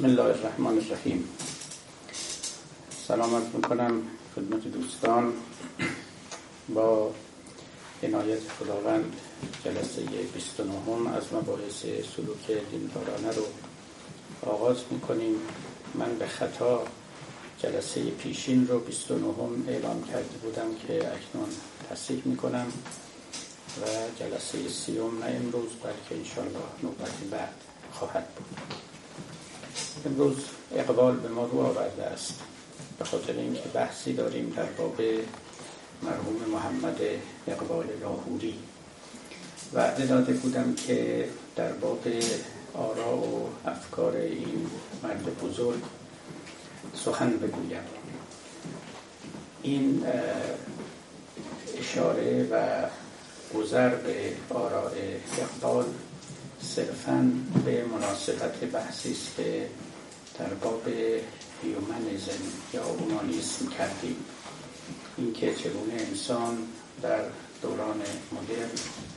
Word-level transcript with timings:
بسم 0.00 0.08
الله 0.08 0.24
الرحمن 0.24 0.78
الرحیم. 0.78 1.28
سلامت 3.08 3.54
می‌کنم 3.54 4.02
خدمت 4.34 4.68
دوستان 4.68 5.32
با 6.74 7.14
عنایت 8.02 8.38
خداوند 8.58 9.16
جلسه 9.64 10.02
29 10.34 11.16
از 11.16 11.22
مباحث 11.32 11.80
سلوک 12.16 12.46
دیندارانه 12.70 13.30
رو 13.36 13.44
آغاز 14.50 14.76
می‌کنیم. 14.90 15.34
من 15.94 16.18
به 16.18 16.26
خطا 16.26 16.82
جلسه 17.58 18.10
پیشین 18.10 18.68
رو 18.68 18.80
29 18.80 19.26
اعلام 19.68 20.02
کرده 20.02 20.36
بودم 20.42 20.74
که 20.86 20.96
اکنون 20.96 21.48
تصدیق 21.90 22.26
می‌کنم 22.26 22.66
و 23.82 23.86
جلسه 24.20 24.68
سیوم 24.68 25.24
نه 25.24 25.26
امروز 25.26 25.70
بلکه 25.82 26.20
انشالله 26.20 26.70
نوبت 26.82 27.12
بعد 27.30 27.54
خواهد 27.92 28.28
بود. 28.36 28.79
امروز 30.06 30.36
اقبال 30.74 31.16
به 31.16 31.28
ما 31.28 31.44
رو 31.44 31.60
آورده 31.60 32.04
است. 32.04 32.34
به 32.98 33.04
خاطر 33.04 33.32
اینکه 33.32 33.68
بحثی 33.74 34.12
داریم 34.12 34.52
در 34.56 34.64
باب 34.64 35.00
مرحوم 36.02 36.50
محمد 36.52 37.00
اقبال 37.48 37.86
لاهوری. 38.00 38.54
وعده 39.74 40.06
داده 40.06 40.32
بودم 40.32 40.74
که 40.74 41.28
در 41.56 41.72
باب 41.72 42.06
آرا 42.74 43.16
و 43.16 43.48
افکار 43.66 44.16
این 44.16 44.66
مرد 45.02 45.38
بزرگ 45.38 45.82
سخن 46.94 47.30
بگویم. 47.30 47.82
این 49.62 50.04
اشاره 51.78 52.48
و 52.50 52.86
گذر 53.58 53.88
به 53.88 54.32
آراء 54.54 54.92
اقبال 55.38 55.84
صرفا 56.62 57.32
به 57.64 57.84
مناسبت 57.84 58.60
بحثی 58.60 59.12
است 59.12 59.36
که 59.36 59.66
در 60.40 60.54
باب 60.54 60.88
هیومنیزم 61.62 62.42
یا 62.74 62.84
اومانیسم 62.84 63.66
کردیم. 63.66 64.16
اینکه 65.16 65.54
چگونه 65.54 65.92
انسان 65.92 66.58
در 67.02 67.20
دوران 67.62 68.00
مدرن 68.32 68.70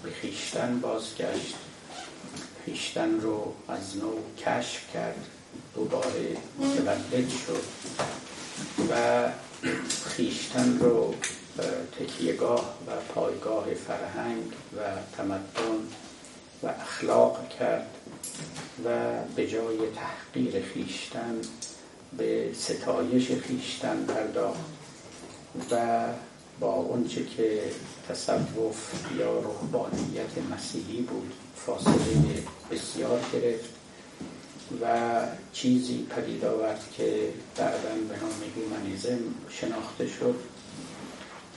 به 0.04 0.12
خیشتن 0.12 0.80
بازگشت 0.80 1.56
خیشتن 2.66 3.22
رو 3.22 3.54
از 3.68 3.98
نو 3.98 4.12
کشف 4.38 4.94
کرد 4.94 5.28
دوباره 5.76 6.38
متولد 6.60 7.30
شد 7.30 7.64
و 8.92 9.24
خیشتن 10.06 10.80
رو 10.80 11.14
تکیهگاه 12.00 12.74
و 12.88 12.92
پایگاه 13.14 13.66
فرهنگ 13.74 14.46
و 14.78 14.80
تمدن 15.18 15.80
و 16.64 16.68
اخلاق 16.68 17.50
کرد. 17.50 17.88
و 18.86 18.90
به 19.36 19.48
جای 19.48 19.78
تحقیر 19.96 20.62
خیشتن 20.62 21.42
به 22.18 22.54
ستایش 22.54 23.32
خیشتن 23.32 24.06
پرداخت. 24.06 24.74
و 25.72 26.06
با 26.60 26.74
اونچه 26.74 27.26
که 27.26 27.62
تصوف 28.10 28.94
یا 29.20 29.40
رهبانیت 29.40 30.38
مسیحی 30.52 31.02
بود 31.02 31.34
فاصله 31.56 32.44
بسیار 32.72 33.20
گرفت 33.34 33.70
و 34.82 34.88
چیزی 35.54 36.08
پدید 36.10 36.46
آورد 36.46 36.84
که 36.98 37.30
بعدا 37.58 37.90
به 38.10 38.20
نام 38.20 38.34
هیومانیزم 38.56 39.20
شناخته 39.50 40.08
شد. 40.08 40.36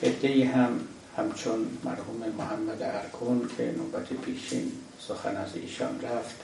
ادهی 0.03 0.43
هم 0.43 0.81
همچون 1.17 1.67
مرحوم 1.85 2.35
محمد 2.39 2.83
ارکون 2.83 3.51
که 3.57 3.75
نوبت 3.79 4.09
پیشین 4.09 4.73
سخن 5.09 5.37
از 5.37 5.57
ایشان 5.57 6.01
رفت 6.01 6.35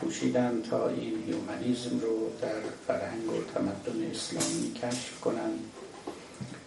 کوشیدن 0.00 0.62
تا 0.70 0.88
این 0.88 1.22
هیومانیزم 1.26 2.00
رو 2.00 2.30
در 2.42 2.60
فرهنگ 2.86 3.28
و 3.28 3.42
تمدن 3.54 4.10
اسلامی 4.10 4.72
کشف 4.74 5.20
کنند 5.20 5.58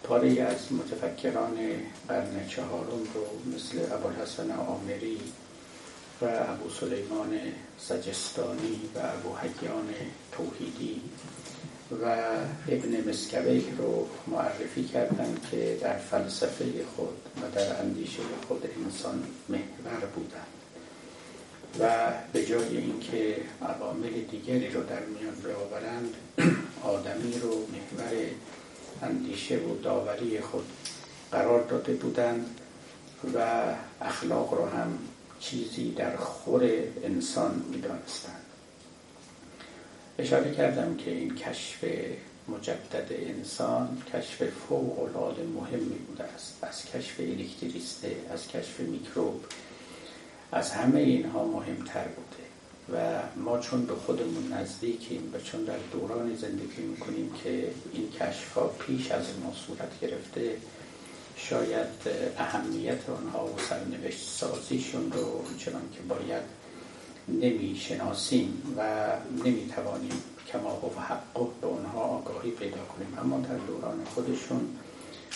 پاره 0.02 0.42
از 0.42 0.72
متفکران 0.72 1.56
قرن 2.08 2.48
چهارم 2.48 3.02
رو 3.14 3.54
مثل 3.54 3.94
ابوالحسن 3.94 4.50
آمری 4.50 5.18
و 6.22 6.24
ابو 6.24 6.70
سلیمان 6.70 7.38
سجستانی 7.78 8.80
و 8.94 8.98
ابو 8.98 9.36
حیان 9.36 9.88
توحیدی 10.32 11.00
و 12.02 12.04
ابن 12.68 13.10
مسکوی 13.10 13.64
رو 13.78 14.06
معرفی 14.26 14.84
کردند 14.84 15.46
که 15.50 15.78
در 15.80 15.96
فلسفه 15.96 16.64
خود 16.96 17.16
و 17.42 17.54
در 17.54 17.80
اندیشه 17.80 18.22
خود 18.48 18.68
انسان 18.84 19.24
محور 19.48 20.06
بودند. 20.14 20.61
و 21.80 22.12
به 22.32 22.46
جای 22.46 22.76
اینکه 22.76 23.36
عوامل 23.62 24.10
دیگری 24.10 24.68
رو 24.68 24.82
در 24.82 25.00
میان 25.00 25.34
بیاورند 25.34 26.14
آدمی 26.82 27.38
رو 27.38 27.48
محور 27.48 28.26
اندیشه 29.02 29.56
و 29.56 29.82
داوری 29.82 30.40
خود 30.40 30.64
قرار 31.32 31.62
داده 31.62 31.92
بودند 31.92 32.60
و 33.34 33.62
اخلاق 34.00 34.54
رو 34.54 34.66
هم 34.66 34.98
چیزی 35.40 35.90
در 35.90 36.16
خور 36.16 36.62
انسان 37.02 37.62
می‌دانستند. 37.70 38.42
اشاره 40.18 40.54
کردم 40.54 40.96
که 40.96 41.10
این 41.10 41.34
کشف 41.34 41.84
مجدد 42.48 43.06
انسان 43.10 44.02
کشف 44.14 44.42
فوق 44.68 45.02
العاده 45.02 45.42
مهمی 45.42 45.98
بوده 45.98 46.24
است. 46.24 46.58
از 46.62 46.84
کشف 46.84 47.20
الکتریسته 47.20 48.16
از 48.32 48.48
کشف 48.48 48.80
میکروب 48.80 49.44
از 50.52 50.70
همه 50.70 51.00
اینها 51.00 51.44
مهمتر 51.44 52.04
بوده. 52.04 52.42
و 52.92 53.22
ما 53.36 53.58
چون 53.58 53.86
به 53.86 53.94
خودمون 53.94 54.52
نزدیکیم 54.52 55.30
و 55.34 55.38
چون 55.38 55.64
در 55.64 55.78
دوران 55.92 56.34
زندگی 56.34 56.82
می‌کنیم 56.82 57.32
که 57.44 57.70
این 57.92 58.10
کشف 58.10 58.54
ها 58.54 58.66
پیش 58.66 59.10
از 59.10 59.24
ما 59.44 59.52
صورت 59.66 60.00
گرفته 60.00 60.56
شاید 61.36 61.86
اهمیت 62.38 63.10
آنها 63.10 63.46
و 63.46 63.58
سرنوشت 63.68 64.28
سازیشون 64.28 65.12
رو 65.12 65.44
چنان 65.58 65.82
که 65.92 66.00
باید 66.08 66.42
نمی‌شناسیم 67.28 68.74
و 68.76 69.06
نمی‌توانیم 69.44 70.22
کما 70.52 70.92
و 70.96 71.00
حق 71.00 71.60
به 71.60 71.66
اونها 71.66 72.00
آگاهی 72.00 72.50
پیدا 72.50 72.84
کنیم. 72.84 73.18
اما 73.18 73.38
در 73.38 73.56
دوران 73.56 74.04
خودشون 74.14 74.68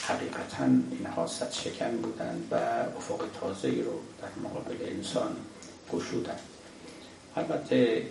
حقیقتا 0.04 0.64
اینها 0.90 1.26
صد 1.26 1.52
شکن 1.52 1.96
بودند 1.96 2.48
و 2.50 2.54
افق 2.96 3.24
تازه 3.40 3.68
رو 3.68 4.00
در 4.22 4.48
مقابل 4.48 4.76
انسان 4.86 5.36
گشودند 5.92 6.40
البته 7.36 8.02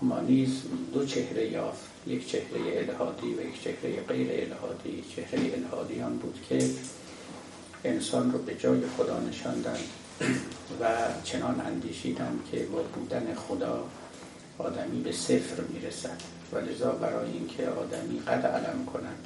هومانیزم 0.00 0.68
دو 0.92 1.06
چهره 1.06 1.50
یافت 1.50 1.84
یک 2.06 2.28
چهره 2.28 2.88
الهادی 2.88 3.34
و 3.34 3.48
یک 3.48 3.62
چهره 3.62 4.02
غیر 4.08 4.28
الهادی. 4.30 5.04
چهره 5.16 5.52
الهادیان 5.54 6.16
بود 6.16 6.38
که 6.48 6.70
انسان 7.84 8.32
رو 8.32 8.38
به 8.38 8.54
جای 8.54 8.80
خدا 8.96 9.20
نشاندند 9.20 9.88
و 10.80 10.88
چنان 11.24 11.60
اندیشیدند 11.60 12.40
که 12.52 12.58
با 12.64 12.82
بودن 12.82 13.34
خدا 13.34 13.84
آدمی 14.58 15.00
به 15.00 15.12
صفر 15.12 15.60
می‌رسد. 15.60 16.34
و 16.52 16.58
لذا 16.58 16.92
برای 16.92 17.30
اینکه 17.32 17.68
آدمی 17.68 18.20
قد 18.20 18.46
علم 18.46 18.86
کند 18.92 19.18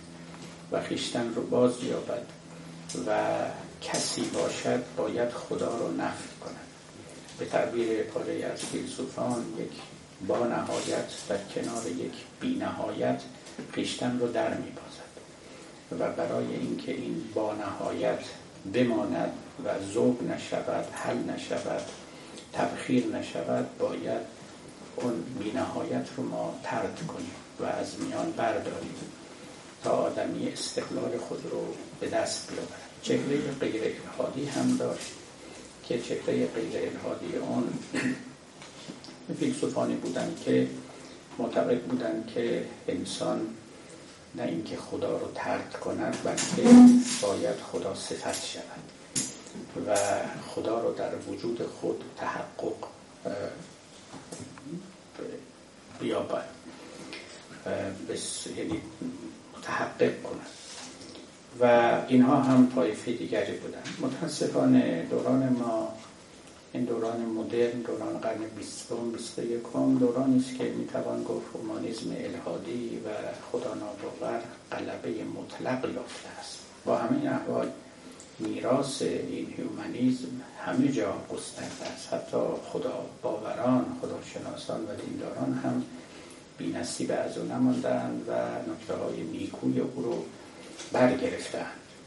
و 0.73 0.83
خیشتن 0.83 1.35
رو 1.35 1.47
باز 1.47 1.85
یابد 1.85 2.27
و 3.07 3.17
کسی 3.83 4.23
باشد 4.23 4.85
باید 4.97 5.31
خدا 5.31 5.79
رو 5.79 5.97
نفی 5.97 6.29
کند. 6.41 6.55
به 7.39 7.45
تعبیر 7.45 8.03
پاره 8.03 8.45
از 8.55 8.61
فیلسوفان 8.61 9.45
یک 9.59 9.73
با 10.27 10.47
نهایت 10.47 11.07
در 11.29 11.39
کنار 11.55 11.87
یک 11.87 12.13
بی 12.41 12.55
نهایت 12.55 13.23
خیشتن 13.73 14.19
رو 14.19 14.29
در 14.29 14.55
می 14.55 14.71
بازد. 14.71 15.09
و 16.03 16.13
برای 16.13 16.55
اینکه 16.55 16.93
این 16.93 17.25
با 17.35 17.55
نهایت 17.55 18.21
بماند 18.75 19.33
و 19.65 19.69
ذوب 19.95 20.23
نشود 20.23 20.85
حل 20.93 21.17
نشود 21.17 21.83
تبخیر 22.53 23.07
نشود 23.07 23.79
باید 23.79 24.21
اون 24.97 25.25
بینهایت 25.39 26.07
رو 26.17 26.23
ما 26.23 26.55
ترد 26.63 27.03
کنیم 27.09 27.35
و 27.61 27.65
از 27.65 28.01
میان 28.01 28.31
برداریم. 28.31 28.95
تا 29.89 29.95
آدمی 29.95 30.49
استقلال 30.49 31.19
خود 31.19 31.47
رو 31.51 31.65
به 32.01 32.09
دست 32.09 32.51
بیاورد. 32.51 32.73
چهره 33.03 33.53
غیر 33.61 33.83
الهادی 33.85 34.47
هم 34.47 34.77
داشت 34.77 35.13
که 35.85 36.01
چهره 36.03 36.47
غیر 36.47 36.49
الهادی 36.75 37.37
اون 37.37 37.73
فیلسوفانی 39.41 39.95
بودن 39.95 40.35
که 40.45 40.69
معتقد 41.39 41.81
بودن 41.81 42.25
که 42.35 42.65
انسان 42.89 43.47
نه 44.35 44.43
اینکه 44.43 44.77
خدا 44.77 45.19
رو 45.19 45.31
ترد 45.35 45.73
کند 45.81 46.17
بلکه 46.25 46.71
باید 47.23 47.57
خدا 47.73 47.95
صفت 47.95 48.47
شود 48.47 48.83
و 49.87 49.97
خدا 50.55 50.81
رو 50.81 50.95
در 50.95 51.11
وجود 51.29 51.67
خود 51.81 52.05
تحقق 52.17 52.89
بیابد 56.01 56.49
یعنی 58.57 58.81
متحقق 59.69 60.23
کند 60.23 60.47
و 61.61 61.93
اینها 62.09 62.37
هم 62.37 62.73
طایفه 62.75 63.13
دیگری 63.13 63.53
بودن. 63.53 63.83
متاسفانه 64.01 65.07
دوران 65.11 65.49
ما 65.49 65.93
این 66.73 66.85
دوران 66.85 67.21
مدرن 67.21 67.81
دوران 67.81 68.19
قرن 68.19 68.39
بیستم 68.57 69.11
بیست 69.13 69.39
یکم 69.39 69.99
دورانی 69.99 70.39
است 70.39 70.59
که 70.59 70.65
می‌توان 70.65 71.25
گفت 71.25 71.47
هومانیزم 71.55 72.11
الهادی 72.11 73.01
و 73.05 73.09
خدا 73.53 73.75
ناباور 73.75 74.41
غلبه 74.73 75.25
مطلق 75.25 75.95
یافته 75.95 76.29
است. 76.41 76.59
با 76.85 76.97
همین 76.97 77.29
احوال 77.29 77.69
میراث 78.39 79.03
این 79.03 79.55
هیومانیزم 79.57 80.29
همه 80.67 80.89
جا 80.89 81.15
گسترده 81.33 81.87
است. 81.95 82.13
حتی 82.13 82.37
خدا 82.73 83.05
باوران 83.23 83.85
خداشناسان 84.01 84.81
و 84.81 84.95
دینداران 85.07 85.61
هم 85.65 85.83
بی 86.59 86.73
نصیب 86.73 87.13
از 87.27 87.39
او 87.39 87.45
نماندن 87.45 88.23
و 88.29 88.33
نکته 88.73 88.95
های 88.95 89.23
نیکوی 89.23 89.81
او 89.81 90.03
رو 90.03 90.25
برگرفتن 90.93 91.67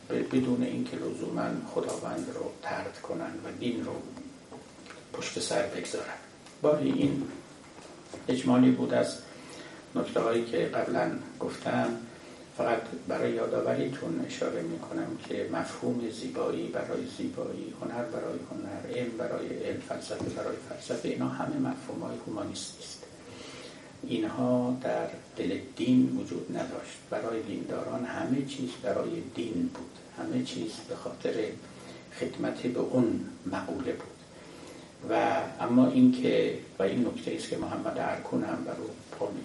بدون 0.10 0.64
اینکه 0.64 0.98
لزوما 0.98 1.50
خداوند 1.74 2.28
رو 2.36 2.52
ترد 2.62 3.00
کنند 3.04 3.40
و 3.46 3.52
دین 3.60 3.86
رو 3.86 3.94
پشت 5.14 5.40
سر 5.40 5.62
بگذارن 5.62 6.14
باری 6.62 6.92
این 6.92 7.24
اجمالی 8.28 8.72
بود 8.72 8.94
از 8.94 9.18
نکته 9.96 10.20
هایی 10.20 10.46
که 10.46 10.58
قبلا 10.58 11.12
گفتم. 11.40 11.98
فقط 12.58 12.82
برای 13.08 13.32
یادآوریتون 13.32 14.26
اشاره 14.28 14.62
می 14.62 14.80
کنم 14.80 15.18
که 15.28 15.50
مفهوم 15.54 16.10
زیبایی 16.10 16.68
برای 16.68 17.06
زیبایی 17.18 17.74
هنر 17.82 18.04
برای 18.04 18.40
هنر 18.52 18.98
علم 19.00 19.18
برای 19.18 19.48
علم 19.48 19.80
فلسفه 19.80 20.30
برای 20.30 20.56
فلسفه 20.70 21.10
اینا 21.10 21.28
همه 21.28 21.56
مفهوم 21.56 22.02
های 22.02 22.18
هومانیستی 22.28 22.84
است 22.84 23.01
اینها 24.04 24.78
در 24.82 25.08
دل 25.38 25.58
دین 25.76 26.18
وجود 26.18 26.58
نداشت. 26.58 26.98
برای 27.10 27.42
دینداران 27.42 28.06
همه 28.06 28.46
چیز 28.46 28.70
برای 28.84 29.22
دین 29.36 29.70
بود. 29.74 29.92
همه 30.18 30.44
چیز 30.44 30.72
به 30.90 30.96
خاطر 30.96 31.34
خدمت 32.20 32.62
به 32.62 32.80
اون 32.80 33.20
مقوله 33.46 33.92
بود. 33.92 34.12
و 35.10 35.42
اما 35.60 35.88
اینکه 35.88 36.58
و 36.80 36.84
این 36.84 37.08
نکته 37.08 37.32
است 37.36 37.50
که 37.50 37.58
محمد 37.58 37.98
ارکون 37.98 38.44
هم 38.44 38.64
بر 38.64 38.76
او 38.82 38.90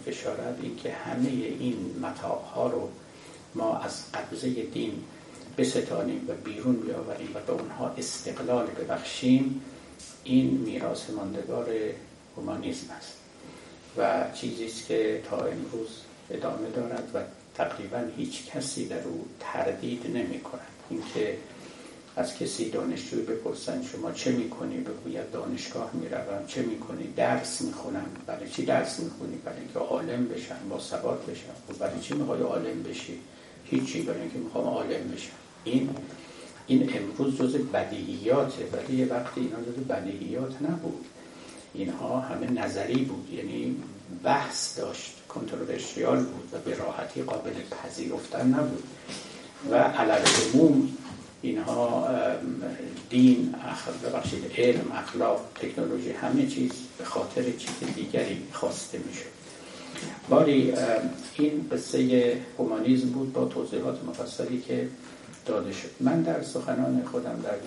فشارد 0.06 0.58
اینکه 0.62 0.92
همه 0.92 1.28
این 1.28 1.76
متاعها 2.02 2.70
رو 2.70 2.88
ما 3.54 3.78
از 3.78 4.12
قبضه 4.12 4.48
دین 4.48 4.92
بستانیم 5.58 6.26
و 6.28 6.32
بیرون 6.44 6.76
بیاوریم 6.76 7.30
و 7.34 7.40
به 7.46 7.52
اونها 7.52 7.88
استقلال 7.88 8.66
ببخشیم 8.66 9.60
این 10.24 10.50
میراث 10.50 11.10
ماندگار 11.10 11.68
هومانیزم 12.36 12.90
است. 12.90 13.12
و 13.98 14.24
چیزی 14.34 14.66
است 14.66 14.86
که 14.86 15.22
تا 15.30 15.36
امروز 15.36 15.88
ادامه 16.30 16.70
دارد 16.70 17.10
و 17.14 17.18
تقریبا 17.54 18.04
هیچ 18.16 18.50
کسی 18.50 18.88
در 18.88 19.02
او 19.04 19.26
تردید 19.40 20.06
نمی 20.14 20.40
کند. 20.40 20.60
اینکه 20.90 21.36
از 22.16 22.38
کسی 22.38 22.70
دانشجوی 22.70 23.22
بپرسن 23.22 23.82
شما 23.82 24.12
چه 24.12 24.32
می‌کنی 24.32 24.76
بگوید 24.76 25.30
دانشگاه 25.30 25.90
می‌روم 25.94 26.46
چه 26.46 26.62
می‌کنی 26.62 27.12
درس 27.16 27.60
می‌خونم 27.60 28.06
برای 28.26 28.50
چی 28.50 28.64
درس 28.64 29.00
می‌خونی 29.00 29.36
برای 29.36 29.58
اینکه 29.58 29.78
عالم 29.78 30.28
بشم 30.28 30.58
با 30.70 30.80
ثبات 30.80 31.26
بشم. 31.26 31.54
خب 31.68 31.78
برای 31.78 32.00
چی 32.00 32.14
می‌خوای 32.14 32.42
عالم 32.42 32.82
بشی؟ 32.82 33.18
هیچی 33.64 34.02
برای 34.02 34.20
اینکه 34.20 34.38
می‌خوام 34.38 34.64
عالم 34.64 35.08
بشم. 35.14 35.32
این 35.64 35.90
این 36.66 36.90
امروز 36.96 37.38
جز 37.38 37.56
بدیهیاته 37.56 38.68
ولی 38.72 38.96
یه 38.96 39.06
وقتی 39.06 39.40
اینا 39.40 39.56
جز 39.60 39.84
بدیهیات 39.88 40.62
نبود. 40.62 41.04
اینها 41.78 42.20
همه 42.20 42.50
نظری 42.50 43.04
بود. 43.04 43.28
یعنی 43.32 43.76
بحث 44.22 44.78
داشت 44.78 45.12
کنترورشیال 45.28 46.18
بود 46.18 46.48
و 46.52 46.58
به 46.58 46.76
راحتی 46.76 47.22
قابل 47.22 47.52
پذیرفتن 47.70 48.46
نبود. 48.46 48.84
و 49.70 49.74
علل 49.74 50.24
عموم 50.54 50.88
اینها 51.42 52.08
دین 53.10 53.54
ببخشید 54.04 54.52
علم 54.58 54.92
اخلاق 54.94 55.40
تکنولوژی 55.54 56.10
همه 56.10 56.46
چیز 56.46 56.72
به 56.98 57.04
خاطر 57.04 57.42
چیز 57.42 57.94
دیگری 57.94 58.42
خواسته 58.52 58.98
می‌شد. 58.98 59.36
باری 60.28 60.72
این 61.38 61.66
قصه 61.72 62.32
هومانیزم 62.58 63.08
بود 63.08 63.32
با 63.32 63.44
توضیحات 63.44 64.04
مفصلی 64.04 64.60
که 64.60 64.88
داده 65.46 65.72
شد. 65.72 65.90
من 66.00 66.22
در 66.22 66.42
سخنان 66.42 67.02
خودم 67.10 67.42
در 67.42 67.58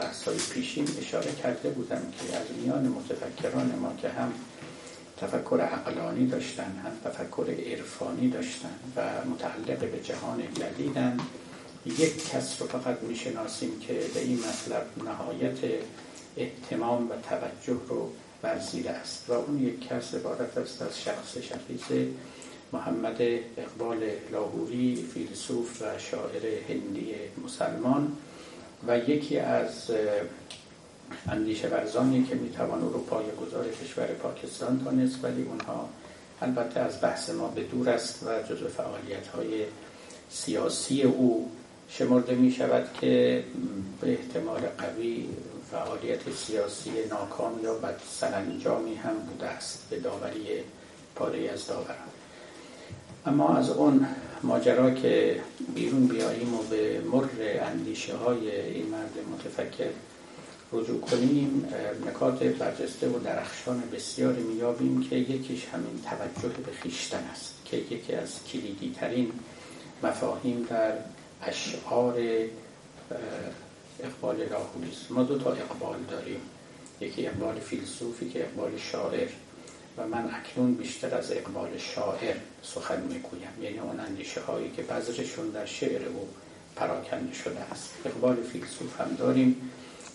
بحث 0.00 0.22
های 0.22 0.36
پیشین 0.36 0.88
اشاره 0.98 1.32
کرده 1.42 1.70
بودم 1.70 2.02
که 2.12 2.36
از 2.36 2.46
میان 2.62 2.88
متفکران 2.88 3.74
ما 3.82 3.92
که 4.02 4.08
هم 4.08 4.32
تفکر 5.20 5.60
عقلانی 5.60 6.26
داشتن 6.26 6.62
هم 6.84 7.10
تفکر 7.10 7.46
عرفانی 7.66 8.28
داشتن 8.28 8.74
و 8.96 9.02
متعلق 9.30 9.78
به 9.78 10.00
جهان 10.02 10.42
جدیدن 10.54 11.18
یک 11.86 12.30
کس 12.30 12.62
رو 12.62 12.66
فقط 12.66 13.02
می‌شناسیم 13.02 13.80
که 13.80 13.92
به 14.14 14.20
این 14.20 14.38
مطلب 14.38 14.86
نهایت 15.04 15.58
احتمام 16.36 17.10
و 17.10 17.14
توجه 17.28 17.80
رو 17.88 18.10
برزیده 18.42 18.90
است 18.90 19.24
و 19.28 19.32
اون 19.32 19.62
یک 19.62 19.88
کس 19.88 20.14
عبارت 20.14 20.58
است 20.58 20.82
از 20.82 21.00
شخص 21.00 21.38
شخیص 21.38 22.08
محمد 22.72 23.22
اقبال 23.56 24.10
لاهوری 24.32 25.08
فیلسوف 25.14 25.82
و 25.82 25.98
شاعر 25.98 26.46
هندی 26.68 27.14
مسلمان 27.44 28.16
و 28.86 28.98
یکی 28.98 29.38
از 29.38 29.90
اندیشه 31.28 31.68
ورزانی 31.68 32.24
که 32.24 32.34
می‌توان 32.34 32.82
او 32.82 32.92
رو 32.92 33.00
پای 33.00 33.24
گذار 33.40 33.64
کشور 33.68 34.06
پاکستان 34.06 34.78
دانست 34.78 35.24
ولی 35.24 35.42
اونها 35.42 35.88
البته 36.42 36.80
از 36.80 37.02
بحث 37.02 37.30
ما 37.30 37.48
به 37.48 37.62
دور 37.62 37.90
است 37.90 38.22
و 38.26 38.42
جزو 38.42 38.68
فعالیت 38.68 39.26
های 39.26 39.64
سیاسی 40.30 41.02
او 41.02 41.50
شمرده 41.88 42.34
می 42.34 42.52
شود 42.52 42.88
که 43.00 43.44
به 44.00 44.12
احتمال 44.12 44.60
قوی 44.60 45.28
فعالیت 45.70 46.32
سیاسی 46.36 46.90
ناکام 47.10 47.60
یا 47.62 47.74
بد 47.74 48.00
سرانجامی 48.10 48.94
هم 48.94 49.14
بوده 49.18 49.46
است 49.46 49.86
به 49.90 50.00
داوری 50.00 50.46
پاره 51.14 51.50
از 51.50 51.66
داوران. 51.66 52.17
اما 53.28 53.56
از 53.56 53.70
اون 53.70 54.06
ماجرا 54.42 54.90
که 54.90 55.40
بیرون 55.74 56.06
بیاییم 56.06 56.54
و 56.54 56.62
به 56.62 57.00
مر 57.12 57.28
اندیشه 57.60 58.16
های 58.16 58.60
این 58.60 58.86
مرد 58.86 59.12
متفکر 59.32 59.90
رجوع 60.72 61.00
کنیم 61.00 61.68
نکات 62.06 62.42
برجسته 62.42 63.08
و 63.08 63.18
درخشان 63.18 63.82
بسیاری 63.92 64.42
میابیم 64.42 65.00
که 65.02 65.16
یکیش 65.16 65.66
همین 65.66 66.02
توجه 66.04 66.54
به 66.66 66.72
خیشتن 66.72 67.24
است 67.32 67.54
که 67.64 67.76
یکی 67.76 68.14
از 68.14 68.44
کلیدی 68.44 68.94
ترین 69.00 69.32
مفاهیم 70.02 70.66
در 70.70 70.92
اشعار 71.42 72.14
اقبال 74.04 74.36
لاهوری 74.36 74.90
ما 75.10 75.22
دو 75.22 75.38
تا 75.38 75.52
اقبال 75.52 75.98
داریم. 76.10 76.40
یکی 77.00 77.26
اقبال 77.26 77.60
فیلسوفی 77.60 78.30
که 78.30 78.44
اقبال 78.44 78.70
شاعر. 78.76 79.28
و 79.98 80.08
من 80.08 80.30
اکنون 80.34 80.74
بیشتر 80.74 81.14
از 81.14 81.32
اقبال 81.32 81.78
شاعر 81.78 82.36
سخن 82.62 83.00
می‌گویم. 83.00 83.62
یعنی 83.62 83.78
اون 83.78 84.00
اندیشه 84.00 84.40
هایی 84.40 84.70
که 84.76 84.82
بذرشون 84.82 85.48
در 85.48 85.66
شعر 85.66 86.08
او 86.08 86.28
پراکنده 86.76 87.34
شده 87.34 87.60
است. 87.60 87.94
اقبال 88.04 88.36
فیلسوف 88.52 89.00
هم 89.00 89.14
داریم 89.18 89.70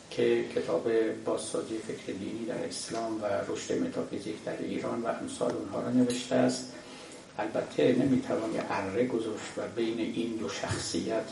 که 0.10 0.46
کتاب 0.56 0.92
بازسازی 1.26 1.78
فکر 1.78 2.14
دینی 2.14 2.46
در 2.46 2.68
اسلام 2.68 3.22
و 3.22 3.26
رشد 3.26 3.82
متافیزیک 3.82 4.44
در 4.46 4.58
ایران 4.58 5.02
و 5.02 5.08
امثال 5.08 5.52
اونها 5.52 5.82
را 5.82 5.90
نوشته 5.90 6.36
است. 6.36 6.74
البته 7.38 7.96
نمی‌توان 7.96 8.54
یه 8.54 8.64
اره 8.70 9.06
گذاشت 9.08 9.58
و 9.58 9.62
بین 9.76 10.00
این 10.00 10.36
دو 10.36 10.50
شخصیت 10.50 11.26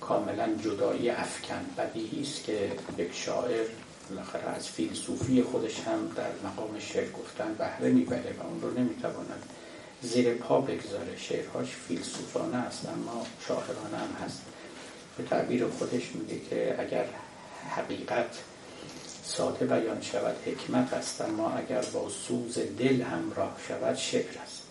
کاملا 0.00 0.48
جدایی 0.64 1.10
افکن 1.10 1.64
بدیهی 1.78 2.22
است 2.22 2.44
که 2.44 2.72
یک 2.98 3.08
شاعر 3.12 3.66
بالاخره 4.10 4.48
از 4.56 4.68
فیلسوفی 4.68 5.42
خودش 5.42 5.80
هم 5.80 6.08
در 6.16 6.48
مقام 6.48 6.78
شعر 6.78 7.10
گفتن 7.10 7.54
بهره 7.54 7.90
می‌بره 7.90 8.34
و 8.38 8.46
اون 8.46 8.62
رو 8.62 8.78
نمی‌تواند 8.78 9.42
زیر 10.02 10.34
پا 10.34 10.60
بگذاره. 10.60 11.16
شعرهاش 11.16 11.68
فیلسوفانه 11.88 12.56
است 12.56 12.88
اما 12.88 13.26
شاعرانه 13.48 13.96
هم 13.96 14.24
هست. 14.24 14.42
به 15.16 15.24
تعبیر 15.24 15.66
خودش 15.68 16.02
میگه 16.14 16.40
که 16.50 16.76
اگر 16.78 17.04
حقیقت 17.70 18.38
ساده 19.24 19.66
بیان 19.66 20.00
شود 20.00 20.36
حکمت 20.46 20.92
است 20.92 21.20
اما 21.20 21.50
اگر 21.50 21.82
با 21.82 22.08
سوز 22.08 22.58
دل 22.78 23.02
همراه 23.02 23.56
شود 23.68 23.96
شعر 23.96 24.38
است. 24.44 24.62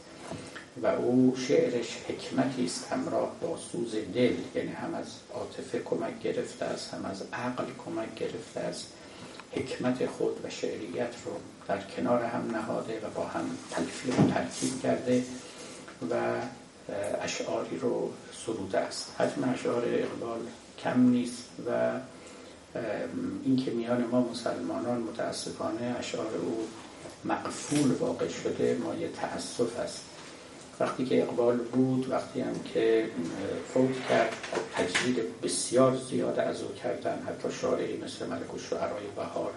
و 0.84 0.88
او 0.88 1.36
شعرش 1.48 1.98
حکمتی 2.08 2.66
است 2.66 2.88
همراه 2.92 3.36
با 3.42 3.58
سوز 3.72 3.96
دل 3.96 4.36
یعنی 4.56 4.72
هم 4.72 4.94
از 4.94 5.08
عاطفه 5.34 5.80
کمک 5.80 6.20
گرفته 6.20 6.66
است 6.66 6.94
هم 6.94 7.06
از 7.06 7.24
عقل 7.34 7.66
کمک 7.86 8.16
گرفته 8.16 8.60
است. 8.60 8.88
حکمت 9.52 10.06
خود 10.06 10.46
و 10.46 10.50
شعریت 10.50 11.14
رو 11.26 11.32
در 11.68 11.82
کنار 11.82 12.24
هم 12.24 12.52
نهاده 12.52 13.00
و 13.00 13.10
با 13.16 13.26
هم 13.26 13.46
تلفیق 13.72 14.20
و 14.20 14.32
ترکیب 14.32 14.82
کرده 14.84 15.24
و 16.12 16.16
اشعاری 17.22 17.78
رو 17.78 18.12
سروده 18.46 18.78
است. 18.78 19.16
حجم 19.20 19.54
اشعار 19.54 19.84
اقبال 19.86 20.40
کم 20.84 21.00
نیست 21.00 21.44
و 21.68 21.92
اینکه 23.44 23.72
میان 23.72 24.06
ما 24.06 24.22
مسلمانان 24.22 25.02
متاسفانه 25.02 25.96
اشعار 26.00 26.36
او 26.42 26.68
مقفول 27.26 27.92
واقع 27.92 28.28
شده 28.28 28.78
ما 28.84 28.96
یه 28.96 29.08
تأسف 29.08 29.80
است 29.80 30.09
وقتی 30.80 31.06
که 31.06 31.24
اقبال 31.24 31.58
بود 31.58 32.10
وقتی 32.10 32.42
هم 32.42 32.60
که 32.74 33.06
فوت 33.74 34.08
کرد 34.10 34.34
تجدید 34.76 35.42
بسیار 35.42 35.98
زیاد 36.10 36.40
از 36.40 36.62
او 36.62 36.74
کردن. 36.74 37.24
حتی 37.28 37.52
شارعی 37.62 37.98
مثل 37.98 38.26
ملک 38.26 38.54
و 38.54 38.58
شعرهای 38.58 39.06
بهار 39.16 39.52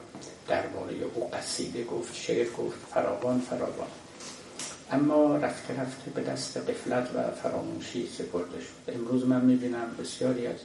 درباره 0.48 0.94
او 1.14 1.30
قصیده 1.30 1.84
گفت 1.84 2.14
شعر 2.14 2.46
گفت 2.58 2.78
فراوان 2.94 3.40
فراوان. 3.40 3.88
اما 4.90 5.36
رفته 5.36 5.80
رفته 5.80 6.10
به 6.10 6.22
دست 6.22 6.56
قفلت 6.56 7.08
و 7.14 7.30
فراموشی 7.42 8.08
سپرده 8.18 8.60
شد 8.60 8.94
امروز 8.94 9.26
من 9.26 9.44
می‌بینم 9.44 9.96
بسیاری 10.00 10.46
از 10.46 10.56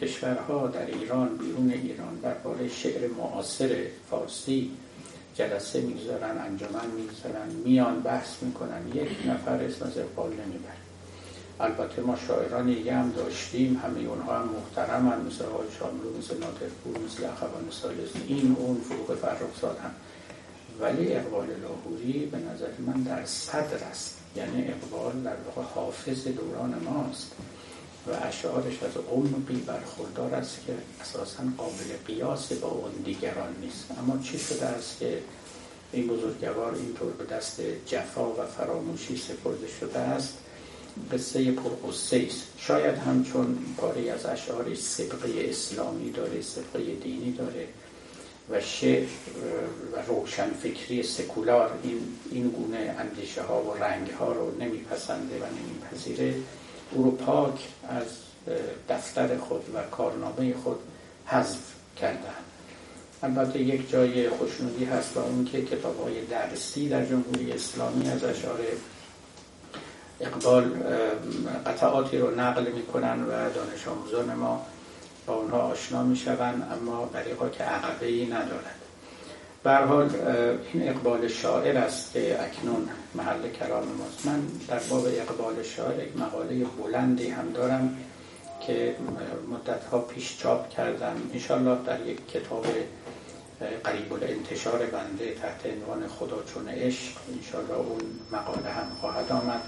کشورها 0.00 0.66
در 0.66 0.86
ایران 0.86 1.36
بیرون 1.36 1.70
ایران 1.70 2.16
درباره 2.22 2.68
شعر 2.68 3.08
معاصر 3.08 3.86
فارسی 4.10 4.70
جلسه 5.34 5.80
می‌گذارن 5.80 6.38
انجمن 6.38 6.86
می‌گذارن 6.96 7.48
میان 7.64 8.00
بحث 8.00 8.42
می‌کنن. 8.42 8.88
یک 8.94 9.10
نفر 9.26 9.64
اسم 9.64 9.84
از 9.86 9.98
اقبال 9.98 10.30
نمیبر 10.30 10.80
البته 11.60 12.02
ما 12.02 12.16
شاعران 12.28 12.66
دیگه 12.66 12.94
هم 12.94 13.10
داشتیم 13.10 13.80
همه 13.84 14.00
اونها 14.08 14.38
هم 14.38 14.48
محترم 14.48 15.08
هم 15.08 15.26
مثل 15.26 15.44
آقای 15.44 15.66
شاملو 15.78 16.18
مثل 16.18 16.34
نادرپور 16.34 16.98
مثل 17.06 17.24
اخوان 17.24 17.52
سالس 17.70 18.10
این 18.28 18.56
اون 18.58 18.80
فروغ 18.80 19.18
فرخزاد 19.18 19.78
هم. 19.84 19.90
ولی 20.80 21.12
اقبال 21.12 21.46
لاهوری 21.46 22.26
به 22.26 22.38
نظر 22.38 22.66
من 22.86 23.02
در 23.02 23.24
صدر 23.24 23.84
است. 23.90 24.18
یعنی 24.36 24.68
اقبال 24.68 25.12
در 25.22 25.36
واقع 25.46 25.68
حافظ 25.74 26.28
دوران 26.28 26.74
ماست. 26.84 27.32
و 28.06 28.10
اشعارش 28.22 28.82
از 28.82 28.90
بی 29.46 29.56
برخوردار 29.56 30.34
است 30.34 30.58
که 30.66 30.72
اساسا 31.00 31.42
قابل 31.58 31.96
قیاس 32.06 32.52
با 32.52 32.68
اون 32.68 32.92
دیگران 33.04 33.56
نیست. 33.60 33.86
اما 33.98 34.18
چی 34.22 34.38
شده 34.38 34.66
است 34.66 34.98
که 34.98 35.18
این 35.92 36.06
بزرگوار 36.06 36.74
اینطور 36.74 37.12
به 37.12 37.24
دست 37.24 37.60
جفا 37.86 38.30
و 38.30 38.46
فراموشی 38.56 39.16
سپرده 39.16 39.68
شده 39.80 39.98
است؟ 39.98 40.38
قصه 41.12 41.52
پرقصه 41.52 42.26
است. 42.28 42.42
شاید 42.58 42.94
همچون 42.94 43.58
پاره 43.76 44.10
از 44.10 44.26
اشعار 44.26 44.74
سبقه 44.74 45.48
اسلامی 45.50 46.10
داره 46.10 46.42
سبقه 46.42 46.94
دینی 46.94 47.32
داره 47.32 47.68
و 48.50 48.60
شعر 48.60 49.08
و 49.92 50.12
روشن 50.12 50.50
فکری 50.50 51.02
سکولار 51.02 51.70
این, 51.82 51.98
این 52.30 52.48
گونه 52.48 52.96
اندیشه 52.98 53.42
ها 53.42 53.62
و 53.62 53.74
رنگ 53.74 54.10
ها 54.10 54.32
رو 54.32 54.58
نمیپسنده 54.60 55.34
و 55.36 55.44
نمیپذیره. 55.46 56.34
او 56.90 57.02
رو 57.04 57.10
پاک 57.10 57.68
از 57.88 58.04
دفتر 58.88 59.36
خود 59.36 59.62
و 59.74 59.82
کارنامه 59.82 60.54
خود 60.54 60.78
حذف 61.26 61.58
کردن. 61.96 62.34
البته 63.22 63.60
یک 63.60 63.90
جای 63.90 64.28
خوشنودی 64.28 64.84
هست 64.84 65.16
و 65.16 65.20
اون 65.20 65.44
که 65.44 65.62
کتاب 65.62 66.02
های 66.02 66.24
درسی 66.24 66.88
در 66.88 67.04
جمهوری 67.04 67.52
اسلامی 67.52 68.10
از 68.10 68.24
اشعار 68.24 68.58
اقبال 70.20 70.82
قطعاتی 71.66 72.18
رو 72.18 72.34
نقل 72.34 72.72
می‌کنن 72.72 73.22
و 73.22 73.30
دانش 73.30 73.88
آموزان 73.88 74.34
ما 74.34 74.66
با 75.26 75.34
اونها 75.34 75.58
آشنا 75.58 76.02
می‌شوند 76.02 76.68
اما 76.72 77.10
طریقا 77.12 77.48
که 77.48 77.64
عقبه 77.64 78.06
ای 78.06 78.26
ندارد 78.26 78.79
به 79.64 79.76
حال 79.76 80.10
این 80.72 80.88
اقبال 80.88 81.28
شاعر 81.28 81.78
است 81.78 82.12
که 82.12 82.42
اکنون 82.42 82.88
محل 83.14 83.48
کلام 83.48 83.84
ماست. 83.98 84.26
من 84.26 84.40
در 84.68 84.78
باب 84.78 85.06
اقبال 85.06 85.62
شاعر 85.62 86.04
یک 86.04 86.16
مقاله 86.16 86.64
بلندی 86.64 87.28
هم 87.28 87.52
دارم 87.52 87.96
که 88.66 88.96
مدت 89.50 89.84
ها 89.84 89.98
پیش 89.98 90.38
چاپ 90.38 90.68
کردم. 90.68 91.16
انشالله 91.34 91.78
در 91.86 92.06
یک 92.06 92.28
کتاب 92.28 92.66
قریب 93.84 94.12
انتشار 94.12 94.78
بنده 94.78 95.34
تحت 95.42 95.66
عنوان 95.66 96.08
خدا 96.08 96.42
چون 96.54 96.68
عشق 96.68 97.12
انشالله 97.36 97.74
اون 97.74 98.00
مقاله 98.32 98.70
هم 98.70 98.90
خواهد 99.00 99.32
آمد. 99.32 99.62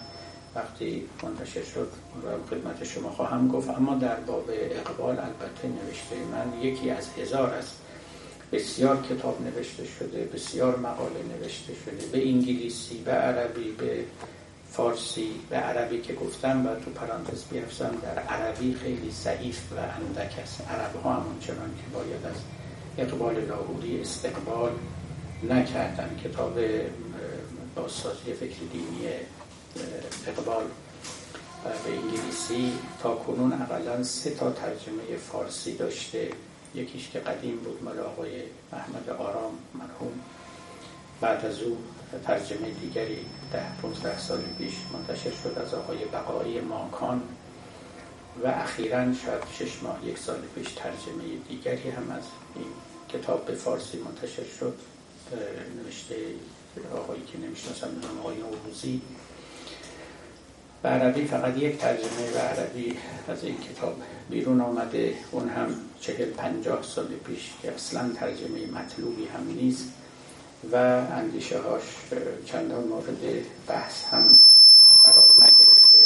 وقتی 0.55 1.09
منتشر 1.23 1.65
شد 1.75 1.89
و 2.25 2.51
خدمت 2.51 2.85
شما 2.85 3.11
خواهم 3.11 3.49
گفت. 3.49 3.71
اما 3.71 3.95
در 3.95 4.17
باب 4.17 4.51
اقبال 4.51 5.19
البته 5.19 5.69
نوشته 5.69 6.17
من 6.33 6.63
یکی 6.63 6.91
از 6.91 7.09
هزار 7.19 7.51
است. 7.51 7.79
بسیار 8.53 9.03
کتاب 9.03 9.43
نوشته 9.43 9.85
شده 9.85 10.25
بسیار 10.25 10.77
مقاله 10.77 11.23
نوشته 11.39 11.73
شده 11.85 12.07
به 12.13 12.29
انگلیسی 12.29 13.03
به 13.05 13.13
عربی 13.13 13.71
به 13.71 14.05
فارسی 14.73 15.31
به 15.51 15.57
عربی 15.57 16.01
که 16.01 16.15
گفتم 16.15 16.67
و 16.67 16.75
تو 16.75 16.91
پرانتز 16.91 17.45
بیفزم 17.45 17.95
در 18.03 18.19
عربی 18.19 18.75
خیلی 18.75 19.11
ضعیف 19.11 19.73
و 19.73 19.77
اندک 19.77 20.39
است. 20.43 20.61
عرب 20.61 21.03
ها 21.05 21.13
همون 21.15 21.39
چنان 21.41 21.71
که 21.77 21.99
باید 21.99 22.27
از 22.27 22.37
اقبال 22.99 23.45
لاهوری 23.45 24.01
استقبال 24.01 24.73
نکردن. 25.49 26.21
کتاب 26.25 26.59
بازسازی 27.75 28.33
فکر 28.41 28.59
دینی 28.73 29.09
اقبال 30.27 30.65
به 31.65 31.91
انگلیسی 31.93 32.73
تا 33.03 33.15
کنون 33.15 33.53
اقلا 33.53 34.03
سه 34.03 34.31
تا 34.31 34.51
ترجمه 34.51 35.17
فارسی 35.33 35.77
داشته. 35.77 36.31
یکیش 36.75 37.11
که 37.11 37.19
قدیم 37.19 37.57
بود 37.57 37.83
مال 37.83 37.99
آقای 37.99 38.43
احمد 38.73 39.11
آرام 39.11 39.53
مرحوم. 39.75 40.21
بعد 41.21 41.47
از 41.47 41.63
او 41.63 41.79
ترجمه 42.27 42.71
دیگری 42.71 43.27
ده 43.53 43.77
15 43.83 44.19
سال 44.19 44.41
پیش 44.59 44.75
منتشر 44.93 45.31
شد 45.31 45.59
از 45.59 45.75
آقای 45.75 46.05
بقایی 46.05 46.61
ماکان 46.61 47.23
و 48.45 48.47
اخیرا 48.47 49.15
شاید 49.15 49.43
شش 49.59 49.83
ماه 49.83 50.07
یک 50.07 50.19
سال 50.19 50.41
پیش 50.55 50.73
ترجمه 50.73 51.23
دیگری 51.49 51.91
هم 51.91 52.11
از 52.11 52.23
این 52.55 52.67
کتاب 53.09 53.47
به 53.47 53.55
فارسی 53.55 53.99
منتشر 53.99 54.45
شد. 54.61 54.75
نوشته 55.85 56.17
آقایی 56.97 57.23
که 57.23 57.39
نمی‌شناسم 57.39 57.89
آقای 58.21 58.37
نوروزی. 58.37 59.01
به 60.83 60.89
عربی 60.89 61.25
فقط 61.25 61.57
یک 61.57 61.79
ترجمه 61.79 62.31
به 62.33 62.39
عربی 62.39 62.97
از 63.29 63.45
این 63.45 63.57
کتاب 63.61 63.97
بیرون 64.31 64.61
آمده. 64.61 65.15
اون 65.31 65.49
هم 65.49 65.69
چهل 66.01 66.25
پنجاه 66.31 66.83
سال 66.83 67.07
پیش 67.07 67.51
که 67.63 67.73
اصلا 67.73 68.11
ترجمه 68.15 68.67
مطلوبی 68.67 69.27
هم 69.27 69.47
نیست 69.47 69.89
و 70.73 70.77
اندیشه 71.13 71.59
هاش 71.59 71.83
چندان 72.45 72.85
مورد 72.85 73.45
بحث 73.69 74.05
هم 74.05 74.25
قرار 75.05 75.29
نگرفته. 75.39 75.99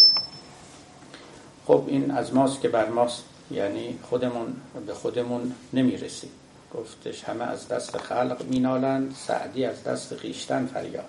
خب 1.66 1.84
این 1.86 2.10
از 2.10 2.34
ماست 2.34 2.60
که 2.60 2.68
بر 2.68 2.88
ماست 2.88 3.24
یعنی 3.50 3.98
خودمون 4.02 4.56
به 4.86 4.94
خودمون 4.94 5.52
نمی‌رسیم. 5.72 6.30
گفتش 6.74 7.24
همه 7.24 7.44
از 7.44 7.68
دست 7.68 7.96
خلق 7.96 8.44
مینالند 8.50 9.14
سعدی 9.26 9.64
از 9.64 9.84
دست 9.84 10.16
خیشتن 10.16 10.66
فریاد. 10.66 11.04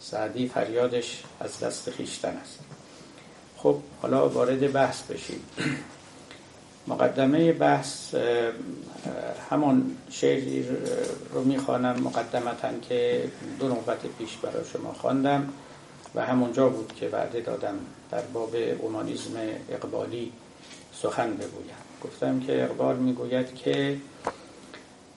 سعدی 0.00 0.48
فریادش 0.48 1.22
از 1.40 1.60
دست 1.60 1.90
خیشتن 1.90 2.36
است. 2.36 2.58
خب 3.56 3.76
حالا 4.02 4.28
وارد 4.28 4.72
بحث 4.72 5.02
بشیم. 5.02 5.40
مقدمه 6.86 7.52
بحث 7.52 8.14
همون 9.50 9.96
شعری 10.10 10.68
رو 11.32 11.44
می‌خوانم 11.44 12.00
مقدمتا 12.02 12.68
که 12.88 13.28
دو 13.58 13.68
نوبت 13.68 13.98
پیش 14.18 14.36
برای 14.36 14.64
شما 14.72 14.92
خواندم 14.92 15.48
و 16.14 16.26
همونجا 16.26 16.68
بود 16.68 16.92
که 16.96 17.08
وعده 17.08 17.40
دادم 17.40 17.74
در 18.10 18.20
باب 18.20 18.56
اومانیزم 18.78 19.36
اقبالی 19.70 20.32
سخن 20.92 21.34
بگویم. 21.34 21.80
گفتم 22.04 22.40
که 22.40 22.64
اقبال 22.64 22.96
می‌گوید 22.96 23.54
که 23.54 23.96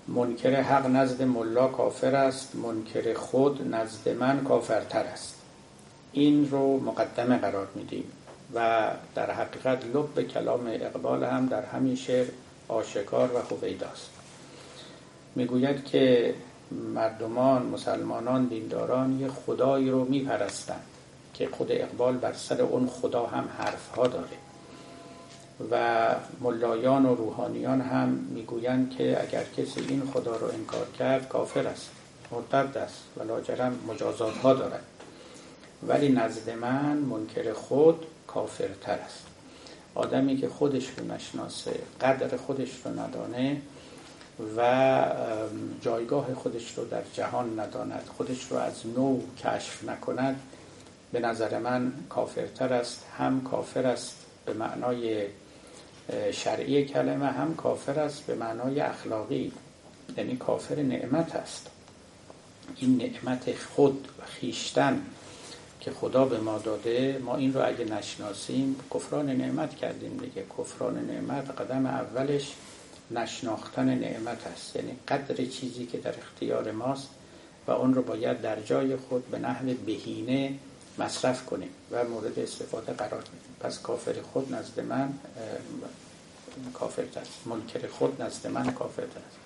منکر 0.08 0.62
حق 0.62 0.88
نزد 0.88 1.22
ملا 1.22 1.68
کافر 1.68 2.16
است 2.16 2.56
منکر 2.56 3.14
خود 3.14 3.74
نزد 3.76 4.10
من 4.10 4.44
کافرتر 4.44 5.04
است. 5.04 5.36
این 6.12 6.50
رو 6.50 6.80
مقدمه 6.80 7.38
قرار 7.38 7.68
میدیم 7.76 8.04
و 8.56 8.90
در 9.16 9.32
حقیقت 9.32 9.86
لب 9.86 10.28
کلام 10.28 10.68
اقبال 10.68 11.24
هم 11.24 11.46
در 11.46 11.66
همین 11.66 11.96
شعر 11.96 12.28
آشکار 12.68 13.32
و 13.36 13.42
خوبیداست 13.42 14.10
می‌گوید 15.36 15.86
که 15.86 16.34
مردمان 16.72 17.66
مسلمانان 17.66 18.46
دینداران 18.46 19.20
یه 19.20 19.28
خدایی 19.28 19.90
رو 19.90 20.06
میپرستند 20.06 20.84
که 21.34 21.48
خود 21.52 21.68
اقبال 21.72 22.18
بر 22.18 22.34
سر 22.34 22.62
اون 22.62 22.88
خدا 22.88 23.26
هم 23.26 23.50
حرفها 23.58 24.08
داره. 24.08 24.43
و 25.72 26.06
ملایان 26.42 27.06
و 27.06 27.16
روحانیان 27.16 27.82
هم 27.82 28.10
می‌گویند 28.10 28.90
که 28.98 29.22
اگر 29.22 29.44
کسی 29.44 29.82
این 29.90 30.04
خدا 30.14 30.36
رو 30.36 30.48
انکار 30.48 30.88
کرد 31.00 31.30
کافر 31.30 31.68
است 31.68 31.92
مرتد 32.32 32.78
است 32.78 33.04
و 33.18 33.24
لاجرم 33.24 33.80
مجازات 33.88 34.38
ها 34.38 34.54
دارد. 34.54 34.84
ولی 35.88 36.10
نزد 36.10 36.50
من 36.50 36.98
منکر 36.98 37.54
خود 37.54 38.06
کافرتر 38.28 39.00
است. 39.06 39.26
آدمی 39.96 40.38
که 40.38 40.50
خودش 40.50 40.90
رو 40.98 41.06
نشناسه 41.14 41.80
قدر 42.02 42.38
خودش 42.38 42.70
رو 42.86 43.00
ندانه 43.00 43.62
و 44.58 45.06
جایگاه 45.82 46.34
خودش 46.34 46.78
رو 46.78 46.86
در 46.86 47.02
جهان 47.14 47.60
نداند 47.60 48.10
خودش 48.18 48.52
رو 48.52 48.58
از 48.58 48.88
نو 48.96 49.20
کشف 49.38 49.84
نکند 49.84 50.40
به 51.12 51.20
نظر 51.20 51.60
من 51.60 51.94
کافرتر 52.10 52.74
است 52.74 53.06
هم 53.18 53.42
کافر 53.42 53.88
است 53.88 54.16
به 54.46 54.54
معنای 54.54 55.26
شرعی 56.32 56.86
کلمه 56.86 57.26
هم 57.26 57.56
کافر 57.56 58.00
است 58.00 58.26
به 58.26 58.36
معنای 58.36 58.80
اخلاقی. 58.80 59.52
یعنی 60.18 60.36
کافر 60.36 60.76
نعمت 60.76 61.36
است. 61.36 61.70
این 62.78 62.98
نعمت 62.98 63.56
خود 63.76 64.08
و 64.22 64.26
خیشتن 64.26 65.02
که 65.80 65.92
خدا 65.92 66.26
به 66.26 66.38
ما 66.38 66.58
داده 66.58 67.22
ما 67.26 67.36
این 67.36 67.54
رو 67.54 67.68
اگه 67.68 67.86
نشناسیم 67.86 68.76
کفران 68.94 69.30
نعمت 69.30 69.76
کردیم 69.76 70.18
دیگه. 70.18 70.46
کفران 70.58 71.06
نعمت 71.06 71.62
قدم 71.62 71.86
اولش 71.86 72.54
نشناختن 73.12 73.96
نعمت 73.96 74.48
است. 74.48 74.76
یعنی 74.76 74.92
قدر 75.08 75.46
چیزی 75.46 75.86
که 75.86 75.98
در 75.98 76.14
اختیار 76.20 76.72
ماست 76.72 77.10
و 77.68 77.72
اون 77.72 77.94
رو 77.94 78.02
باید 78.02 78.42
در 78.42 78.62
جای 78.62 78.96
خود 78.96 79.32
به 79.32 79.40
نحو 79.40 79.74
بهینه 79.86 80.54
مصرف 80.98 81.46
کنیم 81.46 81.70
و 81.92 82.04
مورد 82.04 82.40
استفاده 82.40 82.94
قرار 82.94 83.22
بدیم 83.22 83.56
پس 83.60 83.80
کافر 83.80 84.16
خود 84.34 84.54
نزد 84.54 84.80
من 84.80 85.14
کافر 86.74 87.02
است 87.02 87.40
منکر 87.46 87.88
خود 87.88 88.22
نزد 88.22 88.48
من 88.48 88.72
کافر 88.72 89.04
است. 89.04 89.38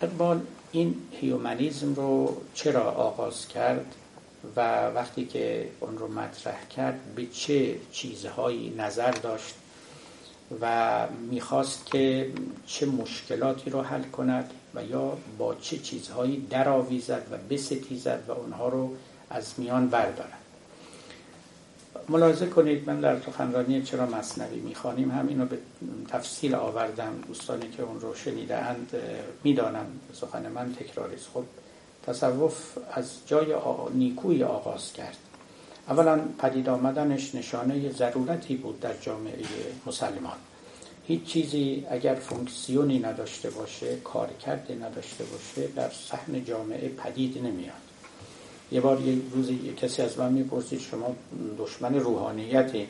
اقبال 0.00 0.40
این 0.72 0.96
هیومنیزم 1.12 1.94
رو 1.94 2.40
چرا 2.54 2.82
آغاز 2.82 3.48
کرد 3.48 3.94
و 4.56 4.88
وقتی 4.88 5.24
که 5.24 5.68
اون 5.80 5.98
رو 5.98 6.08
مطرح 6.08 6.68
کرد 6.68 7.14
به 7.14 7.26
چه 7.26 7.76
چیزهایی 7.92 8.74
نظر 8.78 9.10
داشت 9.10 9.54
و 10.60 11.06
می‌خواست 11.30 11.86
که 11.86 12.32
چه 12.66 12.86
مشکلاتی 12.86 13.70
رو 13.70 13.82
حل 13.82 14.02
کند 14.02 14.50
و 14.74 14.84
یا 14.84 15.18
با 15.38 15.54
چه 15.54 15.78
چیزهایی 15.78 16.46
درآویزد 16.50 17.26
و 17.30 17.54
بستیزد 17.54 18.22
و 18.28 18.32
اونها 18.32 18.68
رو 18.68 18.96
از 19.30 19.52
میان 19.56 19.88
بردارد 19.88 20.38
ملاحظه 22.08 22.46
کنید 22.46 22.90
من 22.90 23.00
در 23.00 23.20
سخنرانی 23.20 23.82
چرا 23.82 24.06
مصنوی 24.06 24.60
می‌خوانیم؟ 24.60 25.10
همین 25.10 25.40
رو 25.40 25.46
به 25.46 25.58
تفصیل 26.08 26.54
آوردم. 26.54 27.12
دوستانی 27.28 27.70
که 27.70 27.82
اون 27.82 28.00
رو 28.00 28.14
شنیده 28.14 28.56
اند 28.56 28.92
می‌دانم 29.44 29.86
سخن 30.12 30.48
من 30.48 30.74
تکراری 30.74 31.14
است. 31.14 31.28
خب 31.34 31.44
تصوف 32.06 32.78
از 32.92 33.10
جای 33.26 33.54
نیکوی 33.94 34.44
آغاز 34.44 34.92
کرد. 34.92 35.16
اولا 35.88 36.20
پدید 36.38 36.68
آمدنش 36.68 37.34
نشانه 37.34 37.92
ضرورتی 37.92 38.56
بود 38.56 38.80
در 38.80 38.94
جامعه 39.00 39.44
مسلمان. 39.86 40.36
هیچ 41.06 41.24
چیزی 41.24 41.86
اگر 41.90 42.14
فونکسیونی 42.14 42.98
نداشته 42.98 43.50
باشه 43.50 43.96
کارکردی 43.96 44.74
نداشته 44.74 45.24
باشه 45.24 45.66
در 45.76 45.90
صحن 45.90 46.44
جامعه 46.44 46.88
پدید 46.88 47.38
نمیاد. 47.38 47.83
یه 48.74 48.80
بار 48.80 49.00
یه 49.00 49.16
روزی 49.32 49.74
کسی 49.76 50.02
از 50.02 50.18
من 50.18 50.32
می‌پرسید 50.32 50.80
شما 50.80 51.16
دشمن 51.58 51.94
روحانیتی؟ 51.94 52.86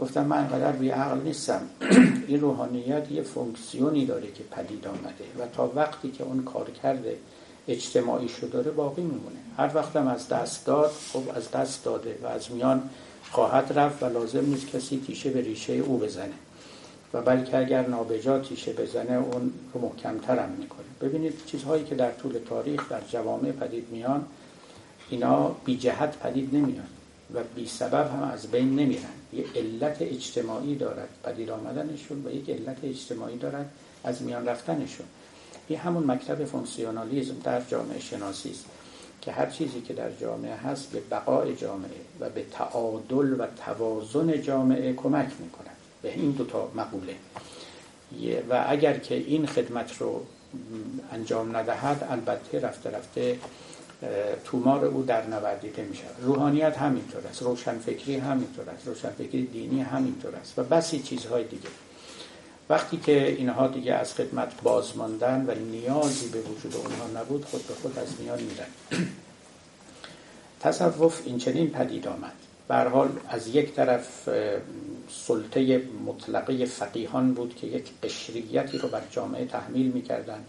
گفتم 0.00 0.26
من 0.26 0.36
انقدر 0.36 0.72
بی 0.72 0.88
عقل 0.88 1.20
نیستم. 1.20 1.60
این 2.28 2.40
روحانیت 2.40 3.12
یه 3.12 3.22
فونکسیونی 3.22 4.06
داره 4.06 4.26
که 4.32 4.42
پدید 4.50 4.86
آمده 4.86 5.24
و 5.38 5.46
تا 5.56 5.72
وقتی 5.74 6.10
که 6.10 6.24
اون 6.24 6.44
کار 6.44 6.70
کرده 6.70 7.16
اجتماعی 7.68 8.28
داره 8.52 8.70
باقی 8.70 9.02
میمونه. 9.02 9.36
هر 9.56 9.70
وقتم 9.74 10.06
از 10.06 10.28
دست 10.28 10.66
داد 10.66 10.90
خب 11.12 11.22
از 11.34 11.50
دست 11.50 11.84
داده 11.84 12.18
و 12.22 12.26
از 12.26 12.52
میان 12.52 12.90
خواهد 13.30 13.72
رفت 13.78 14.02
و 14.02 14.06
لازم 14.06 14.44
نیست 14.44 14.66
کسی 14.66 15.02
تیشه 15.06 15.30
به 15.30 15.40
ریشه 15.40 15.72
او 15.72 15.98
بزنه. 15.98 16.34
و 17.14 17.22
بلکه 17.22 17.58
اگر 17.58 17.86
نابجا 17.88 18.38
تیشه 18.38 18.72
بزنه 18.72 19.12
اون 19.12 19.52
رو 19.74 19.80
محکمترم 19.80 20.56
می‌کنه. 20.58 20.86
ببینید 21.00 21.34
چیزهایی 21.46 21.84
که 21.84 21.94
در 21.94 22.12
طول 22.12 22.38
تاریخ 22.48 22.88
در 22.88 23.00
جوامع 23.08 23.52
پدید 23.52 23.86
میان 23.90 24.24
اینا 25.12 25.48
بی 25.64 25.76
جهت 25.76 26.18
پدید 26.18 26.54
نمیان 26.54 26.86
و 27.34 27.38
بی 27.54 27.66
سبب 27.66 28.10
هم 28.12 28.22
از 28.22 28.46
بین 28.46 28.76
نمیرن. 28.76 29.02
یه 29.32 29.44
علت 29.56 29.96
اجتماعی 30.00 30.74
دارد 30.74 31.08
پدید 31.24 31.50
آمدنشون 31.50 32.26
و 32.26 32.30
یک 32.30 32.50
علت 32.50 32.76
اجتماعی 32.84 33.38
دارد 33.38 33.70
از 34.04 34.22
میان 34.22 34.46
رفتنشون. 34.46 35.06
این 35.68 35.78
همون 35.78 36.10
مکتب 36.10 36.44
فونکسیونالیزم 36.44 37.34
در 37.44 37.60
جامعه 37.60 38.00
شناسی 38.00 38.50
است 38.50 38.64
که 39.20 39.32
هر 39.32 39.46
چیزی 39.46 39.80
که 39.80 39.94
در 39.94 40.12
جامعه 40.12 40.54
هست 40.54 40.92
به 40.92 41.00
بقای 41.10 41.56
جامعه 41.56 42.00
و 42.20 42.28
به 42.28 42.44
تعادل 42.52 43.40
و 43.40 43.46
توازن 43.66 44.42
جامعه 44.42 44.92
کمک 44.92 45.28
می‌کنه 45.40 45.70
به 46.02 46.14
این 46.14 46.30
دوتا 46.30 46.70
مقوله. 46.74 47.16
و 48.50 48.64
اگر 48.68 48.98
که 48.98 49.14
این 49.14 49.46
خدمت 49.46 49.96
رو 49.98 50.22
انجام 51.12 51.56
ندهد 51.56 52.06
البته 52.10 52.60
رفته 52.60 52.90
رفته 52.90 53.38
تومار 54.44 54.84
او 54.84 55.02
در 55.02 55.26
نوردیده 55.26 55.82
می 55.82 55.96
شود 55.96 56.16
روحانیت 56.22 56.78
همینطور 56.78 57.26
است. 57.26 57.42
روشنفکری 57.42 58.16
همینطور 58.16 58.70
است. 58.70 58.86
روشنفکری 58.86 59.46
دینی 59.46 59.80
همینطور 59.80 60.36
است. 60.36 60.58
و 60.58 60.62
بسی 60.62 60.98
چیزهای 60.98 61.44
دیگه. 61.44 61.68
وقتی 62.68 62.96
که 62.96 63.28
اینها 63.28 63.66
دیگه 63.66 63.94
از 63.94 64.14
خدمت 64.14 64.62
باز 64.62 64.96
ماندن 64.96 65.44
و 65.48 65.54
نیازی 65.54 66.28
به 66.28 66.40
وجود 66.40 66.76
اونها 66.76 67.20
نبود 67.20 67.44
خود 67.44 67.66
به 67.66 67.74
خود 67.74 67.98
از 67.98 68.08
میان 68.20 68.38
میرن. 68.42 68.66
تصوف 70.60 71.22
این 71.24 71.38
چنین 71.38 71.70
پدید 71.70 72.08
آمد. 72.08 72.32
بر 72.68 72.88
حال 72.88 73.08
از 73.28 73.48
یک 73.48 73.74
طرف 73.74 74.28
سلطه 75.26 75.82
مطلقه 76.06 76.64
فقیهان 76.64 77.34
بود 77.34 77.56
که 77.56 77.66
یک 77.66 77.90
قشریتی 78.02 78.78
رو 78.78 78.88
بر 78.88 79.02
جامعه 79.10 79.44
تحمیل 79.44 79.92
می‌کردند. 79.92 80.46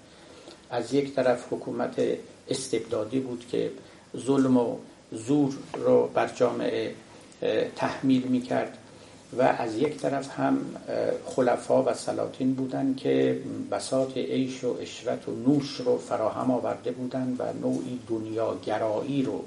از 0.70 0.94
یک 0.94 1.16
طرف 1.16 1.54
حکومت 1.54 2.02
استبدادی 2.50 3.20
بود 3.20 3.46
که 3.52 3.72
ظلم 4.18 4.58
و 4.58 4.78
زور 5.12 5.54
رو 5.74 6.10
بر 6.14 6.28
جامعه 6.28 6.96
تحمیل 7.76 8.24
می‌کرد 8.24 8.78
و 9.38 9.42
از 9.42 9.76
یک 9.76 9.98
طرف 9.98 10.40
هم 10.40 10.58
خلفا 11.26 11.84
و 11.84 11.94
سلاطین 11.94 12.54
بودند 12.54 12.98
که 12.98 13.42
بساط 13.72 14.18
عیش 14.18 14.64
و 14.64 14.78
اشرت 14.82 15.30
و 15.30 15.32
نوش 15.32 15.76
رو 15.76 15.98
فراهم 15.98 16.52
آورده 16.52 16.92
بودند 16.92 17.36
و 17.40 17.68
نوعی 17.68 18.00
دنیاگرایی 18.10 19.24
رو 19.24 19.44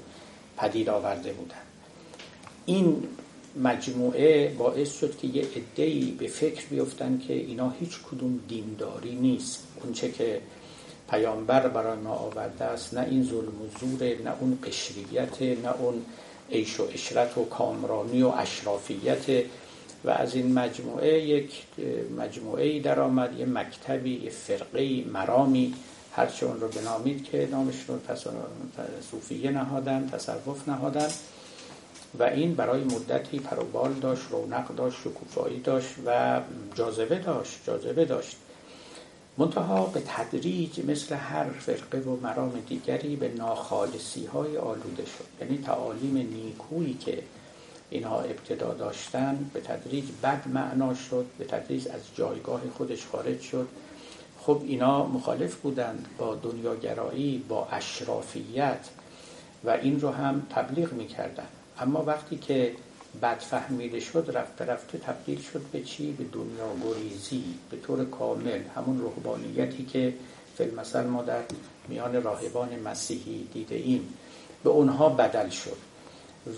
پدید 0.57 0.89
آورده 0.89 1.33
بودند 1.33 1.61
این 2.65 3.03
مجموعه 3.63 4.49
باعث 4.57 4.99
شد 4.99 5.17
که 5.17 5.27
یه 5.27 5.47
عده‌ای 5.55 6.11
به 6.11 6.27
فکر 6.27 6.65
بیفتن 6.65 7.21
که 7.27 7.33
اینا 7.33 7.69
هیچ 7.79 7.99
کدوم 8.11 8.39
دینداری 8.47 9.15
نیست. 9.15 9.67
اونچه 9.83 10.11
که 10.11 10.41
پیامبر 11.09 11.67
برای 11.67 11.97
ما 11.97 12.13
آورده 12.13 12.65
است. 12.65 12.93
نه 12.93 13.07
این 13.09 13.23
ظلم 13.23 13.61
و 13.61 13.79
زوره 13.79 14.17
نه 14.25 14.33
اون 14.39 14.59
قشریت 14.63 15.41
نه 15.41 15.71
اون 15.79 16.05
عیش 16.51 16.79
و 16.79 16.87
اشرت 16.93 17.37
و 17.37 17.45
کامرانی 17.45 18.21
و 18.23 18.27
اشرافیت. 18.27 19.43
و 20.03 20.09
از 20.09 20.35
این 20.35 20.53
مجموعه 20.53 21.19
یک 21.19 21.63
مجموعه 22.17 22.79
در 22.79 22.99
آمد 22.99 23.39
یه 23.39 23.45
مکتبی 23.45 24.23
یه 24.23 24.29
فرقه 24.29 25.03
مرامی. 25.13 25.73
هرچه 26.15 26.45
اون 26.45 26.59
رو 26.59 26.67
بنامید 26.67 27.23
که 27.23 27.47
نامش 27.51 27.75
رو 27.87 27.99
صوفیه 29.11 29.51
نهادن 29.51 30.09
تصوف 30.11 30.69
نهادن. 30.69 31.09
و 32.19 32.23
این 32.23 32.55
برای 32.55 32.83
مدتی 32.83 33.39
پروبال 33.39 33.93
داشت 33.93 34.23
رونق 34.31 34.75
داشت 34.75 34.97
شکوفایی 34.99 35.59
داشت 35.59 35.95
و 36.05 36.41
جاذبه 36.75 37.19
داشت 37.19 37.59
جاذبه 37.67 38.05
داشت. 38.05 38.37
منتها 39.37 39.85
به 39.85 40.03
تدریج 40.07 40.85
مثل 40.85 41.15
هر 41.15 41.43
فرقه 41.43 41.99
و 41.99 42.19
مرام 42.21 42.53
دیگری 42.67 43.15
به 43.15 43.29
ناخالصی 43.29 44.25
های 44.25 44.57
آلوده 44.57 45.05
شد. 45.05 45.25
یعنی 45.41 45.57
تعالیم 45.57 46.17
نیکویی 46.17 46.93
که 46.93 47.23
اینها 47.89 48.21
ابتدا 48.21 48.73
داشتن 48.73 49.49
به 49.53 49.61
تدریج 49.61 50.05
بد 50.23 50.47
معنا 50.47 50.95
شد 50.95 51.25
به 51.37 51.45
تدریج 51.45 51.87
از 51.87 52.01
جایگاه 52.15 52.61
خودش 52.77 53.05
خارج 53.05 53.41
شد. 53.41 53.67
خب 54.39 54.61
اینا 54.65 55.05
مخالف 55.05 55.55
بودند 55.55 56.05
با 56.17 56.35
دنیاگرایی 56.35 57.43
با 57.49 57.67
اشرافیت 57.71 58.79
و 59.63 59.69
این 59.69 60.01
رو 60.01 60.09
هم 60.09 60.47
تبلیغ 60.49 60.93
می‌کردن. 60.93 61.47
اما 61.79 62.03
وقتی 62.03 62.37
که 62.37 62.75
بد 63.21 63.39
فهمیده 63.39 63.99
شد 63.99 64.31
رفته 64.33 64.65
رفته 64.65 64.97
تبدیل 64.97 65.41
شد 65.41 65.61
به 65.71 65.81
چی؟ 65.81 66.11
به 66.11 66.23
دنیا 66.23 66.67
گریزی. 66.83 67.43
به 67.69 67.77
طور 67.77 68.05
کامل. 68.05 68.61
همون 68.75 68.99
روحانیتی 68.99 69.85
که 69.85 70.13
فیلمسل 70.57 71.03
ما 71.05 71.23
در 71.23 71.41
میان 71.87 72.23
راهبان 72.23 72.79
مسیحی 72.79 73.47
دیده 73.53 73.75
ایم. 73.75 74.13
به 74.63 74.69
اونها 74.69 75.09
بدل 75.09 75.49
شد. 75.49 75.77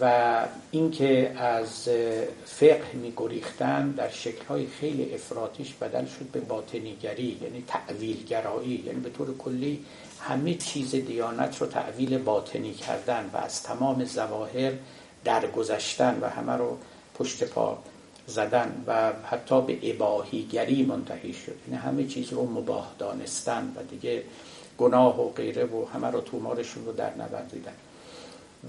و 0.01 0.45
اینکه 0.71 1.31
از 1.37 1.89
فقه 2.45 2.93
می 2.93 3.13
گریختن 3.17 3.91
در 3.91 4.09
شکلهای 4.09 4.67
خیلی 4.67 5.13
افراتیش 5.13 5.73
بدل 5.73 6.05
شد 6.05 6.25
به 6.25 6.39
باطنیگری 6.39 7.39
یعنی 7.41 7.63
تعویلگرایی 7.67 8.83
یعنی 8.85 8.99
به 8.99 9.09
طور 9.09 9.37
کلی 9.37 9.85
همه 10.19 10.53
چیز 10.53 10.91
دیانت 10.95 11.61
رو 11.61 11.67
تعویل 11.67 12.17
باطنی 12.17 12.73
کردن 12.73 13.29
و 13.33 13.37
از 13.37 13.63
تمام 13.63 14.05
زواهر 14.05 14.71
درگذشتن 15.23 16.19
و 16.21 16.29
همه 16.29 16.53
رو 16.53 16.77
پشت 17.15 17.43
پا 17.43 17.77
زدن 18.27 18.83
و 18.87 19.11
حتی 19.31 19.61
به 19.61 19.77
اباهیگری 19.83 20.83
منتهی 20.85 21.33
شد. 21.33 21.55
یعنی 21.67 21.81
همه 21.81 22.07
چیز 22.07 22.33
رو 22.33 22.45
مباه 22.45 22.95
دانستن 22.99 23.73
و 23.75 23.83
دیگه 23.83 24.23
گناه 24.77 25.21
و 25.21 25.29
غیره 25.29 25.65
و 25.65 25.85
همه 25.93 26.07
رو 26.07 26.21
تومارشون 26.21 26.85
رو 26.85 26.91
در 26.91 27.15
نوردیدن 27.15 27.73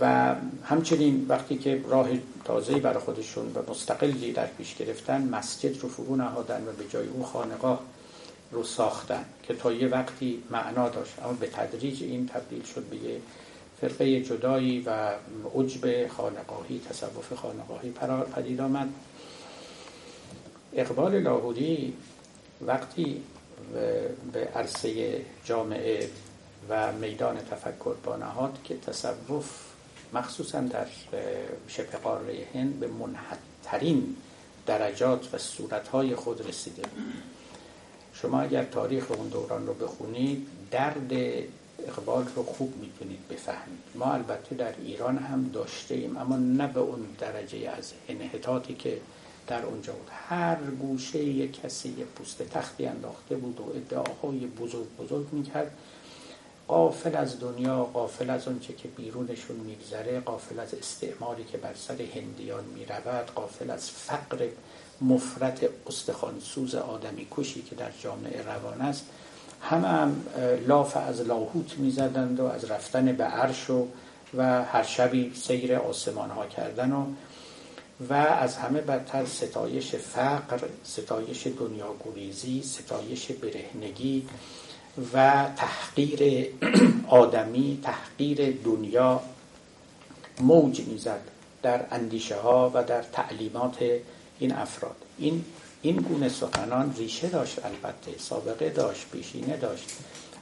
و 0.01 0.35
همچنین 0.65 1.27
وقتی 1.29 1.59
که 1.59 1.85
راه 1.89 2.09
تازه‌ای 2.45 2.81
برای 2.81 2.99
خودشون 2.99 3.53
و 3.55 3.71
مستقلی 3.71 4.33
در 4.33 4.47
پیش 4.47 4.77
گرفتن 4.77 5.29
مسجد 5.29 5.81
رو 5.83 5.89
فرو 5.89 6.17
نهادن 6.17 6.63
و 6.69 6.73
به 6.73 6.85
جای 6.89 7.09
اون 7.09 7.25
خانقاه 7.25 7.81
رو 8.53 8.65
ساختن 8.65 9.25
که 9.43 9.55
تا 9.55 9.73
یه 9.73 9.89
وقتی 9.89 10.43
معنا 10.51 10.89
داشت. 10.89 11.13
اما 11.25 11.33
به 11.33 11.47
تدریج 11.47 12.03
این 12.03 12.27
تبدیل 12.27 12.63
شد 12.63 12.83
به 12.83 12.97
یه 12.97 13.21
فرقه 13.81 14.21
جدایی 14.21 14.81
و 14.81 15.11
عجب 15.55 16.09
خانقاهی 16.09 16.81
تصوف 16.91 17.33
خانقاهی 17.33 17.91
پدید 18.37 18.61
آمد. 18.61 18.89
اقبال 20.73 21.21
لاهوری 21.21 21.95
وقتی 22.61 23.23
به 24.33 24.49
عرصه 24.55 25.21
جامعه 25.45 26.09
و 26.69 26.93
میدان 26.93 27.37
تفکر 27.37 27.95
با 28.05 28.17
نهاد 28.17 28.59
که 28.65 28.77
تصوف 28.77 29.51
مخصوصا 30.13 30.61
در 30.61 30.87
شبه 31.69 31.99
قاره 31.99 32.35
هند 32.55 32.81
به 32.81 32.87
منحدترین 32.87 34.17
درجات 34.67 35.35
و 35.35 35.39
صورتهای 35.39 36.15
خود 36.15 36.49
رسیده. 36.49 36.83
شما 38.15 38.41
اگر 38.41 38.65
تاریخ 38.65 39.11
اون 39.11 39.29
دوران 39.29 39.67
رو 39.67 39.75
بخونید 39.75 40.47
درد 40.71 41.13
اقبال 41.89 42.27
رو 42.37 42.43
خوب 42.43 42.77
می‌تونید 42.77 43.29
بفهمید. 43.29 43.81
ما 43.95 44.13
البته 44.13 44.55
در 44.55 44.75
ایران 44.79 45.19
هم 45.19 45.51
داشته 45.53 45.95
ایم 45.95 46.17
اما 46.17 46.37
نه 46.37 46.67
به 46.67 46.81
اون 46.81 47.07
درجه 47.19 47.71
از 47.79 47.93
انحطاطی 48.09 48.75
که 48.75 49.01
در 49.47 49.63
اونجا 49.63 49.93
بود. 49.93 50.09
هر 50.29 50.57
گوشه 50.81 51.25
یک 51.25 51.61
کسی 51.61 51.89
یک 51.89 52.07
پوست 52.07 52.43
تختی 52.43 52.87
انداخته 52.87 53.37
بود 53.37 53.61
و 53.61 53.73
ادعاهای 53.77 54.39
بزرگ 54.39 54.97
بزرگ 54.99 55.27
می‌کرد. 55.33 55.71
قافل 56.69 57.17
از 57.17 57.41
دنیا 57.41 57.85
قافل 57.85 58.31
از 58.31 58.49
اونچه 58.49 58.73
که 58.73 58.89
بیرونشون 58.89 59.57
میگذره 59.57 60.21
قافل 60.21 60.61
از 60.61 60.75
استعماری 60.75 61.45
که 61.45 61.59
بر 61.59 61.75
سر 61.75 62.03
هندیان 62.15 62.65
می‌رود 62.65 63.27
قافل 63.35 63.71
از 63.71 63.91
فقر 63.91 64.49
مفرت 65.01 65.69
استخوانسوز 65.87 66.75
آدمی 66.75 67.27
کشی 67.31 67.63
که 67.63 67.75
در 67.75 67.91
جامعه 68.03 68.43
روان 68.43 68.81
است. 68.81 69.07
همه 69.61 69.89
هم 69.89 70.27
لاف 70.67 70.97
از 70.97 71.21
لاهوت 71.21 71.79
می‌زدند 71.79 72.41
و 72.41 72.45
از 72.45 72.65
رفتن 72.65 73.13
به 73.13 73.25
عرش 73.25 73.71
و 73.71 73.87
و 74.35 74.65
هر 74.65 74.83
شبی 74.83 75.33
سیر 75.35 75.77
آسمان 75.77 76.31
ها 76.31 76.47
کردن 76.47 76.93
و 76.93 77.05
و 78.11 78.15
از 78.15 78.57
همه 78.57 78.81
بدتر 78.81 79.25
ستایش 79.25 79.95
فقر 79.95 80.59
ستایش 80.85 81.47
دنیا 81.47 81.95
گریزی 82.05 82.63
ستایش 82.63 83.31
برهنگی 83.31 84.27
و 85.15 85.47
تحقیر 85.57 86.49
آدمی 87.09 87.81
تحقیر 87.83 88.59
دنیا 88.65 89.21
موج 90.41 90.81
می‌زد 90.81 91.21
در 91.63 91.85
اندیشه 91.91 92.37
ها 92.37 92.71
و 92.75 92.85
در 92.85 93.03
تعلیمات 93.03 93.79
این 94.39 94.53
افراد. 94.53 94.97
این 95.19 95.45
این 95.83 95.97
گونه 95.97 96.29
سخنان 96.29 96.95
ریشه 96.99 97.29
داشت 97.29 97.65
البته 97.65 98.19
سابقه 98.19 98.71
داشت 98.71 99.07
پیشینه 99.13 99.57
داشت. 99.57 99.91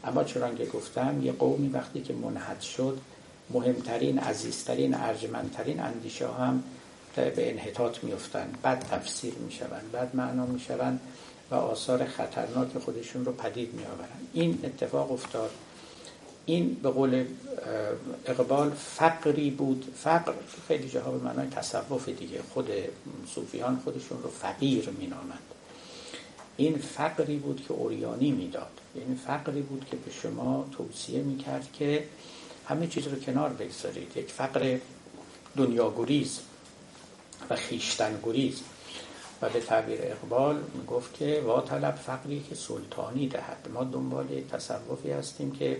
اما 0.05 0.25
چون 0.25 0.57
که 0.57 0.65
گفتم 0.67 1.21
یه 1.23 1.33
قومی 1.33 1.69
وقتی 1.69 2.01
که 2.01 2.15
منحد 2.15 2.61
شد 2.61 2.99
مهمترین 3.51 4.19
عزیزترین 4.19 4.95
ارجمندترین 4.95 5.81
اندیشه 5.81 6.29
هم 6.29 6.63
به 7.17 7.51
انحطاط 7.51 8.05
میفتن 8.05 8.51
بعد 8.63 8.81
تفسیر 8.91 9.35
می‌شوند 9.35 9.93
بعد 9.93 10.17
معنا 10.17 10.47
می‌شوند 10.47 11.01
و 11.51 11.55
آثار 11.55 12.05
خطرناک 12.05 12.79
خودشون 12.79 13.25
رو 13.25 13.33
پدید 13.33 13.75
می 13.75 13.85
آورن. 13.85 14.09
این 14.33 14.59
اتفاق 14.65 15.13
افتاد. 15.13 15.51
این 16.49 16.75
به 16.75 16.91
قول 16.91 17.25
اقبال 18.27 18.71
فقری 18.71 19.51
بود. 19.51 19.85
فقر 19.97 20.33
خیلی 20.69 20.89
جاها 20.89 21.11
به 21.11 21.25
معنای 21.25 21.47
تصوف 21.49 22.09
دیگه. 22.09 22.43
خود 22.53 22.69
صوفیان 23.35 23.81
خودشون 23.85 24.23
رو 24.23 24.31
فقیر 24.31 24.91
می 24.91 25.07
نامند. 25.07 25.43
این 26.57 26.79
فقری 26.79 27.37
بود 27.37 27.65
که 27.69 27.75
اوریانی 27.75 28.31
می‌داد. 28.31 28.71
این 28.95 29.21
فقری 29.27 29.63
بود 29.63 29.87
که 29.91 29.97
به 29.97 30.11
شما 30.11 30.69
توصیه 30.73 31.23
می 31.23 31.37
کرد 31.37 31.73
که 31.73 32.05
همه 32.69 32.87
چیز 32.87 33.07
رو 33.07 33.19
کنار 33.19 33.51
بگذارید. 33.51 34.17
یک 34.17 34.31
فقر 34.31 34.79
دنیاگریز 35.57 36.41
و 37.51 37.57
خیشتن 37.57 38.21
گریز 38.23 38.61
و 39.43 39.49
به 39.49 39.61
تعبیر 39.61 39.99
اقبال 40.03 40.63
گفت 40.89 41.15
که 41.15 41.43
وا 41.47 41.61
طلب 41.61 41.95
فقری 41.95 42.45
که 42.49 42.55
سلطانی 42.55 43.29
دهد. 43.29 43.69
ما 43.75 43.85
دنبال 43.85 44.27
تصوفی 44.53 45.11
هستیم 45.11 45.53
که 45.53 45.77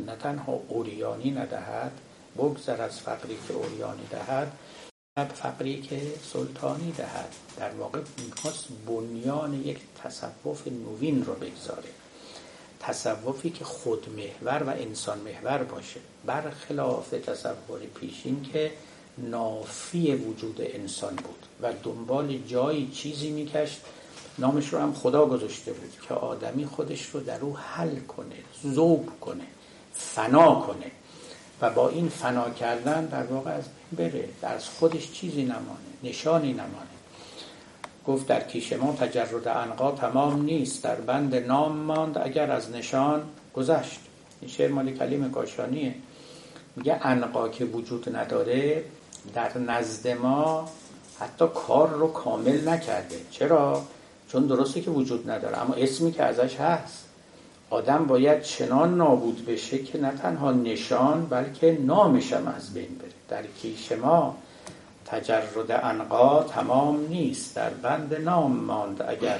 نه 0.00 0.16
تنها 0.16 0.60
اوریانی 0.68 1.30
ندهد 1.30 1.92
بگذر 2.38 2.82
از 2.82 3.00
فقری 3.00 3.38
که 3.48 3.54
اوریانی 3.54 4.06
دهد 4.10 4.52
فقری 5.34 5.82
که 5.82 6.00
سلطانی 6.32 6.92
دهد. 6.92 7.34
در 7.56 7.70
واقع 7.70 8.00
می‌خواست 8.26 8.64
بنیان 8.86 9.54
یک 9.54 9.78
تصوف 10.04 10.68
نوین 10.68 11.24
رو 11.24 11.34
بگذاره. 11.34 11.88
تصوفی 12.80 13.50
که 13.50 13.64
خودمحور 13.64 14.62
و 14.62 14.68
انسان 14.68 15.18
محور 15.18 15.62
باشه. 15.62 16.00
برخلاف 16.26 17.10
تصور 17.10 17.80
پیشین 17.94 18.42
که 18.42 18.72
نافی 19.18 20.14
وجود 20.14 20.60
انسان 20.60 21.16
بود 21.16 21.46
و 21.62 21.72
دنبال 21.82 22.38
جایی 22.38 22.90
چیزی 22.94 23.30
میکشت 23.30 23.80
نامش 24.38 24.68
رو 24.68 24.78
هم 24.78 24.94
خدا 24.94 25.26
گذاشته 25.26 25.72
بود 25.72 25.92
که 26.08 26.14
آدمی 26.14 26.66
خودش 26.66 27.06
رو 27.06 27.20
در 27.20 27.40
او 27.40 27.56
حل 27.56 28.00
کنه 28.00 28.36
زوب 28.62 29.20
کنه. 29.20 29.44
فنا 29.96 30.54
کنه 30.54 30.90
و 31.60 31.70
با 31.70 31.88
این 31.88 32.08
فنا 32.08 32.50
کردن 32.50 33.06
در 33.06 33.22
واقع 33.22 33.50
از 33.50 33.64
بره. 33.96 34.28
در 34.42 34.58
خودش 34.58 35.12
چیزی 35.12 35.42
نمانه 35.42 35.60
نشانی 36.02 36.52
نمانه. 36.52 36.96
گفت 38.06 38.26
در 38.26 38.40
کیش 38.40 38.72
ما 38.72 38.92
تجرد 38.92 39.48
انقا 39.48 39.92
تمام 39.92 40.42
نیست 40.42 40.84
در 40.84 40.94
بند 40.94 41.34
نام 41.34 41.76
ماند 41.76 42.18
اگر 42.18 42.50
از 42.50 42.70
نشان 42.70 43.22
گذشت. 43.54 44.00
این 44.40 44.50
شعر 44.50 44.70
مالی 44.70 44.92
کلیم 44.92 45.30
کاشانیه. 45.30 45.94
میگه 46.76 47.00
انقا 47.02 47.48
که 47.48 47.64
وجود 47.64 48.16
نداره 48.16 48.84
در 49.34 49.58
نزد 49.58 50.08
ما 50.08 50.68
حتی 51.20 51.44
کار 51.54 51.88
رو 51.88 52.12
کامل 52.12 52.68
نکرده. 52.68 53.20
چرا؟ 53.30 53.82
چون 54.28 54.46
درسته 54.46 54.80
که 54.80 54.90
وجود 54.90 55.30
نداره 55.30 55.58
اما 55.58 55.74
اسمی 55.74 56.12
که 56.12 56.22
ازش 56.22 56.56
هست. 56.56 57.05
آدم 57.70 58.06
باید 58.06 58.42
چنان 58.42 58.96
نابود 58.96 59.46
بشه 59.46 59.78
که 59.78 59.98
نه 59.98 60.10
تنها 60.10 60.52
نشان 60.52 61.26
بلکه 61.26 61.78
نامشم 61.80 62.54
از 62.56 62.74
بین 62.74 62.98
بره. 62.98 63.08
در 63.28 63.46
کیش 63.46 63.92
ما 63.92 64.36
تجرد 65.06 65.70
انقا 65.70 66.42
تمام 66.42 67.06
نیست. 67.08 67.56
در 67.56 67.70
بند 67.70 68.14
نام 68.14 68.52
ماند 68.52 69.04
اگر 69.08 69.38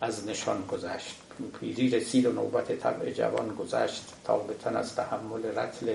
از 0.00 0.28
نشان 0.28 0.66
گذشت. 0.66 1.14
پیری 1.60 1.90
رسید 1.90 2.26
و 2.26 2.32
نوبت 2.32 2.72
طبع 2.72 3.10
جوان 3.10 3.48
گذشت. 3.48 4.04
تا 4.24 4.40
تن 4.64 4.76
از 4.76 4.94
تحمل 4.94 5.44
رتل 5.56 5.92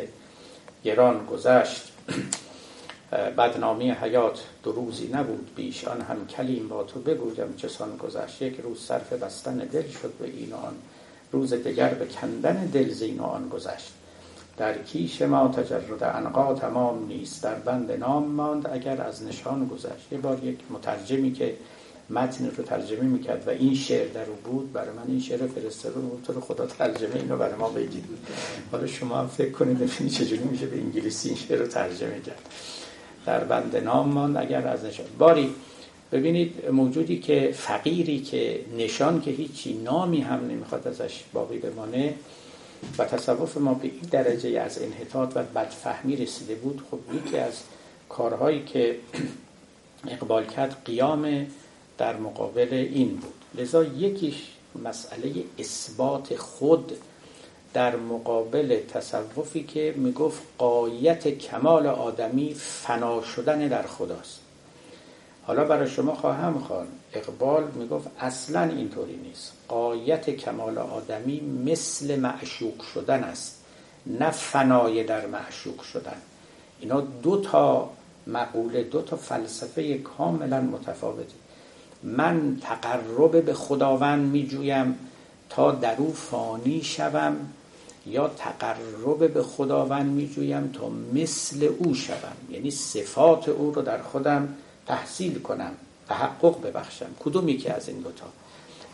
گران 0.84 1.26
گذشت. 1.26 1.92
بدنامی 3.38 3.92
حیات 3.92 4.44
دو 4.64 4.72
روزی 4.72 5.08
نبود 5.08 5.56
بیش. 5.56 5.86
آن 5.88 6.02
هم 6.02 6.28
کلیم 6.28 6.68
با 6.68 6.84
تو 6.84 7.00
بگویم 7.00 7.56
چسان 7.58 7.98
گذشت. 7.98 8.42
یک 8.42 8.60
روز 8.60 8.80
صرف 8.80 9.14
بستن 9.14 9.58
دل 9.58 9.88
شد 9.88 10.14
به 10.20 10.28
این 10.28 10.54
آن 10.54 10.74
روز 11.32 11.54
دیگر 11.54 11.94
به 11.94 12.06
کندن 12.06 12.66
دل 12.66 12.90
زین 12.90 13.20
و 13.20 13.24
آن 13.24 13.50
گذشت. 13.50 13.94
در 14.58 14.78
کیش 14.78 15.22
ما 15.22 15.48
تجرد 15.48 16.04
انقا 16.04 16.54
تمام 16.54 17.08
نیست. 17.08 17.44
در 17.44 17.56
بند 17.56 17.92
نام 17.92 18.28
ماند 18.28 18.70
اگر 18.74 19.02
از 19.02 19.24
نشان 19.24 19.68
گذشت. 19.68 20.12
یه 20.12 20.18
بار 20.18 20.44
یک 20.44 20.60
مترجمی 20.70 21.34
که 21.34 21.56
متن 22.10 22.46
رو 22.58 22.64
ترجمه 22.64 23.02
می‌کرد 23.02 23.48
و 23.48 23.50
این 23.50 23.76
شعر 23.76 24.08
در 24.08 24.26
او 24.26 24.36
بود 24.44 24.74
برای 24.74 24.90
من 24.90 25.04
این 25.08 25.20
شعر 25.20 25.48
فرستاده 25.48 26.00
بود 26.00 26.24
تو 26.28 26.42
خدا 26.42 26.66
ترجمه 26.66 27.16
اینو 27.16 27.38
برای 27.38 27.56
ما 27.56 27.70
بگید. 27.70 28.04
حالا 28.72 28.88
شما 28.88 29.18
هم 29.18 29.28
فکر 29.28 29.52
کنید 29.52 29.80
ببینید 29.80 30.14
چجوری 30.14 30.44
میشه 30.44 30.66
به 30.66 30.78
انگلیسی 30.78 31.30
این 31.30 31.38
شعر 31.38 31.60
رو 31.60 31.68
ترجمه 31.68 32.20
کرد. 32.20 32.42
در 33.26 33.44
بند 33.44 33.76
نام 33.78 34.10
ماند 34.10 34.38
اگر 34.38 34.68
از 34.68 34.86
نشان 34.86 35.06
باری 35.18 35.56
ببینید 36.12 36.70
موجودی 36.70 37.20
که 37.20 37.52
فقیری 37.54 38.20
که 38.20 38.60
نشان 38.78 39.22
که 39.22 39.32
هیچی 39.32 39.74
نامی 39.74 40.22
هم 40.22 40.48
نمی‌خواد 40.48 40.88
ازش 40.88 41.24
باقی 41.34 41.58
بمانه 41.58 42.14
و 42.98 43.06
تصوف 43.06 43.58
ما 43.58 43.74
به 43.74 43.88
این 43.88 44.02
درجه 44.12 44.60
از 44.60 44.82
انحطاط 44.82 45.32
و 45.36 45.44
بدفهمی 45.44 46.16
رسیده 46.16 46.56
بود 46.56 46.84
خب 46.92 47.00
یکی 47.16 47.38
از 47.38 47.54
کارهایی 48.10 48.64
که 48.64 48.96
اقبال 50.08 50.46
کرد 50.46 50.82
قیام 50.86 51.48
در 51.98 52.18
مقابل 52.18 52.74
این 52.94 53.10
بود. 53.10 53.62
لذا 53.62 53.84
یکیش 53.84 54.36
مسئله 54.84 55.34
اثبات 55.60 56.36
خود 56.36 56.92
در 57.74 57.96
مقابل 57.96 58.80
تصوفی 58.94 59.64
که 59.64 59.94
می‌گفت 59.98 60.42
قایت 60.58 61.28
کمال 61.28 61.88
آدمی 61.88 62.54
فنا 62.58 63.24
شدن 63.24 63.68
در 63.68 63.88
خداست. 63.88 64.41
حالا 65.44 65.64
برای 65.66 65.90
شما 65.90 66.16
خواهم 66.16 66.60
خوان 66.60 66.88
اقبال 67.14 67.64
می‌گفت 67.76 68.08
اصلا 68.20 68.62
اینطوری 68.62 69.16
نیست. 69.16 69.54
قایت 69.68 70.30
کمال 70.30 70.78
آدمی 70.78 71.42
مثل 71.66 72.20
معشوق 72.20 72.82
شدن 72.94 73.24
است 73.24 73.64
نه 74.06 74.32
فنای 74.32 75.04
در 75.04 75.26
معشوق 75.26 75.82
شدن. 75.82 76.18
اینا 76.80 77.02
دو 77.02 77.42
تا 77.42 77.90
مقوله 78.28 78.84
دو 78.84 79.02
تا 79.02 79.16
فلسفه 79.16 79.98
کاملا 79.98 80.62
متفاوته. 80.62 81.34
من 82.04 82.58
تقرب 82.62 83.46
به 83.46 83.54
خداوند 83.54 84.32
میجویم 84.32 85.00
تا 85.50 85.72
در 85.72 85.96
او 85.98 86.14
فانی 86.14 86.84
شوم 86.84 87.36
یا 88.06 88.28
تقرب 88.28 89.34
به 89.34 89.44
خداوند 89.44 90.12
میجویم 90.12 90.72
تا 90.74 90.90
مثل 91.14 91.70
او 91.80 91.96
شوم. 91.96 92.36
یعنی 92.50 92.72
صفات 92.72 93.50
او 93.50 93.72
رو 93.72 93.82
در 93.82 94.02
خودم 94.02 94.56
تحصیل 94.88 95.40
کنم 95.40 95.72
تحقق 96.08 96.62
ببخشم. 96.62 97.10
کدومی 97.20 97.58
که 97.58 97.74
از 97.74 97.90
این 97.90 97.98
دوتا؟ 98.00 98.26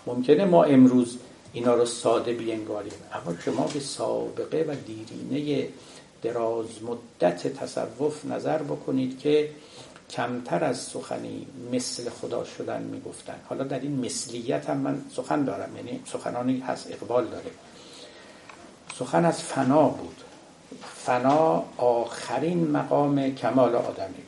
ممکنه 0.08 0.46
ما 0.46 0.64
امروز 0.64 1.18
اینا 1.54 1.74
رو 1.74 1.86
ساده 1.86 2.34
بینگاریم 2.34 2.94
اما 3.14 3.38
شما 3.40 3.68
به 3.68 3.80
سابقه 3.80 4.66
و 4.68 4.76
دیرینه 4.76 5.70
دراز 6.22 6.66
مدت 6.84 7.48
تصوف 7.48 8.26
نظر 8.26 8.58
بکنید 8.58 9.20
که 9.20 9.50
کمتر 10.10 10.64
از 10.64 10.78
سخنی 10.78 11.48
مثل 11.72 12.10
خدا 12.10 12.44
شدن 12.44 12.84
می‌گفتن. 12.84 13.36
حالا 13.50 13.64
در 13.64 13.80
این 13.80 14.06
مثلیت 14.06 14.70
هم 14.70 14.78
من 14.78 15.02
سخن 15.16 15.44
دارم 15.44 15.76
یعنی 15.76 16.02
سخنانی 16.06 16.60
هست 16.60 16.88
اقبال 16.92 17.28
داره. 17.28 17.52
سخن 19.00 19.26
از 19.26 19.42
فنا 19.42 19.88
بود. 19.88 20.22
فنا 20.96 21.64
آخرین 21.78 22.72
مقام 22.72 23.36
کمال 23.36 23.76
آدمی. 23.76 24.24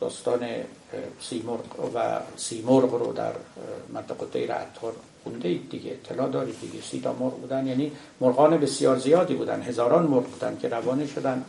داستان 0.00 0.40
سیمرغ 1.20 1.94
و 1.94 2.20
سیمرغ 2.36 2.94
رو 2.94 3.12
در 3.12 3.32
منطقه 3.92 4.26
دیر 4.32 4.52
عطار 4.52 4.92
خونده 5.24 5.48
اید 5.48 5.70
دیگه 5.70 5.90
اطلاع 5.90 6.28
دارید 6.28 6.60
دیگه 6.60 6.84
سی 6.84 7.00
تا 7.00 7.12
مرغ 7.12 7.40
بودن 7.40 7.66
یعنی 7.66 7.92
مرغان 8.20 8.58
بسیار 8.58 8.98
زیادی 8.98 9.34
بودن 9.34 9.62
هزاران 9.62 10.06
مرغ 10.06 10.24
بودن 10.24 10.58
که 10.62 10.68
روانه 10.68 11.06
شدن 11.06 11.44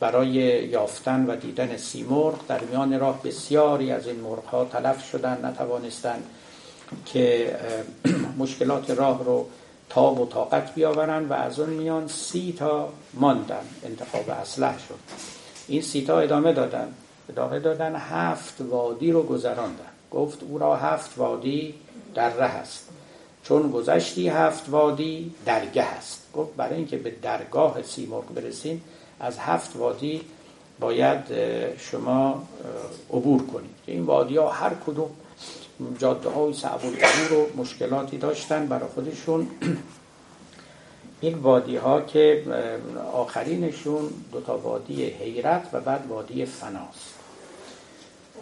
برای 0.00 0.30
یافتن 0.68 1.26
و 1.26 1.36
دیدن 1.36 1.76
سیمرغ 1.76 2.46
در 2.48 2.60
میان 2.60 3.00
راه 3.00 3.22
بسیاری 3.22 3.92
از 3.92 4.06
این 4.06 4.20
مرغ 4.20 4.44
ها 4.44 4.64
تلف 4.64 5.08
شدن 5.10 5.44
نتوانستند 5.44 6.24
که 7.06 7.56
مشکلات 8.38 8.90
راه 8.90 9.24
رو 9.24 9.46
تاب 9.88 10.20
و 10.20 10.26
طاقت 10.26 10.74
بیاورن 10.74 11.28
و 11.28 11.32
از 11.32 11.60
اون 11.60 11.70
میان 11.70 12.08
سی 12.08 12.54
تا 12.58 12.88
ماندن 13.14 13.64
انتخاب 13.84 14.30
اسلح 14.30 14.78
شد 14.88 14.98
این 15.68 15.82
سی 15.82 16.04
تا 16.04 16.20
ادامه 16.20 16.52
دادن 16.52 16.94
ادامه 17.28 17.58
دادن 17.60 17.96
هفت 17.96 18.54
وادی 18.60 19.12
رو 19.12 19.22
گذراندن. 19.22 19.90
گفت 20.10 20.42
او 20.42 20.58
را 20.58 20.76
هفت 20.76 21.18
وادی 21.18 21.74
در 22.14 22.30
ره 22.30 22.44
است. 22.44 22.88
چون 23.42 23.70
گذشتی 23.70 24.28
هفت 24.28 24.64
وادی 24.68 25.34
درگه 25.44 25.82
است. 25.82 26.26
گفت 26.34 26.56
برای 26.56 26.76
اینکه 26.76 26.96
به 26.96 27.10
درگاه 27.22 27.82
سیمرغ 27.82 28.34
برسین 28.34 28.80
از 29.20 29.38
هفت 29.38 29.76
وادی 29.76 30.20
باید 30.80 31.20
شما 31.78 32.42
عبور 33.10 33.46
کنید. 33.46 33.76
این 33.86 34.02
وادی 34.02 34.36
ها 34.36 34.50
هر 34.50 34.72
کدوم 34.86 35.10
جاده 35.98 36.28
های 36.28 36.52
صعب 36.52 36.84
و 36.84 37.60
مشکلاتی 37.60 38.18
داشتن 38.18 38.66
برای 38.66 38.88
خودشون. 38.94 39.46
این 41.20 41.34
وادی 41.34 41.76
ها 41.76 42.00
که 42.00 42.44
آخرینشون 43.12 44.10
دوتا 44.32 44.58
وادی 44.58 45.04
حیرت 45.04 45.68
و 45.72 45.80
بعد 45.80 46.06
وادی 46.08 46.44
فناست 46.44 47.15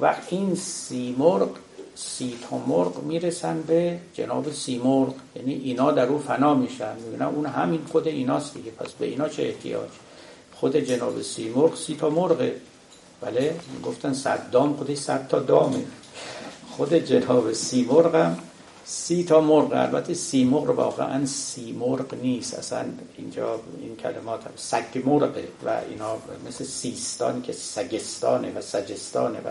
و 0.00 0.14
این 0.30 0.54
سیمرغ 0.54 1.48
سی 1.94 2.35
تا 2.50 2.59
مرغ 2.59 3.02
می‌رسن 3.02 3.62
به 3.62 3.98
جناب 4.14 4.52
سیمرغ 4.52 5.14
یعنی 5.37 5.54
اینا 5.54 5.90
در 5.90 6.07
او 6.07 6.18
فنا 6.18 6.54
میشن. 6.54 6.96
می‌بینن 6.96 7.22
اون 7.22 7.46
همین 7.46 7.80
خود 7.92 8.09
ایناست 8.09 8.54
دیگه. 8.54 8.70
پس 8.70 8.92
به 8.92 9.07
اینا 9.07 9.28
چه 9.28 9.42
احتیاج؟ 9.42 9.88
خود 10.54 10.76
جناب 10.76 11.22
سیمرغ 11.22 11.76
سی 11.76 11.94
تا 11.94 12.11
مرغه. 12.11 12.57
بله؟ 13.20 13.54
گفتن 13.85 14.12
صد 14.12 14.50
دام. 14.50 14.76
خودش 14.76 14.98
صد 14.98 15.28
تا 15.28 15.38
دامه. 15.38 15.85
خود 16.76 16.94
جناب 16.94 17.52
سیمرغ 17.52 18.14
هم 18.14 18.38
سی 18.85 19.24
تا 19.24 19.40
مرغ. 19.40 19.72
البته 19.72 20.14
سیمرغ 20.14 20.78
واقعا 20.78 21.26
سیمرغ 21.26 22.14
نیست. 22.22 22.54
اصلا 22.54 22.85
اینجا 23.16 23.61
این 23.80 23.96
کلمات 23.96 24.40
سگ 24.57 25.02
مرغه 25.04 25.48
و 25.64 25.80
اینا 25.90 26.16
مثل 26.48 26.64
سیستان 26.64 27.42
که 27.42 27.52
سگستانه 27.52 28.52
و 28.52 28.61
سجستانه 28.61 29.38
و 29.38 29.48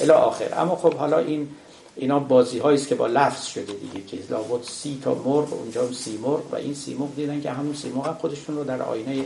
الی 0.00 0.10
آخر. 0.10 0.60
اما 0.60 0.76
خب 0.76 0.94
حالا 0.94 1.18
این 1.18 1.48
اینا 1.96 2.18
بازی 2.18 2.60
است 2.60 2.88
که 2.88 2.94
با 2.94 3.06
لفظ 3.06 3.46
شده 3.46 3.72
دیگه 3.72 4.06
که 4.06 4.18
لابد 4.30 4.62
سی 4.64 5.00
تا 5.04 5.14
مرغ 5.14 5.52
اونجا 5.52 5.92
سی 5.92 6.18
مرغ 6.18 6.52
و 6.52 6.56
این 6.56 6.74
سی 6.74 6.94
مرغ 6.94 7.14
دیدن 7.16 7.40
که 7.40 7.50
همون 7.50 7.74
سی 7.74 7.88
مرغ 7.88 8.18
خودشون 8.18 8.56
رو 8.56 8.64
در 8.64 8.82
آینه 8.82 9.24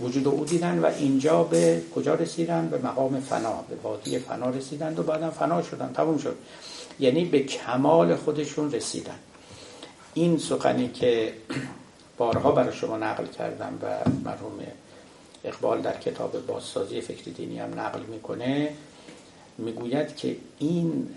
وجود 0.00 0.28
او 0.28 0.44
دیدن 0.44 0.78
و 0.78 0.86
اینجا 0.98 1.42
به 1.42 1.82
کجا 1.94 2.14
رسیدن؟ 2.14 2.68
به 2.68 2.78
مقام 2.78 3.20
فنا 3.20 3.64
به 3.68 3.76
وادی 3.82 4.18
فنا 4.18 4.50
رسیدن 4.50 4.94
و 4.98 5.02
بعدم 5.02 5.30
فنا 5.30 5.62
شدن 5.62 5.92
تموم 5.94 6.18
شد. 6.18 6.36
یعنی 7.00 7.24
به 7.24 7.40
کمال 7.40 8.16
خودشون 8.16 8.72
رسیدن. 8.72 9.18
این 10.14 10.38
سخنی 10.38 10.88
که 10.88 11.32
بارها 12.16 12.52
برای 12.52 12.72
شما 12.72 12.96
نقل 12.96 13.26
کردم 13.26 13.78
و 13.82 14.10
مرحوم 14.24 14.58
اقبال 15.44 15.80
در 15.80 15.98
کتاب 15.98 16.46
بازسازی 16.46 17.00
فکر 17.00 17.30
دینی 17.30 17.58
هم 17.58 17.80
نقل 17.80 18.00
می‌کنه 18.00 18.72
می‌گوید 19.60 20.16
که 20.16 20.36
این 20.58 21.08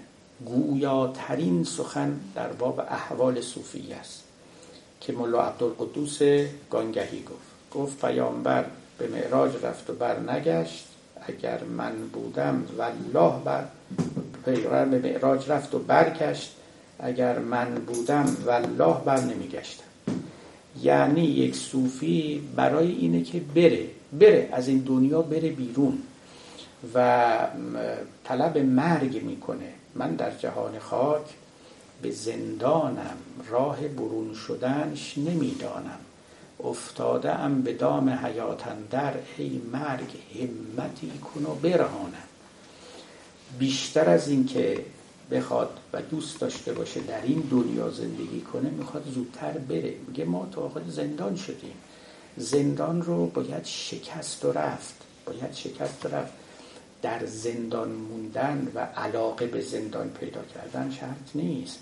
گویاترین 0.45 1.63
سخن 1.63 2.19
در 2.35 2.47
باب 2.47 2.79
احوال 2.79 3.41
صوفی 3.41 3.93
است 3.93 4.23
که 5.01 5.13
ملا 5.13 5.41
عبدالقدوس 5.41 6.19
گانگهی 6.71 7.23
گفت. 7.23 7.73
گفت 7.73 8.05
پیامبر 8.05 8.65
به 8.97 9.07
معراج 9.07 9.51
رفت 9.63 9.89
و 9.89 9.93
بر 9.93 10.19
نگشت. 10.19 10.85
اگر 11.27 11.63
من 11.63 11.93
بودم 12.13 12.63
والله 12.77 13.43
بر 13.43 13.63
پیغمبر 14.45 14.85
به 14.85 15.09
معراج 15.09 15.49
رفت 15.49 15.75
و 15.75 15.79
برگشت. 15.79 16.55
اگر 16.99 17.39
من 17.39 17.75
بودم 17.75 18.37
والله 18.45 18.97
بر 19.05 19.19
نمیگشتم. 19.21 19.83
یعنی 20.81 21.25
یک 21.25 21.55
صوفی 21.55 22.41
برای 22.55 22.91
اینه 22.91 23.23
که 23.23 23.39
بره 23.39 23.87
بره 24.19 24.49
از 24.51 24.67
این 24.67 24.79
دنیا 24.79 25.21
بره 25.21 25.49
بیرون. 25.49 25.97
و 26.95 27.37
طلب 28.23 28.57
مرگ 28.57 29.23
می‌کنه. 29.23 29.73
من 29.95 30.15
در 30.15 30.31
جهان 30.31 30.79
خاک 30.79 31.25
به 32.01 32.11
زندانم 32.11 33.17
راه 33.49 33.87
برون 33.87 34.33
شدنش 34.33 35.17
نمی‌دانم. 35.17 35.99
افتاده 36.63 37.39
ام 37.39 37.61
به 37.61 37.73
دام 37.73 38.09
حیاتن 38.09 38.77
در 38.91 39.13
ای 39.37 39.61
مرگ 39.73 40.09
همتی 40.35 41.11
کن 41.19 41.43
و 41.45 41.55
برهانم. 41.55 42.27
بیشتر 43.59 44.09
از 44.09 44.27
این 44.27 44.45
که 44.45 44.85
بخواد 45.31 45.79
و 45.93 46.01
دوست 46.01 46.39
داشته 46.39 46.73
باشه 46.73 46.99
در 46.99 47.21
این 47.21 47.39
دنیا 47.51 47.89
زندگی 47.89 48.41
کنه 48.41 48.69
می‌خواد 48.69 49.03
زودتر 49.13 49.51
بره. 49.51 49.93
میگه 50.07 50.25
ما 50.25 50.47
تا 50.51 50.61
آخر 50.61 50.81
زندان 50.89 51.35
شدیم. 51.35 51.75
زندان 52.37 53.01
رو 53.01 53.25
باید 53.25 53.65
شکست 53.65 54.45
و 54.45 54.51
رفت. 54.51 54.95
باید 55.25 55.53
شکست 55.53 56.05
و 56.05 56.09
رفت. 56.09 56.33
در 57.03 57.25
زندان 57.25 57.89
موندن 57.91 58.71
و 58.75 58.79
علاقه 58.79 59.47
به 59.47 59.61
زندان 59.61 60.09
پیدا 60.09 60.41
کردن 60.53 60.91
شرط 60.91 61.35
نیست. 61.35 61.79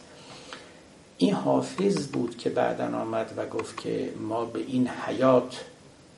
این 1.18 1.34
حافظ 1.34 2.08
بود 2.08 2.38
که 2.38 2.50
بعدا 2.50 2.86
آمد 2.86 3.34
و 3.38 3.46
گفت 3.46 3.78
که 3.78 4.14
ما 4.20 4.46
به 4.46 4.60
این 4.60 4.88
حیات 4.88 5.66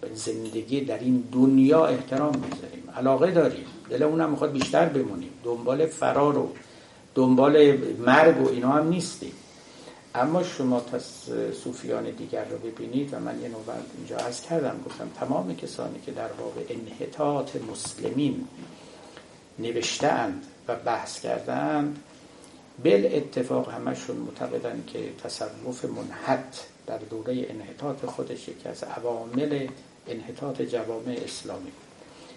به 0.01 0.09
زندگی 0.13 0.81
در 0.81 0.99
این 0.99 1.23
دنیا 1.31 1.85
احترام 1.85 2.35
می‌ذاریم. 2.35 2.83
علاقه 2.95 3.31
داریم. 3.31 3.65
دل 3.89 4.03
اونم 4.03 4.29
می‌خواد 4.29 4.51
بیشتر 4.51 4.85
بمونیم. 4.85 5.31
دنبال 5.43 5.85
فرار 5.85 6.37
و 6.37 6.51
دنبال 7.15 7.77
مرگ 7.97 8.41
و 8.41 8.49
اینا 8.49 8.71
هم 8.71 8.87
نیستیم. 8.87 9.33
اما 10.15 10.43
شما 10.43 10.79
تا 10.79 10.99
صوفیان 11.63 12.03
دیگر 12.03 12.45
رو 12.45 12.57
ببینید 12.57 13.13
و 13.13 13.19
من 13.19 13.41
یه 13.41 13.49
نوبت 13.49 13.85
اینجا 13.97 14.17
عرض 14.17 14.41
کردم 14.41 14.75
گفتم 14.85 15.09
تمام 15.19 15.55
کسانی 15.55 15.99
که 16.05 16.11
در 16.11 16.27
باب 16.27 16.53
انحطاط 16.69 17.55
مسلمین 17.71 18.47
نوشتند 19.59 20.45
و 20.67 20.75
بحث 20.75 21.19
کردند. 21.19 21.99
بل 22.83 23.09
اتفاق 23.13 23.69
همشون 23.69 24.15
معتقدن 24.15 24.83
که 24.87 24.99
تصوف 25.23 25.85
منحط 25.85 26.55
در 26.87 26.97
دوره 26.97 27.45
انحطاط 27.49 28.05
خودش 28.05 28.47
یکی 28.47 28.69
از 28.69 28.83
عوامل 28.83 29.67
انحطاط 30.07 30.61
جوامع 30.61 31.17
اسلامی 31.25 31.71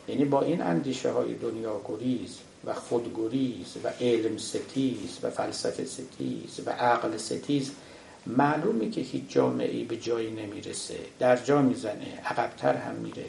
یعنی 0.09 0.25
با 0.25 0.43
این 0.43 0.63
اندیشه 0.63 1.11
های 1.11 1.35
دنیا 1.35 1.81
گریز 1.89 2.39
و 2.65 2.75
خودگریز 2.75 3.75
و 3.85 3.89
علم 4.01 4.37
ستیز 4.37 5.19
و 5.23 5.31
فلسفه 5.31 5.85
ستیز 5.85 6.61
و 6.67 6.71
عقل 6.71 7.17
ستیز 7.17 7.71
معلومه 8.27 8.91
که 8.91 9.01
هیچ 9.01 9.23
جامعه 9.29 9.85
به 9.85 9.97
جایی 9.97 10.31
نمی‌رسه. 10.31 10.99
در 11.19 11.37
جا 11.37 11.63
می‌زنه 11.63 12.21
عقبتر 12.25 12.75
هم 12.75 12.95
میره. 12.95 13.25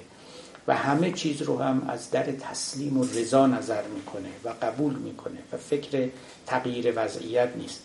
و 0.68 0.76
همه 0.76 1.12
چیز 1.12 1.42
رو 1.42 1.60
هم 1.60 1.86
از 1.90 2.12
در 2.12 2.24
تسلیم 2.24 2.98
و 2.98 3.04
رضا 3.04 3.48
نظر 3.48 3.84
می‌کنه 3.88 4.30
و 4.44 4.50
قبول 4.50 4.94
می‌کنه 4.94 5.40
و 5.54 5.58
فکر 5.58 6.10
تغییر 6.46 6.94
وضعیت 6.96 7.50
نیست. 7.56 7.84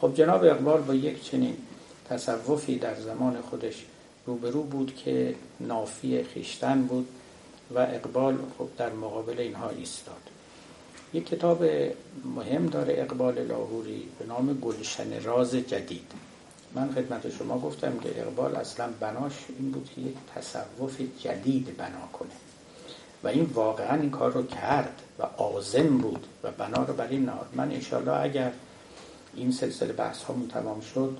خب 0.00 0.14
جناب 0.14 0.44
اقبال 0.44 0.80
با 0.80 0.94
یک 0.94 1.24
چنین 1.24 1.56
تصوفی 2.08 2.78
در 2.78 2.94
زمان 2.94 3.40
خودش 3.40 3.84
روبرو 4.26 4.62
بود 4.62 4.96
که 4.96 5.34
نافی 5.60 6.22
خیشتن 6.22 6.82
بود 6.82 7.08
و 7.74 7.78
اقبال 7.78 8.38
خب 8.58 8.68
در 8.78 8.92
مقابل 8.92 9.40
اینها 9.40 9.68
ایستاد. 9.68 10.22
یک 11.14 11.26
کتاب 11.26 11.64
مهم 12.36 12.66
داره 12.66 12.94
اقبال 12.98 13.42
لاهوری 13.42 14.08
به 14.18 14.26
نام 14.26 14.54
گلشن 14.54 15.22
راز 15.22 15.54
جدید. 15.54 16.12
من 16.74 16.92
خدمت 16.92 17.30
شما 17.30 17.58
گفتم 17.58 17.98
که 17.98 18.20
اقبال 18.20 18.56
اصلا 18.56 18.88
بناش 19.00 19.32
این 19.58 19.70
بود 19.70 19.90
که 19.94 20.00
یک 20.00 20.16
تصوف 20.34 21.00
جدید 21.20 21.76
بنا 21.76 22.06
کنه. 22.12 22.30
و 23.24 23.28
این 23.28 23.44
واقعا 23.54 24.00
این 24.00 24.10
کار 24.10 24.32
رو 24.32 24.46
کرد 24.46 25.02
و 25.18 25.22
آزم 25.42 25.98
بود 25.98 26.26
و 26.42 26.50
بنا 26.50 26.84
رو 26.84 26.94
بر 26.94 27.08
این 27.08 27.24
نهاد. 27.24 27.48
من 27.54 27.72
انشالله 27.72 28.12
اگر 28.12 28.52
این 29.34 29.52
سلسله 29.52 29.92
بحث 29.92 30.24
همون 30.24 30.48
تمام 30.48 30.80
شد 30.80 31.18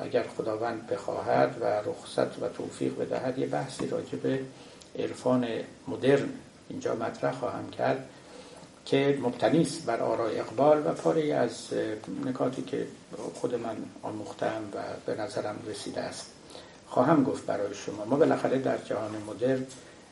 اگر 0.00 0.22
خداوند 0.22 0.86
بخواهد 0.86 1.56
و 1.60 1.64
رخصت 1.64 2.42
و 2.42 2.48
توفیق 2.48 2.98
بدهد 2.98 3.38
یه 3.38 3.46
بحثی 3.46 3.86
راجع 3.86 4.18
به 4.18 4.40
عرفان 4.98 5.46
مدرن 5.88 6.28
اینجا 6.68 6.94
مطرح 6.94 7.32
خواهم 7.32 7.70
کرد. 7.70 8.08
که 8.84 9.18
مبتنی 9.22 9.68
بر 9.86 10.00
آرای 10.00 10.40
اقبال 10.40 10.86
و 10.86 10.92
پاره 10.92 11.34
از 11.34 11.52
نکاتی 12.24 12.62
که 12.62 12.86
خود 13.34 13.54
من 13.54 13.76
آموختم 14.02 14.62
و 14.74 14.78
به 15.06 15.22
نظرم 15.22 15.56
رسیده 15.66 16.00
است. 16.00 16.26
خواهم 16.88 17.24
گفت 17.24 17.46
برای 17.46 17.74
شما. 17.74 18.04
ما 18.04 18.16
بالاخره 18.16 18.58
در 18.58 18.78
جهان 18.78 19.10
مدرن 19.28 19.66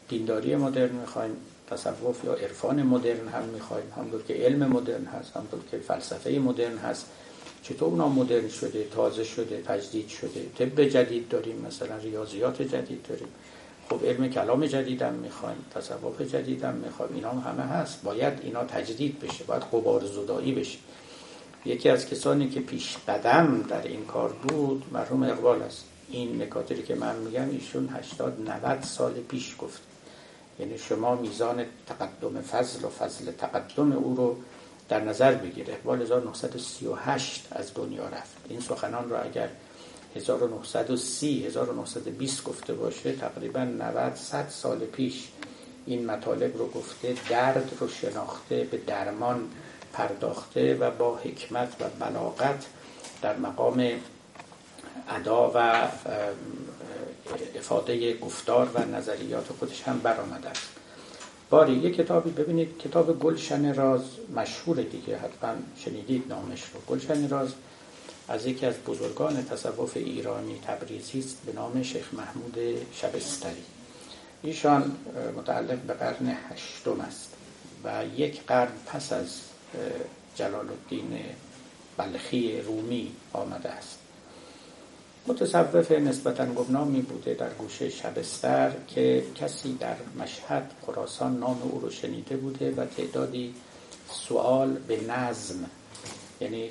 دینداری 0.08 0.56
مدرن 0.56 0.92
می‌خوایم 0.92 1.37
تصوف 1.70 2.24
یا 2.24 2.35
عرفان 2.35 2.82
مدرن 2.82 3.28
هم 3.28 3.44
می‌خوایم. 3.44 3.92
همونطور 3.96 4.22
که 4.22 4.35
علم 4.35 4.66
مدرن 4.66 5.04
هست 5.04 5.37
همونطور 5.37 5.61
که 5.70 5.78
فلسفه 5.78 6.30
مدرن 6.30 6.78
هست. 6.78 7.06
چطور 7.62 7.88
اونا 7.88 8.08
مدرن 8.08 8.48
شده 8.48 8.87
تازه 8.94 9.24
شده 9.24 9.62
تجدید 9.66 10.08
شده؟ 10.08 10.46
طب 10.58 10.85
جدید 10.85 11.28
داریم 11.28 11.64
مثلا 11.66 11.96
ریاضیات 11.96 12.62
جدید 12.62 13.06
داریم. 13.08 13.28
خب 13.92 14.05
علم 14.07 14.28
کلام 14.28 14.66
جدیدم 14.66 15.12
می‌خوایم 15.12 15.57
تصوف 15.74 16.20
جدیدم 16.20 16.74
می‌خوایم 16.74 17.14
اینا 17.14 17.31
هم 17.31 17.52
همه 17.52 17.62
هست. 17.62 18.02
باید 18.02 18.33
اینا 18.42 18.64
تجدید 18.64 19.20
بشه 19.20 19.44
باید 19.44 19.62
قبار 19.62 20.05
زدایی 20.05 20.52
بشه. 20.52 20.78
یکی 21.64 21.88
از 21.88 22.07
کسانی 22.07 22.48
که 22.48 22.61
پیش 22.61 22.96
قدم 23.09 23.62
در 23.62 23.83
این 23.83 24.05
کار 24.05 24.33
بود 24.33 24.85
مرحوم 24.92 25.22
اقبال 25.22 25.62
است. 25.62 25.85
این 26.11 26.42
نکاتی 26.42 26.83
که 26.83 26.94
من 26.94 27.16
میگم 27.16 27.50
ایشون 27.50 27.88
80 27.88 28.50
90 28.50 28.83
سال 28.83 29.12
پیش 29.12 29.57
گفت. 29.59 29.81
یعنی 30.59 30.78
شما 30.78 31.14
میزان 31.14 31.64
تقدم 31.87 32.40
فضل 32.40 32.85
و 32.85 32.88
فضل 32.88 33.33
تقدم 33.33 33.92
او 33.92 34.16
رو 34.16 34.37
در 34.88 35.00
نظر 35.00 35.35
بگیر. 35.35 35.66
اقبال 35.70 36.02
1938 36.02 37.48
از 37.50 37.74
دنیا 37.74 38.05
رفت. 38.09 38.37
این 38.48 38.61
سخنان 38.61 39.11
رو 39.11 39.24
اگر 39.24 39.48
1930 40.16 41.46
1920 41.46 42.44
گفته 42.44 42.75
باشه 42.75 43.12
تقریبا 43.12 43.64
90 43.64 44.14
100 44.14 44.48
سال 44.48 44.79
پیش 44.79 45.29
این 45.87 46.07
مطالب 46.07 46.59
رو 46.59 46.68
گفته 46.68 47.14
درد 47.29 47.72
رو 47.81 47.88
شناخته 47.88 48.68
به 48.70 48.77
درمان 48.77 49.48
پرداخته 49.92 50.75
و 50.75 50.90
با 50.90 51.16
حکمت 51.16 51.68
و 51.81 52.05
بلاغت 52.05 52.66
در 53.22 53.37
مقام 53.37 53.90
ادا 55.09 55.53
و 55.55 55.88
افاده 57.57 58.18
گفتار 58.18 58.70
و 58.75 58.85
نظریات 58.85 59.46
خودش 59.59 59.83
هم 59.83 59.98
برآمده 59.98 60.48
است. 60.48 60.68
باری 61.51 61.72
یه 61.72 61.90
کتابی 61.90 62.31
ببینید 62.31 62.79
کتاب 62.79 63.18
گلشن 63.18 63.75
راز 63.75 64.03
مشهور 64.37 64.77
دیگه 64.77 65.18
حتما 65.18 65.55
شنیدید 65.77 66.25
نامش 66.29 66.62
رو. 66.62 66.81
گلشن 66.88 67.29
راز 67.29 67.53
از 68.32 68.46
یکی 68.46 68.66
از 68.66 68.74
بزرگان 68.86 69.44
تصوف 69.44 69.96
ایرانی 69.96 70.60
تبریزی 70.66 71.18
است 71.18 71.36
به 71.46 71.52
نام 71.52 71.82
شیخ 71.82 72.14
محمود 72.14 72.58
شبستری. 72.92 73.62
ایشان 74.42 74.96
متعلق 75.36 75.78
به 75.78 75.94
قرن 75.94 76.36
هشتم 76.50 77.00
است 77.00 77.28
و 77.84 78.04
یک 78.16 78.42
قرن 78.46 78.72
پس 78.86 79.12
از 79.12 79.40
جلال 80.34 80.68
الدین 80.68 81.18
بلخی 81.96 82.60
رومی 82.60 83.12
آمده 83.32 83.68
است. 83.68 83.98
متصوف 85.26 85.92
نسبتا 85.92 86.46
گمنامی 86.46 87.02
بوده 87.02 87.34
در 87.34 87.50
گوشه 87.50 87.90
شبستر 87.90 88.72
که 88.88 89.24
کسی 89.34 89.76
در 89.80 89.96
مشهد 90.18 90.70
خراسان 90.86 91.38
نام 91.38 91.62
او 91.62 91.80
رو 91.80 91.90
شنیده 91.90 92.36
بوده 92.36 92.74
و 92.74 92.86
تعدادی 92.86 93.54
سوال 94.10 94.72
به 94.72 95.00
نظم 95.00 95.70
یعنی 96.42 96.70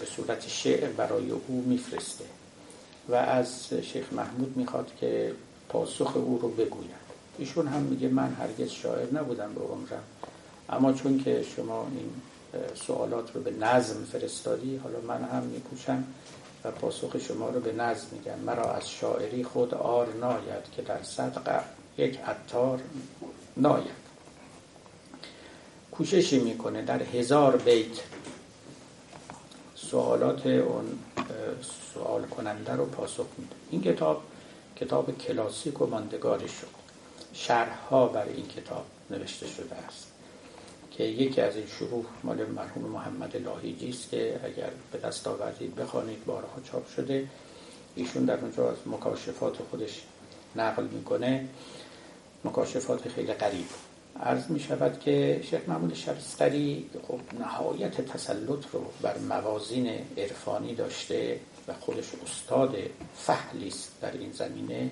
به 0.00 0.06
صورت 0.16 0.48
شعر 0.48 0.88
برای 0.88 1.30
او 1.30 1.64
میفرسته 1.66 2.24
و 3.08 3.14
از 3.14 3.74
شیخ 3.92 4.12
محمود 4.12 4.56
می‌خواد 4.56 4.92
که 5.00 5.32
پاسخ 5.68 6.16
او 6.16 6.38
رو 6.42 6.48
بگوید. 6.48 7.06
ایشون 7.38 7.68
هم 7.68 7.82
میگه 7.82 8.08
من 8.08 8.36
هرگز 8.38 8.70
شاعر 8.70 9.06
نبودم 9.12 9.54
به 9.54 9.60
عمرم 9.60 10.02
اما 10.68 10.92
چون 10.92 11.24
که 11.24 11.44
شما 11.56 11.86
این 11.96 12.10
سوالات 12.74 13.34
رو 13.34 13.42
به 13.42 13.50
نظم 13.50 14.04
فرستادی 14.04 14.76
حالا 14.76 15.00
من 15.00 15.24
هم 15.24 15.42
میپوشم 15.42 16.04
و 16.64 16.70
پاسخ 16.70 17.18
شما 17.18 17.50
رو 17.50 17.60
به 17.60 17.72
نظم 17.72 18.06
میگم. 18.12 18.38
مرا 18.38 18.72
از 18.72 18.90
شاعری 18.90 19.44
خود 19.44 19.74
آر 19.74 20.06
ناید 20.20 20.64
که 20.76 20.82
در 20.82 21.02
صدق 21.02 21.62
یک 21.98 22.18
عطار 22.18 22.80
ناید. 23.56 24.06
کوششی 25.92 26.38
می‌کنه 26.38 26.82
در 26.82 27.02
هزار 27.02 27.56
بیت 27.56 27.96
سوالات 29.90 30.46
اون 30.46 30.98
سوال 31.94 32.22
کننده 32.22 32.72
رو 32.72 32.86
پاسخ 32.86 33.26
میده. 33.38 33.54
این 33.70 33.82
کتاب 33.82 34.22
کتاب 34.76 35.18
کلاسیک 35.18 35.80
و 35.80 35.86
ماندگاری 35.86 36.48
شد. 36.48 36.66
شرح 37.32 37.90
بر 37.90 38.24
این 38.24 38.48
کتاب 38.48 38.84
نوشته 39.10 39.46
شده 39.46 39.74
است. 39.74 40.06
که 40.90 41.04
یکی 41.04 41.40
از 41.40 41.56
این 41.56 41.66
شروح 41.66 42.04
مال 42.24 42.46
مرحوم 42.46 42.82
محمد 42.82 43.36
لاهیجی 43.36 43.88
است 43.90 44.10
که 44.10 44.40
اگر 44.44 44.70
به 44.92 44.98
دست 44.98 45.28
آوردید 45.28 45.74
بخوانید 45.74 46.24
بارها 46.24 46.60
چاپ 46.72 46.88
شده. 46.88 47.28
ایشون 47.96 48.24
در 48.24 48.40
اونجا 48.40 48.70
از 48.70 48.76
مکاشفات 48.86 49.56
خودش 49.70 50.02
نقل 50.56 50.84
می‌کنه. 50.84 51.48
مکاشفات 52.44 53.08
خیلی 53.08 53.32
قریب 53.32 53.66
عرض 54.22 54.50
می 54.50 54.60
شود 54.60 55.00
که 55.00 55.40
شیخ 55.50 55.60
محمود 55.68 55.94
شبستری 55.94 56.90
خب 57.08 57.20
نهایت 57.40 58.00
تسلط 58.00 58.64
رو 58.72 58.84
بر 59.02 59.18
موازین 59.18 59.86
عرفانی 60.16 60.74
داشته 60.74 61.40
و 61.68 61.72
خودش 61.72 62.04
استاد 62.24 62.76
فحلی 63.16 63.68
است 63.68 63.92
در 64.00 64.12
این 64.12 64.32
زمینه 64.32 64.90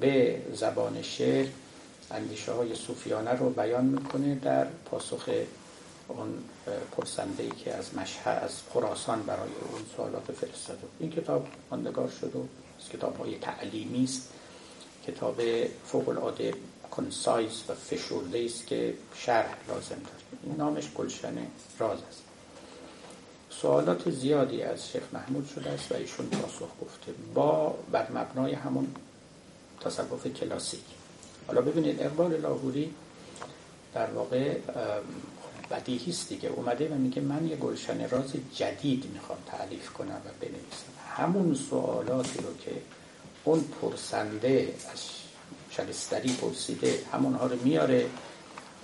به 0.00 0.42
زبان 0.52 1.02
شعر 1.02 1.46
اندیشه 2.10 2.52
های 2.52 2.74
صوفیانه 2.74 3.30
رو 3.30 3.50
بیان 3.50 3.84
می‌کنه 3.84 4.34
در 4.34 4.64
پاسخ 4.64 5.28
اون 6.08 6.34
پرسنده 6.96 7.42
ای 7.42 7.50
که 7.50 7.74
از 7.74 7.94
مشهد 7.94 8.44
از 8.44 8.50
خراسان 8.74 9.22
برای 9.22 9.50
اون 9.72 9.82
سوالات 9.96 10.32
فرستاد. 10.32 10.78
این 10.98 11.10
کتاب 11.10 11.46
ماندگار 11.70 12.08
شد 12.20 12.36
و 12.36 12.40
از 12.80 12.88
کتاب 12.88 13.18
های 13.18 13.38
تعلیمی 13.38 14.04
است. 14.04 14.28
کتاب 15.06 15.40
فوق 15.86 16.08
العاده 16.08 16.54
کنسایز 16.96 17.62
و 17.68 17.74
فشرده 17.74 18.44
است 18.44 18.66
که 18.66 18.94
شرح 19.14 19.54
لازم 19.68 19.88
داره. 19.88 20.42
این 20.42 20.56
نامش 20.56 20.90
گلشن 20.94 21.34
راز 21.78 21.98
است. 22.10 22.22
سوالات 23.50 24.10
زیادی 24.10 24.62
از 24.62 24.88
شیخ 24.88 25.02
محمود 25.12 25.48
شده 25.54 25.70
است 25.70 25.92
و 25.92 25.94
ایشون 25.94 26.26
پاسخ 26.26 26.68
گفته. 26.82 27.12
با 27.34 27.78
بر 27.92 28.12
مبنای 28.12 28.52
همون 28.52 28.94
تصوف 29.80 30.26
کلاسیک. 30.26 30.84
حالا 31.46 31.60
ببینید 31.60 32.02
اقبال 32.02 32.36
لاهوری 32.36 32.94
در 33.94 34.10
واقع 34.10 34.58
بدیهی 35.70 36.12
است 36.12 36.28
دیگه. 36.28 36.48
اومده 36.48 36.88
و 36.88 36.94
میگه 36.94 37.22
من 37.22 37.48
یه 37.48 37.56
گلشن 37.56 38.08
راز 38.08 38.32
جدید 38.54 39.04
می‌خوام 39.14 39.38
تعلیف 39.46 39.92
کنم 39.92 40.20
و 40.26 40.28
بنویسم. 40.40 40.92
همون 41.16 41.54
سوالاتی 41.54 42.38
رو 42.38 42.56
که 42.56 42.72
اون 43.44 43.64
پرسنده 43.82 44.74
از 44.92 44.98
شبستری 45.76 46.32
پرسیده 46.32 46.98
همونها 47.12 47.46
رو 47.46 47.56
میاره 47.64 48.06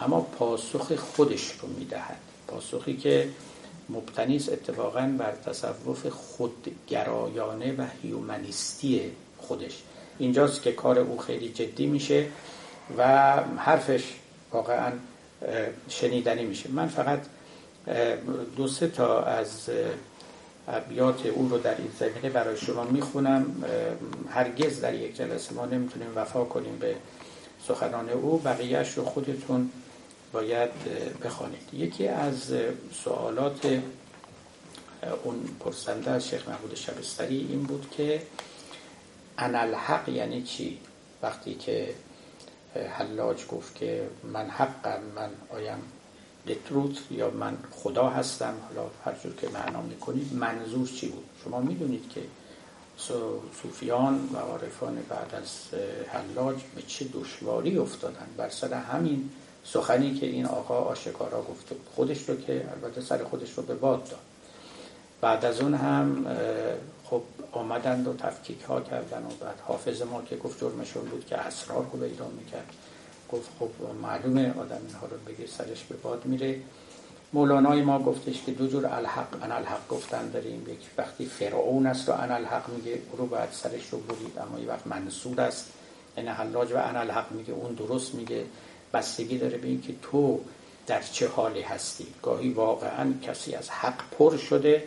اما 0.01 0.21
پاسخ 0.21 0.95
خودش 0.97 1.53
رو 1.63 1.69
می‌دهد. 1.69 2.19
پاسخی 2.49 2.97
که 2.97 3.29
مبتنی 3.89 4.37
است 4.37 4.53
اتفاقا 4.53 5.15
بر 5.19 5.33
تصوف 5.47 6.07
خودگرایانه 6.07 7.73
و 7.79 7.87
هیومنیستی 8.03 9.13
خودش. 9.39 9.83
اینجاست 10.19 10.63
که 10.63 10.73
کار 10.73 10.99
او 10.99 11.19
خیلی 11.19 11.49
جدی 11.49 11.87
میشه 11.87 12.27
و 12.99 13.07
حرفش 13.57 14.05
واقعا 14.53 14.93
شنیدنی 15.89 16.45
میشه. 16.45 16.71
من 16.71 16.89
فقط 16.89 17.21
دو 18.57 18.69
سه 18.69 18.89
تا 18.89 19.23
از 19.23 19.71
ابیات 20.69 21.27
او 21.27 21.49
رو 21.49 21.59
در 21.59 21.77
این 21.77 21.91
زمینه 22.01 22.31
برای 22.31 22.57
شما 22.57 22.85
می‌خونم. 22.85 23.65
هرگز 24.31 24.81
در 24.81 24.95
یک 24.95 25.17
جلسه 25.17 25.55
ما 25.55 25.67
نمی‌تونیم 25.67 26.09
وفا 26.17 26.45
کنیم 26.45 26.79
به 26.79 26.97
سخنان 27.69 28.11
او. 28.11 28.39
بقیهش 28.39 28.93
رو 28.93 29.05
خودتون 29.05 29.71
باید 30.33 30.71
بخوانید. 31.25 31.69
یکی 31.73 32.09
از 32.09 32.55
سوالات 33.05 33.81
اون 35.25 35.37
پرسنده 35.61 36.11
از 36.11 36.29
شیخ 36.29 36.49
محمود 36.49 36.75
شبستری 36.75 37.47
این 37.51 37.63
بود 37.63 37.91
که 37.97 38.23
انالحق 39.39 40.09
یعنی 40.09 40.43
چی؟ 40.43 40.79
وقتی 41.23 41.55
که 41.55 41.95
حلاج 42.99 43.47
گفت 43.47 43.75
که 43.75 44.09
من 44.33 44.51
حقم 44.51 45.01
من 45.17 45.31
آیم 45.51 45.79
لتروت 46.47 46.99
یا 47.11 47.31
من 47.31 47.57
خدا 47.71 48.09
هستم 48.09 48.55
حالا 48.69 48.89
هر 49.05 49.15
جور 49.23 49.35
که 49.35 49.49
معنا 49.49 49.83
می‌کنید 49.83 50.35
منظور 50.35 50.89
چی 50.89 51.09
بود؟ 51.09 51.25
شما 51.45 51.61
می‌دونید 51.61 52.09
که 52.09 52.21
صوفیان 53.63 54.29
و 54.33 54.37
عارفان 54.37 54.95
بعد 55.09 55.35
از 55.35 55.79
حلاج 56.09 56.57
به 56.75 56.83
چه 56.83 57.05
دشواری 57.05 57.79
افتادن؟ 57.79 58.27
بر 58.37 58.49
سر 58.49 58.75
همین 58.75 59.31
سخنی 59.65 60.15
که 60.15 60.27
این 60.27 60.47
آقا 60.47 60.75
آشکارا 60.75 61.43
گفته 61.43 61.77
خودش 61.95 62.29
رو 62.29 62.37
که 62.37 62.69
البته 62.71 63.01
سر 63.01 63.25
خودش 63.25 63.53
رو 63.53 63.63
به 63.63 63.75
باد 63.75 64.05
داد. 64.05 64.21
بعد 65.21 65.45
از 65.45 65.61
اون 65.61 65.75
هم 65.75 66.27
خب 67.05 67.23
آمدند 67.53 68.09
و 68.09 68.15
تفکیک 68.15 68.63
ها 68.63 68.81
کردن 68.81 69.23
و 69.23 69.45
بعد 69.45 69.61
حافظ 69.67 70.03
ما 70.03 70.23
که 70.23 70.37
گفت 70.37 70.61
جرمشون 70.61 71.05
بود 71.05 71.27
که 71.27 71.37
اسرار 71.37 71.87
رو 71.93 72.03
ایران 72.03 72.31
می‌کرد. 72.31 72.73
گفت 73.33 73.51
خب 73.59 73.71
معلومه 74.03 74.55
آدم 74.61 74.79
اینها 74.87 75.07
رو 75.07 75.17
بگه 75.27 75.47
سرش 75.47 75.85
به 75.85 75.97
باد 75.97 76.27
میره. 76.27 76.61
مولانای 77.33 77.83
ما 77.83 77.99
گفتش 77.99 78.43
که 78.43 78.53
دو 78.53 78.67
جور 78.67 78.87
الحق 78.87 79.43
ان 79.43 79.53
الحق 79.53 79.89
گفتن 79.89 80.31
داریم. 80.31 80.67
یک 80.69 80.79
وقتی 80.99 81.27
فرعون 81.27 81.87
است 81.87 82.09
و 82.09 82.13
ان 82.13 82.31
الحق 82.31 82.69
میگه 82.69 82.99
او 83.11 83.19
رو 83.19 83.27
باید 83.27 83.49
سرش 83.53 83.89
رو 83.89 83.99
برید. 83.99 84.39
اما 84.39 84.59
یک 84.59 84.69
وقت 84.69 84.87
منصور 84.87 85.41
است 85.41 85.73
این 86.17 86.29
حلاج 86.29 86.73
و 86.73 86.77
ان 86.77 86.97
الحق 86.97 87.33
میگه 87.33 87.53
اون 87.53 87.75
درست 87.75 88.15
میگه. 88.15 88.45
بستگی 88.95 89.39
داره 89.39 89.59
به 89.59 89.69
اینکه 89.69 89.95
تو 90.03 90.41
در 90.87 91.03
چه 91.03 91.29
حالی 91.29 91.61
هستی. 91.61 92.07
گاهی 92.23 92.51
واقعا 92.51 93.13
کسی 93.23 93.55
از 93.55 93.71
حق 93.71 94.03
پر 94.19 94.37
شده 94.37 94.85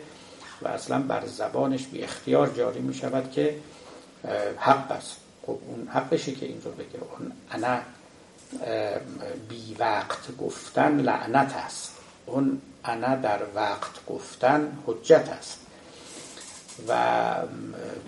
و 0.62 0.68
اصلا 0.68 1.02
بر 1.02 1.26
زبانش 1.26 1.86
بی 1.86 2.02
اختیار 2.02 2.48
جاری 2.48 2.80
می 2.80 2.94
شود 2.94 3.30
که 3.30 3.58
حق 4.58 4.90
است. 4.90 5.16
خب 5.42 5.58
اون 5.68 5.88
حقشه 5.88 6.32
که 6.32 6.46
این 6.46 6.62
رو 6.64 6.70
بگه. 6.70 6.98
اون 7.18 7.32
انا 7.50 7.80
بی 9.48 9.76
وقت 9.78 10.36
گفتن 10.36 11.00
لعنت 11.00 11.52
است. 11.52 11.94
اون 12.26 12.60
انا 12.84 13.16
در 13.16 13.40
وقت 13.54 14.06
گفتن 14.06 14.78
حجت 14.86 15.28
است. 15.38 15.58
و 16.88 17.34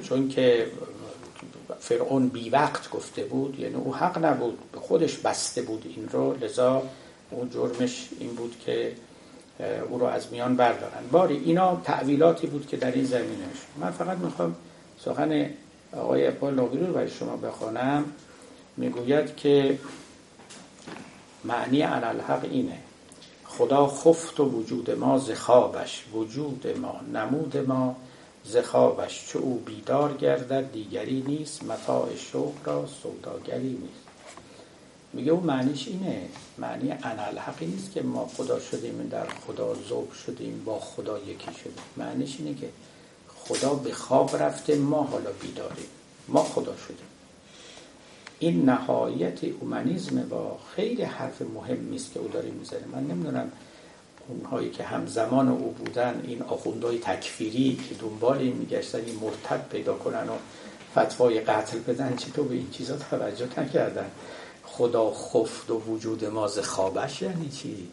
چون 0.03 0.29
که 0.29 0.71
فرعون 1.81 2.29
بی 2.29 2.51
وقت 2.51 2.91
گفته 2.91 3.25
بود 3.25 3.61
یعنی 3.61 3.75
او 3.75 3.95
حق 3.95 4.25
نبود 4.25 4.59
به 4.73 4.81
خودش 4.81 5.17
بسته 5.17 5.63
بود 5.63 5.95
این 5.97 6.09
رو 6.09 6.37
لذا 6.37 6.83
اون 7.31 7.51
جرمش 7.51 8.09
این 8.21 8.35
بود 8.35 8.57
که 8.67 8.93
او 9.89 9.99
رو 9.99 10.07
از 10.07 10.33
میان 10.33 10.57
بردارن. 10.57 11.07
باری 11.13 11.37
اینا 11.37 11.81
تعویلاتی 11.85 12.47
بود 12.47 12.67
که 12.67 12.77
در 12.77 12.93
این 12.93 13.05
زمینه 13.05 13.45
من 13.77 13.91
فقط 13.91 14.19
می‌خوام 14.19 14.57
سخن 15.05 15.51
آقای 15.97 16.27
اقبال 16.27 16.55
لاغری 16.55 16.87
رو 16.87 16.93
برای 16.93 17.11
شما 17.11 17.37
بخوانم 17.37 18.05
می‌گوید 18.77 19.37
که 19.37 19.79
معنی 21.45 21.83
الحق 21.83 22.45
اینه. 22.45 22.79
خدا 23.45 23.87
خفت 23.87 24.41
و 24.41 24.45
وجود 24.45 24.91
ما 24.91 25.19
زخابش 25.19 26.05
وجود 26.15 26.67
ما 26.81 27.01
نمود 27.13 27.57
ما 27.57 27.97
زخابش 28.45 29.27
چه 29.29 29.39
او 29.39 29.63
بیدار 29.67 30.17
گردد 30.17 30.73
دیگری 30.73 31.25
نیست 31.27 31.65
متاع 31.65 32.17
شوق 32.17 32.55
را 32.65 32.87
سوداگری 33.03 33.69
نیست. 33.69 34.09
میگه 35.13 35.33
اون 35.33 35.45
معنیش 35.45 35.89
اینه. 35.89 36.29
معنی 36.59 36.93
انالحقی 36.93 37.67
نیست 37.67 37.93
که 37.93 38.03
ما 38.03 38.31
خدا 38.37 38.61
شدیم 38.61 39.09
در 39.11 39.27
خدا 39.47 39.75
ذوب 39.89 40.13
شدیم 40.13 40.63
با 40.65 40.81
خدا 40.81 41.19
یکی 41.19 41.53
شدیم. 41.61 41.83
معنیش 41.97 42.37
اینه 42.39 42.55
که 42.55 42.69
خدا 43.37 43.75
به 43.75 43.93
خواب 43.93 44.37
رفته 44.37 44.77
ما 44.77 45.03
حالا 45.03 45.31
بیداریم. 45.41 45.89
ما 46.29 46.43
خدا 46.43 46.77
شدیم. 46.77 47.18
این 48.39 48.65
نهایت 48.65 49.39
اومانیزم 49.61 50.29
با 50.29 50.59
خیلی 50.77 51.03
حرف 51.03 51.43
مهمی 51.43 51.97
است 51.97 52.13
که 52.13 52.21
او 52.21 52.29
داره 52.29 52.51
می‌زنه. 52.51 52.87
من 52.93 53.05
نمی‌دونم 53.07 53.53
اونهایی 54.29 54.71
که 54.71 54.85
همزمان 54.85 55.49
او 55.49 55.75
بودن 55.79 56.23
این 56.27 56.43
آخوندهای 56.43 56.99
تکفیری 56.99 57.79
که 57.89 57.95
دنبال 57.95 58.39
این 58.39 58.57
میگشتن 58.57 58.99
این 59.07 59.19
مرتد 59.21 59.69
پیدا 59.69 59.95
کنن 59.95 60.29
و 60.29 60.37
فتوای 60.99 61.41
قتل 61.41 61.79
بدن 61.79 62.17
تو 62.35 62.45
به 62.45 62.55
این 62.55 62.71
چیزا 62.71 62.97
توجه 63.11 63.61
نکردن؟ 63.61 64.11
خدا 64.65 65.11
خفت 65.11 65.71
و 65.71 65.79
وجود 65.79 66.25
ماز 66.25 66.59
خوابش 66.59 67.23
یعنی 67.23 67.49
چی؟ 67.49 67.89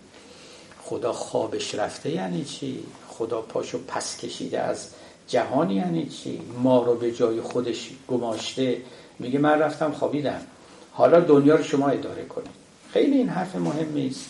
خدا 0.81 1.13
خوابش 1.13 1.75
رفته 1.75 2.11
یعنی 2.11 2.43
چی؟ 2.43 2.83
خدا 3.07 3.41
پاشو 3.41 3.79
پس 3.87 4.17
کشیده 4.17 4.59
از 4.59 4.87
جهان 5.27 5.71
یعنی 5.71 6.05
چی؟ 6.05 6.41
ما 6.63 6.83
رو 6.83 6.95
به 6.95 7.11
جای 7.11 7.41
خودش 7.41 7.89
گماشته 8.07 8.81
میگه 9.19 9.39
من 9.39 9.59
رفتم 9.59 9.91
خوابیدم. 9.91 10.41
حالا 10.91 11.19
دنیا 11.19 11.55
رو 11.55 11.63
شما 11.63 11.89
اداره 11.89 12.25
کنید. 12.25 12.65
خیلی 12.93 13.17
این 13.17 13.29
حرف 13.29 13.55
مهمی 13.55 14.07
است 14.07 14.29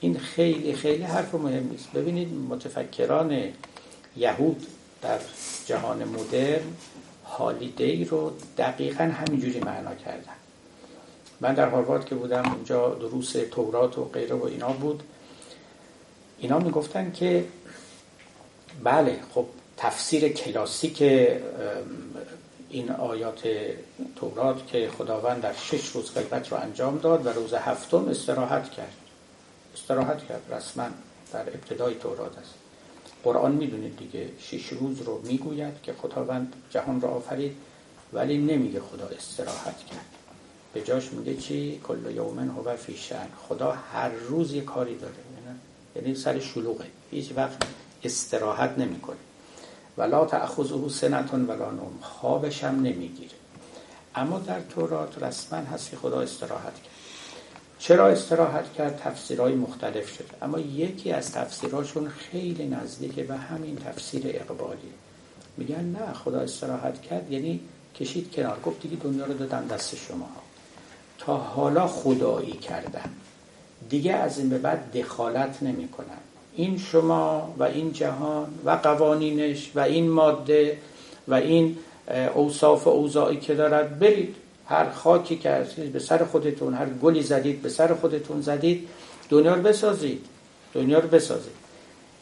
این 0.00 0.18
خیلی 0.18 0.72
خیلی 0.72 1.02
حرف 1.02 1.34
مهمی 1.34 1.74
است 1.74 1.92
ببینید 1.92 2.28
متفکران 2.48 3.42
یهود 4.16 4.66
در 5.02 5.18
جهان 5.66 6.04
مدرن 6.04 6.62
هالیدی 7.26 8.04
رو 8.04 8.32
دقیقا 8.58 9.04
همینجوری 9.04 9.60
معنا 9.60 9.94
کردن. 9.94 10.32
من 11.40 11.54
در 11.54 11.68
هاروارد 11.68 12.04
که 12.04 12.14
بودم 12.14 12.52
اونجا 12.54 12.94
دروس 12.94 13.32
تورات 13.32 13.98
و 13.98 14.04
غیره 14.04 14.34
و 14.34 14.44
اینا 14.44 14.68
بود. 14.68 15.02
اینا 16.38 16.58
می‌گفتن 16.58 17.12
که 17.12 17.44
بله 18.84 19.18
خب 19.34 19.46
تفسیر 19.76 20.28
کلاسیک 20.28 21.02
این 22.74 22.90
آیات 22.90 23.48
تورات 24.16 24.66
که 24.66 24.90
خداوند 24.98 25.42
در 25.42 25.52
شش 25.52 25.86
روز 25.86 26.14
غیبت 26.14 26.52
رو 26.52 26.58
انجام 26.58 26.98
داد 26.98 27.26
و 27.26 27.28
روز 27.28 27.54
هفتم 27.54 28.08
استراحت 28.08 28.70
کرد. 28.70 28.92
استراحت 29.74 30.26
کرد 30.28 30.42
رسما 30.52 30.86
در 31.32 31.40
ابتدای 31.40 31.94
تورات 31.94 32.38
است. 32.38 32.54
قرآن 33.24 33.52
می‌دونید 33.52 33.96
دیگه 33.96 34.28
شش 34.38 34.68
روز 34.68 35.02
رو 35.02 35.20
می‌گوید 35.24 35.82
که 35.82 35.92
خداوند 35.92 36.52
جهان 36.70 37.00
را 37.00 37.08
آفرید 37.08 37.56
ولی 38.12 38.38
نمیگه 38.38 38.80
خدا 38.80 39.06
استراحت 39.06 39.78
کرد. 39.86 40.06
به 40.72 40.82
جاش 40.82 41.12
میگه 41.12 41.36
چی؟ 41.36 41.80
کل 41.84 42.10
یومن 42.14 42.48
هو 42.48 42.76
فی 42.76 42.96
خدا 43.48 43.72
هر 43.72 44.08
روز 44.08 44.52
یه 44.52 44.62
کاری 44.62 44.98
داره. 44.98 45.14
یعنی 45.96 46.14
سر 46.14 46.40
شلوغه. 46.40 46.86
هیچ 47.10 47.32
وقت 47.36 47.56
استراحت 48.04 48.78
نمی‌کنه. 48.78 49.16
ولا 49.98 50.24
تأخذه 50.24 50.88
سنتون 50.88 51.44
ولا 51.44 51.70
نوم. 51.70 51.98
خوابش 52.02 52.64
هم 52.64 52.74
نمی‌گیره. 52.74 53.34
اما 54.14 54.38
در 54.38 54.60
تورات 54.60 55.22
رسما 55.22 55.58
هست 55.58 55.90
که 55.90 55.96
خدا 55.96 56.20
استراحت 56.20 56.74
کرد. 56.74 56.94
چرا 57.78 58.08
استراحت 58.08 58.72
کرد؟ 58.72 59.00
تفسیرهای 59.04 59.54
مختلف 59.54 60.14
شد. 60.16 60.24
اما 60.42 60.58
یکی 60.58 61.12
از 61.12 61.32
تفسیرهاشون 61.32 62.08
خیلی 62.08 62.68
نزدیکه 62.68 63.22
به 63.22 63.36
همین 63.36 63.76
تفسیر 63.76 64.22
اقبالی. 64.26 64.92
میگن 65.56 65.84
نه 65.84 66.12
خدا 66.12 66.40
استراحت 66.40 67.02
کرد 67.02 67.32
یعنی 67.32 67.60
کشید 67.94 68.32
کنار. 68.32 68.60
گفت 68.60 68.80
دیگه 68.80 68.96
دنیا 68.96 69.24
رو 69.24 69.34
دادن 69.34 69.66
دست 69.66 69.96
شما 69.96 70.28
تا 71.18 71.36
حالا 71.36 71.86
خدایی 71.86 72.52
کردن. 72.52 73.10
دیگه 73.88 74.12
از 74.12 74.38
این 74.38 74.48
به 74.48 74.58
بعد 74.58 74.98
دخالت 74.98 75.62
نمی 75.62 75.88
کنن 75.88 76.23
این 76.56 76.78
شما 76.78 77.54
و 77.58 77.62
این 77.62 77.92
جهان 77.92 78.46
و 78.64 78.70
قوانینش 78.70 79.70
و 79.74 79.80
این 79.80 80.10
ماده 80.10 80.78
و 81.28 81.34
این 81.34 81.76
اوصاف 82.34 82.86
اوضاعی 82.86 83.36
که 83.36 83.54
دارد 83.54 83.98
برید 83.98 84.34
هر 84.66 84.90
خاکی 84.90 85.36
که 85.36 85.66
به 85.92 85.98
سر 85.98 86.24
خودتون 86.24 86.74
هر 86.74 86.86
گلی 86.86 87.22
زدید 87.22 87.62
به 87.62 87.68
سر 87.68 87.94
خودتون 87.94 88.40
زدید 88.40 88.88
دنیا 89.28 89.54
رو 89.54 89.62
بسازید. 89.62 90.26
دنیا 90.74 90.98
رو 90.98 91.08
بسازید. 91.08 91.52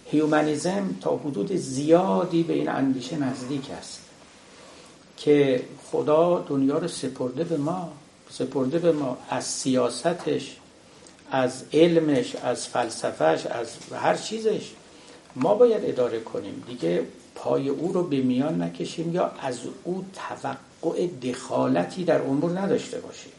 هیومانیزم 0.06 0.96
تا 1.00 1.16
حدود 1.16 1.56
زیادی 1.56 2.42
به 2.42 2.52
این 2.52 2.68
اندیشه 2.68 3.16
نزدیک 3.16 3.70
است 3.78 4.00
که 5.16 5.62
خدا 5.90 6.44
دنیا 6.48 6.78
رو 6.78 6.88
سپرده 6.88 7.44
به 7.44 7.56
ما 7.56 7.92
سپرده 8.30 8.78
به 8.78 8.92
ما 8.92 9.18
از 9.30 9.44
سیاستش 9.44 10.56
از 11.34 11.64
علمش 11.72 12.36
از 12.36 12.66
فلسفهش 12.68 13.46
از 13.46 13.68
هر 13.94 14.16
چیزش 14.16 14.70
ما 15.36 15.54
باید 15.54 15.82
اداره 15.84 16.20
کنیم. 16.20 16.64
دیگه 16.66 17.02
پای 17.34 17.68
او 17.68 17.92
رو 17.92 18.02
به 18.02 18.16
میان 18.16 18.62
نکشیم 18.62 19.14
یا 19.14 19.30
از 19.40 19.58
او 19.84 20.04
توقع 20.30 21.06
دخالتی 21.06 22.04
در 22.04 22.22
امور 22.22 22.58
نداشته 22.60 23.00
باشیم. 23.00 23.32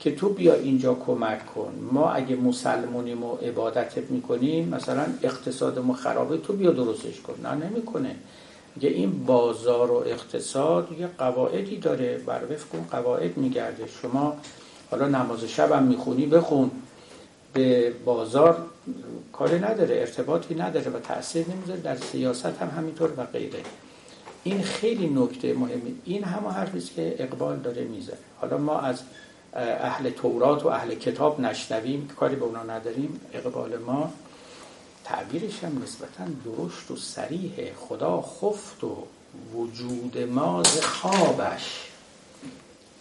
که 0.00 0.14
تو 0.14 0.28
بیا 0.28 0.54
اینجا 0.54 0.94
کمک 0.94 1.46
کن. 1.54 1.72
ما 1.92 2.10
اگه 2.10 2.36
مسلمونیم 2.36 3.24
و 3.24 3.34
عبادتت 3.36 4.10
می‌کنیم 4.10 4.68
مثلا 4.68 5.06
اقتصاد 5.22 5.92
خرابه 5.92 6.36
تو 6.36 6.52
بیا 6.52 6.70
درستش 6.70 7.20
کن. 7.20 7.34
نه 7.42 7.66
نمی‌کنه. 7.66 8.16
میگه 8.76 8.88
این 8.88 9.24
بازار 9.24 9.90
و 9.90 9.96
اقتصاد 9.96 10.88
یه 11.00 11.08
قواعدی 11.18 11.76
داره. 11.76 12.18
بر 12.26 12.40
وفق 12.50 12.74
اون 12.74 12.84
قواعد 12.90 13.36
میگرده. 13.36 13.84
شما 14.02 14.36
حالا 14.90 15.08
نماز 15.08 15.44
شب 15.44 15.72
هم 15.72 15.82
می‌خونی 15.82 16.26
بخون. 16.26 16.70
به 17.52 17.90
بازار 18.04 18.66
کاری 19.32 19.58
نداره 19.58 19.96
ارتباطی 19.96 20.54
نداره 20.54 20.90
و 20.90 20.98
تاثیر 20.98 21.46
نمی‌ذاره 21.48 21.80
در 21.80 21.96
سیاست 21.96 22.46
هم 22.46 22.68
همینطور 22.76 23.12
و 23.16 23.24
غیره. 23.24 23.60
این 24.44 24.62
خیلی 24.62 25.06
نکته 25.06 25.54
مهمی. 25.54 25.96
این 26.04 26.24
همه 26.24 26.50
حرفی 26.50 26.80
که 26.80 27.14
اقبال 27.18 27.56
داره 27.56 27.84
می‌زنه. 27.84 28.16
حالا 28.40 28.58
ما 28.58 28.80
از 28.80 29.00
اهل 29.54 30.10
تورات 30.10 30.64
و 30.64 30.68
اهل 30.68 30.94
کتاب 30.94 31.40
نشنویم 31.40 32.08
کاری 32.20 32.36
به 32.36 32.44
اونا 32.44 32.62
نداریم. 32.62 33.20
اقبال 33.32 33.78
ما 33.78 34.12
تعبیرش 35.04 35.64
هم 35.64 35.82
نسبتا 35.82 36.24
درشت 36.44 36.90
و 36.90 36.96
سریح 36.96 37.72
خدا 37.76 38.22
خفت 38.22 38.84
و 38.84 38.96
وجود 39.54 40.18
ما 40.18 40.62
ز 40.62 40.80
خوابش. 40.80 41.91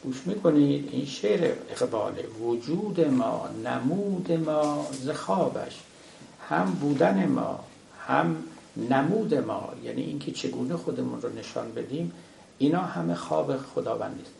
گوش 0.03 0.21
می‌کنید 0.25 0.89
این 0.91 1.05
شعر 1.05 1.53
اقبال 1.69 2.13
وجود 2.41 3.01
ما 3.01 3.49
نمود 3.65 4.31
ما 4.31 4.87
ز 4.91 5.09
خوابش 5.09 5.79
هم 6.49 6.71
بودن 6.71 7.25
ما 7.25 7.59
هم 8.07 8.43
نمود 8.89 9.33
ما. 9.33 9.69
یعنی 9.83 10.01
اینکه 10.01 10.31
چگونه 10.31 10.77
خودمون 10.77 11.21
رو 11.21 11.29
نشان 11.29 11.71
بدیم 11.71 12.11
اینا 12.57 12.81
همه 12.81 13.15
خواب 13.15 13.57
خداوند 13.57 14.19
است 14.21 14.33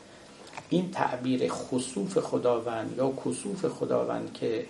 این 0.69 0.91
تعبیر 0.91 1.49
خصوف 1.49 2.17
خداوند 2.17 2.93
یا 2.97 3.13
کسوف 3.25 3.65
خداوند 3.65 4.33
که 4.33 4.65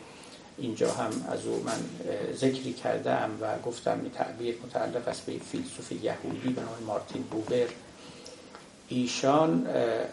اینجا 0.57 0.91
هم 0.91 1.11
از 1.29 1.45
او 1.45 1.63
من 1.65 2.07
ذکری 2.35 2.73
کردم 2.73 3.29
و 3.41 3.59
گفتم 3.65 3.99
این 4.01 4.11
تعبیر 4.11 4.55
متعلق 4.65 5.07
است 5.07 5.25
به 5.25 5.33
فیلسوف 5.51 5.91
یهودی 5.91 6.49
به 6.49 6.61
نام 6.61 6.83
مارتین 6.87 7.21
بوبر. 7.21 7.67
ایشان 8.91 9.67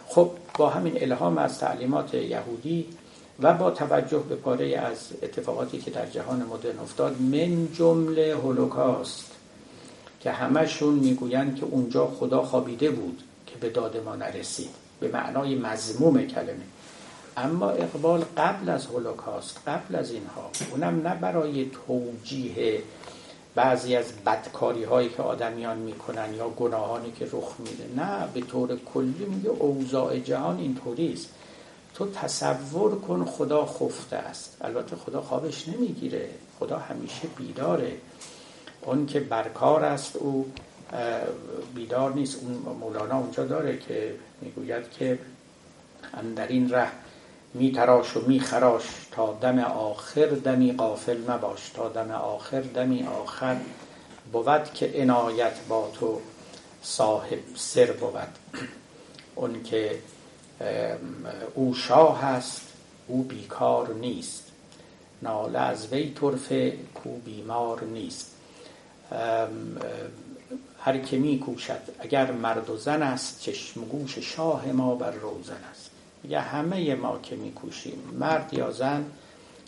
خب 0.08 0.30
با 0.58 0.70
همین 0.70 1.02
الهام 1.02 1.38
از 1.38 1.58
تعلیمات 1.58 2.14
یهودی 2.14 2.86
و 3.40 3.54
با 3.54 3.70
توجه 3.70 4.18
به 4.18 4.36
پاره 4.36 4.76
از 4.78 4.98
اتفاقاتی 5.22 5.78
که 5.78 5.90
در 5.90 6.06
جهان 6.06 6.42
مدرن 6.42 6.78
افتاد 6.78 7.20
من 7.20 7.72
جمله 7.72 8.36
هولوکاست 8.36 9.30
که 10.20 10.30
همشون 10.30 10.94
می‌گویند 10.94 11.56
که 11.56 11.64
اونجا 11.64 12.06
خدا 12.06 12.42
خوابیده 12.42 12.90
بود 12.90 13.22
که 13.46 13.56
به 13.60 13.70
داد 13.70 13.96
ما 13.96 14.16
نرسید. 14.16 14.70
به 15.00 15.08
معنای 15.08 15.54
مضموم 15.54 16.22
کلمه. 16.26 16.66
اما 17.36 17.70
اقبال 17.70 18.24
قبل 18.36 18.68
از 18.68 18.86
هولوکاست 18.86 19.60
قبل 19.66 19.96
از 19.96 20.10
اینها 20.10 20.50
اونم 20.70 21.08
نه 21.08 21.14
برای 21.14 21.70
توجیه 21.86 22.82
بعضی 23.58 23.96
از 23.96 24.04
بدکاری 24.26 24.84
هایی 24.84 25.08
که 25.08 25.22
آدمیان 25.22 25.78
می‌کنن 25.78 26.34
یا 26.34 26.48
گناهانی 26.48 27.12
که 27.12 27.24
رخ 27.32 27.54
میده 27.58 28.02
نه 28.02 28.28
به 28.34 28.40
طور 28.40 28.76
کلی 28.76 29.24
میگه 29.24 29.48
اوضاع 29.48 30.18
جهان 30.18 30.58
اینطوری 30.58 31.12
است. 31.12 31.28
تو 31.94 32.10
تصور 32.10 33.00
کن 33.00 33.24
خدا 33.24 33.66
خفته 33.66 34.16
است. 34.16 34.56
البته 34.60 34.96
خدا 34.96 35.20
خوابش 35.20 35.68
نمی‌گیره. 35.68 36.30
خدا 36.58 36.78
همیشه 36.78 37.28
بیداره. 37.36 37.92
اون 38.82 39.06
که 39.06 39.20
برکار 39.20 39.84
است 39.84 40.16
او 40.16 40.46
بیدار 41.74 42.12
نیست. 42.12 42.38
اون 42.42 42.76
مولانا 42.80 43.18
اونجا 43.18 43.44
داره 43.44 43.78
که 43.78 44.14
می‌گوید 44.40 44.90
که 44.90 45.18
در 46.36 46.46
این 46.46 46.70
ره 46.70 46.88
میتراش 47.54 48.16
و 48.16 48.20
میخراش 48.26 48.84
تا 49.12 49.38
دم 49.40 49.58
آخر 49.58 50.26
دمی 50.26 50.72
قافل 50.72 51.30
مباش 51.30 51.68
تا 51.68 51.88
دم 51.88 52.10
آخر 52.10 52.60
دمی 52.60 53.06
آخر 53.06 53.56
بود 54.32 54.72
که 54.74 54.92
عنایت 54.94 55.54
با 55.68 55.90
تو 55.94 56.20
صاحب 56.82 57.38
سر 57.56 57.92
بود. 57.92 58.28
اون 59.34 59.62
که 59.62 59.98
او 61.54 61.74
شاه 61.74 62.24
است 62.24 62.62
او 63.06 63.22
بیکار 63.22 63.94
نیست. 63.94 64.44
ناله 65.22 65.58
از 65.58 65.92
وی 65.92 66.10
طرفه 66.10 66.78
کو 66.94 67.10
بیمار 67.10 67.84
نیست. 67.84 68.34
هر 70.80 70.98
که 70.98 71.16
می 71.16 71.38
کوشد 71.38 71.80
اگر 71.98 72.32
مرد 72.32 72.70
و 72.70 72.76
زن 72.76 73.02
است 73.02 73.40
چشم 73.40 73.80
گوش 73.80 74.18
شاه 74.18 74.66
ما 74.66 74.94
بر 74.94 75.10
روزن 75.10 75.64
است. 75.70 75.87
میگه 76.22 76.40
همه 76.40 76.94
ما 76.94 77.18
که 77.22 77.36
میکوشیم 77.36 77.98
مرد 78.18 78.54
یا 78.54 78.70
زن 78.70 79.04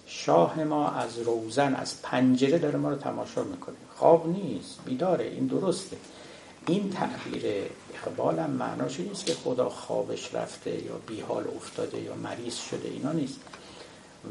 شاه 0.07 0.65
ما 0.65 0.91
از 0.91 1.19
روزن 1.19 1.75
از 1.75 2.03
پنجره 2.03 2.59
داره 2.59 2.79
ما 2.79 2.91
رو 2.91 2.97
تماشا 2.97 3.43
می‌کنه. 3.43 3.77
خواب 3.97 4.29
نیست 4.29 4.79
بیداره 4.85 5.25
این 5.25 5.47
درسته. 5.47 5.97
این 6.67 6.91
تعبیر 6.91 7.43
اقبالم 7.95 8.51
معناش 8.51 9.01
نیست 9.01 9.27
که 9.27 9.35
خدا 9.35 9.69
خوابش 9.69 10.35
رفته 10.35 10.71
یا 10.71 11.01
بیحال 11.07 11.45
افتاده 11.57 12.01
یا 12.01 12.15
مریض 12.15 12.55
شده 12.55 12.89
اینا 12.89 13.13
نیست. 13.13 13.41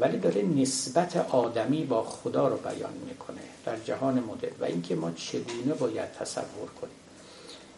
ولی 0.00 0.18
داره 0.18 0.42
نسبت 0.42 1.16
آدمی 1.16 1.84
با 1.84 2.02
خدا 2.02 2.48
رو 2.48 2.56
بیان 2.56 2.92
می‌کنه 3.08 3.40
در 3.64 3.78
جهان 3.78 4.14
مدرن. 4.14 4.52
و 4.60 4.64
اینکه 4.64 4.94
ما 4.94 5.10
چگونه 5.10 5.74
باید 5.78 6.12
تصور 6.12 6.68
کنیم. 6.80 6.94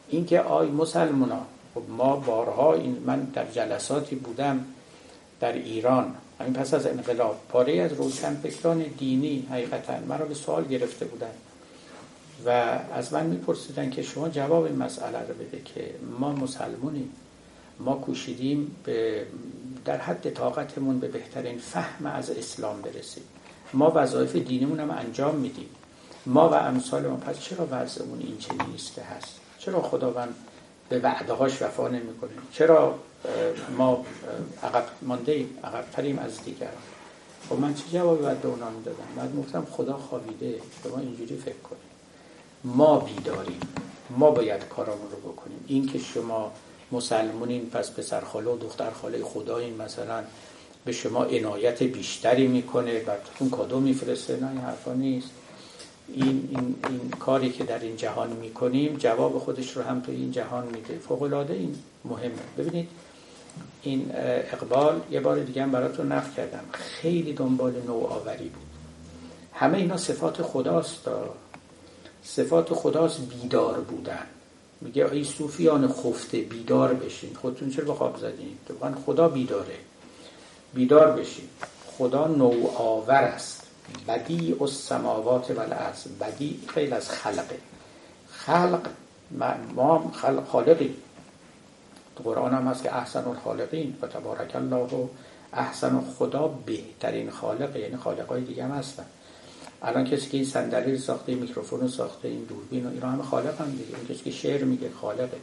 اینکه 0.09 0.40
آی 0.40 0.70
مسلمونا 0.70 1.40
خب 1.75 1.83
ما 1.89 2.16
بارها 2.16 2.75
این 2.75 3.03
من 3.07 3.20
در 3.20 3.51
جلساتی 3.51 4.16
بودم 4.16 4.64
در 5.41 5.53
ایران. 5.53 6.14
همین 6.41 6.53
پس 6.53 6.75
از 6.75 6.87
انقلاب. 6.87 7.37
پاره 7.49 7.81
از 7.81 7.93
روشنفکران 7.93 8.79
دینی 8.79 9.47
حقیقتا. 9.51 9.93
مرا 10.09 10.25
به 10.25 10.35
سوال 10.35 10.64
گرفته 10.64 11.05
بودن. 11.05 11.31
و 12.47 12.49
از 12.95 13.12
من 13.12 13.27
میپرسیدن 13.27 13.91
که 13.91 14.03
شما 14.03 14.29
جواب 14.29 14.64
این 14.64 14.77
مسئله 14.77 15.18
رو 15.18 15.35
بده 15.35 15.62
که 15.64 15.95
ما 16.18 16.33
مسلمونیم. 16.33 17.11
ما 17.81 17.95
کوشیدیم 17.95 18.77
به 18.85 19.27
در 19.85 19.97
حد 19.97 20.31
طاقتمون 20.31 20.99
به 20.99 21.09
بهترین 21.09 21.59
فهم 21.59 22.07
از 22.07 22.31
اسلام 22.31 22.83
برسیم. 22.83 23.25
ما 23.75 23.93
وظایف 23.95 24.37
دینیمون 24.37 24.81
هم 24.81 24.91
انجام 24.91 25.35
میدیم. 25.35 25.68
ما 26.27 26.49
و 26.49 26.55
امثال 26.55 27.07
ما. 27.07 27.16
پس 27.16 27.41
چرا 27.41 27.68
وضعمون 27.70 28.18
این 28.20 28.39
چنین 28.39 28.70
نیست 28.73 28.95
که 28.95 29.03
هست؟ 29.03 29.41
چرا 29.59 29.83
خداوند 29.83 30.35
به 30.93 30.99
وعده 30.99 31.32
هاش 31.32 31.62
وفا 31.62 31.88
نمی‌کنه. 31.88 32.30
چرا؟ 32.53 32.99
ما 33.78 34.05
عقب 34.62 34.84
مانده 35.03 35.32
ایم 35.32 35.59
عقبتریم 35.64 36.18
از 36.18 36.45
دیگران 36.45 36.72
خب 37.49 37.59
من 37.59 37.74
چه 37.74 37.82
جوابی 37.93 38.22
باید 38.22 38.40
به 38.40 38.49
اونا 38.49 38.70
می‌دادم؟ 38.70 39.05
بعد 39.16 39.36
گفتم 39.36 39.66
خدا 39.70 39.97
خوابیده 39.97 40.59
شما 40.84 40.99
اینجوری 40.99 41.36
فکر 41.36 41.55
کنید. 41.55 41.93
ما 42.64 42.99
بیداریم. 42.99 43.61
ما 44.11 44.30
باید 44.30 44.68
کارامون 44.68 45.11
رو 45.11 45.32
بکنیم. 45.32 45.64
این 45.66 45.88
که 45.88 45.99
شما 45.99 46.53
مسلمونین 46.93 47.70
پس 47.70 47.90
پسر 47.90 48.20
خاله 48.20 48.51
و 48.51 48.59
دختر 48.59 48.90
خاله 48.90 49.24
خدایین 49.24 49.82
مثلا 49.82 50.24
به 50.84 50.93
شما 50.93 51.24
عنایت 51.24 51.82
بیشتری 51.82 52.47
می‌کنه 52.47 52.99
براتون 52.99 53.51
کادو 53.51 53.80
میفرسته 53.80 54.36
نه 54.36 54.51
این 54.51 54.61
حرفا 54.61 54.93
نیست. 54.93 55.30
این, 56.09 56.48
این, 56.50 56.74
این 56.88 57.11
کاری 57.11 57.50
که 57.50 57.64
در 57.64 57.78
این 57.78 57.96
جهان 57.96 58.32
می‌کنیم 58.32 58.96
جواب 58.96 59.38
خودش 59.38 59.76
رو 59.76 59.82
هم 59.82 60.00
تو 60.00 60.12
این 60.12 60.32
جهان 60.32 60.66
میده. 60.66 60.98
فوقلاده 60.98 61.55
این 61.55 61.74
مهمه. 62.05 62.32
ببینید 62.59 62.88
این 63.82 64.11
اقبال 64.53 65.00
یه 65.11 65.20
بار 65.20 65.38
دیگه 65.38 65.62
هم 65.62 65.70
براتون 65.70 66.12
نقل 66.12 66.30
کردم. 66.36 66.64
خیلی 66.72 67.32
دنبال 67.32 67.72
نوآوری 67.86 68.48
بود. 68.48 68.62
همه 69.55 69.78
اینا 69.78 69.96
صفات 69.96 70.42
خداست 70.42 71.09
صفات 72.24 72.74
خداست 72.74 73.20
بیدار 73.20 73.80
بودن. 73.80 74.26
میگه 74.80 75.12
ای 75.12 75.24
صوفیان 75.24 75.88
خفته 75.88 76.38
بیدار 76.38 76.94
بشین. 76.94 77.34
خودتون 77.34 77.70
چرا 77.70 77.84
به 77.84 77.94
خواب 77.94 78.18
زدین؟ 78.18 78.57
خدا 79.07 79.28
بیداره. 79.28 79.76
بیدار 80.74 81.12
بشین. 81.12 81.44
خدا 81.98 82.26
نوآور 82.26 83.14
است. 83.14 83.62
بدی 84.09 84.57
السماوات 84.61 85.51
و 85.51 85.61
الارض 85.61 86.07
بدی 86.20 86.61
خیلی 86.68 86.93
از 86.93 87.11
خلقه. 87.11 87.59
خلق 88.30 88.89
ما 89.74 90.12
خلق 90.14 90.49
خالقی. 90.49 90.95
تو 92.16 92.24
قرآن 92.24 92.55
هم 92.55 92.68
هست 92.68 92.83
که 92.83 92.97
احسن 92.97 93.24
الخالقین 93.24 93.97
و 94.03 94.07
تبارک 94.07 94.57
الله 94.57 94.76
و 94.76 95.07
احسن 95.53 96.01
خدا 96.18 96.49
بهترین 96.49 97.30
خالقه. 97.30 97.80
یعنی 97.80 97.97
خالقای 97.97 98.41
دیگه 98.41 98.64
هم 98.64 98.70
هستن. 98.70 99.05
الان 99.83 100.05
کسی 100.05 100.30
که 100.30 100.37
این 100.37 100.47
صندلی 100.47 100.99
ساخته 100.99 101.35
میکروفون 101.35 101.89
ساخته 101.89 102.28
این 102.28 102.45
دوربین 102.45 102.87
و 102.87 102.91
اینا 102.91 103.11
همه 103.11 103.22
خالق 103.22 103.61
هم 103.61 103.70
دیگه. 103.70 103.97
این 103.97 104.07
کسی 104.07 104.24
که 104.24 104.30
شعر 104.30 104.64
میگه 104.64 104.91
خالقه 105.01 105.39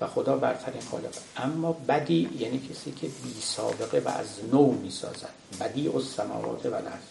و 0.00 0.06
خدا 0.06 0.36
برترین 0.36 0.82
خالق 0.90 1.14
اما 1.36 1.72
بدی 1.88 2.30
یعنی 2.38 2.68
کسی 2.70 2.92
که 2.92 3.06
بی 3.06 3.40
سابقه 3.40 4.02
و 4.04 4.08
از 4.08 4.26
نو 4.52 4.72
می‌سازد. 4.72 5.28
بدی 5.60 5.88
از 5.88 6.04
سماوات 6.04 6.66
و 6.66 6.74
الارض 6.74 7.02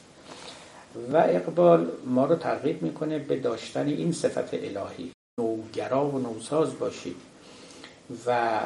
و 1.11 1.17
اقبال 1.17 1.91
ما 2.05 2.25
رو 2.25 2.35
ترغیب 2.35 2.81
می‌کنه 2.81 3.19
به 3.19 3.39
داشتن 3.39 3.87
این 3.87 4.11
صفت 4.11 4.53
الهی. 4.53 5.11
نوگرا 5.39 6.05
و 6.05 6.19
نوساز 6.19 6.79
باشید 6.79 7.15
و 8.25 8.59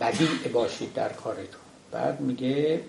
بدیع 0.00 0.48
باشید 0.52 0.94
در 0.94 1.08
کارتون. 1.08 1.60
بعد 1.92 2.20
میگه 2.20 2.80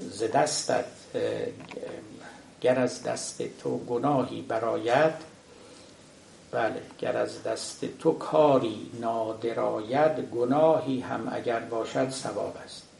ز 0.00 0.22
دستت 0.22 0.84
گر 2.60 2.78
از 2.78 3.02
دست 3.02 3.42
تو 3.58 3.78
گناهی 3.78 4.42
براید 4.42 5.14
بله 6.50 6.82
گر 6.98 7.16
از 7.16 7.42
دست 7.42 7.84
تو 7.98 8.12
کاری 8.12 8.90
نادراید 9.00 10.20
گناهی 10.20 11.00
هم 11.00 11.28
اگر 11.32 11.60
باشد 11.60 12.10
ثواب 12.10 12.56
است. 12.64 12.91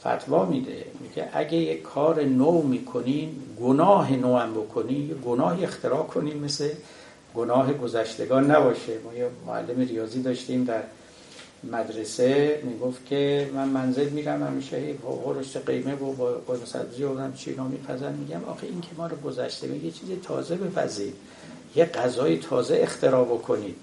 فتوا 0.00 0.44
میده. 0.44 0.84
میگه 1.00 1.28
اگه 1.32 1.56
یک 1.56 1.82
کار 1.82 2.24
نو 2.24 2.62
می‌کنین 2.62 3.36
گناه 3.60 4.12
نو 4.12 4.36
هم 4.36 4.54
بکنی 4.54 5.14
گناه 5.24 5.62
اختراع 5.62 6.02
کنیم 6.02 6.38
مثل 6.38 6.68
گناه 7.34 7.72
گذشتگان 7.72 8.50
نباشه. 8.50 8.92
ما 9.04 9.14
یه 9.14 9.30
معلم 9.46 9.80
ریاضی 9.80 10.22
داشتیم 10.22 10.64
در 10.64 10.82
مدرسه 11.64 12.60
می‌گفت 12.64 13.06
که 13.06 13.50
من 13.54 13.68
منزل 13.68 14.08
میرم 14.08 14.42
همیشه 14.42 14.94
رشت 15.26 15.66
قیمه 15.66 15.94
و 15.94 16.12
قرمه 16.46 16.64
سبزی 16.64 17.04
و 17.04 17.32
چینا 17.32 17.64
میپزن. 17.64 18.12
میگم 18.12 18.44
آخه 18.44 18.66
این 18.66 18.80
که 18.80 18.88
ما 18.98 19.06
رو 19.06 19.16
گذشته 19.16 19.68
یه 19.68 19.90
چیز 19.90 20.08
تازه 20.22 20.56
بپذید 20.56 21.14
یه 21.76 21.84
غذای 21.84 22.38
تازه 22.38 22.78
اختراع 22.82 23.24
بکنید. 23.24 23.76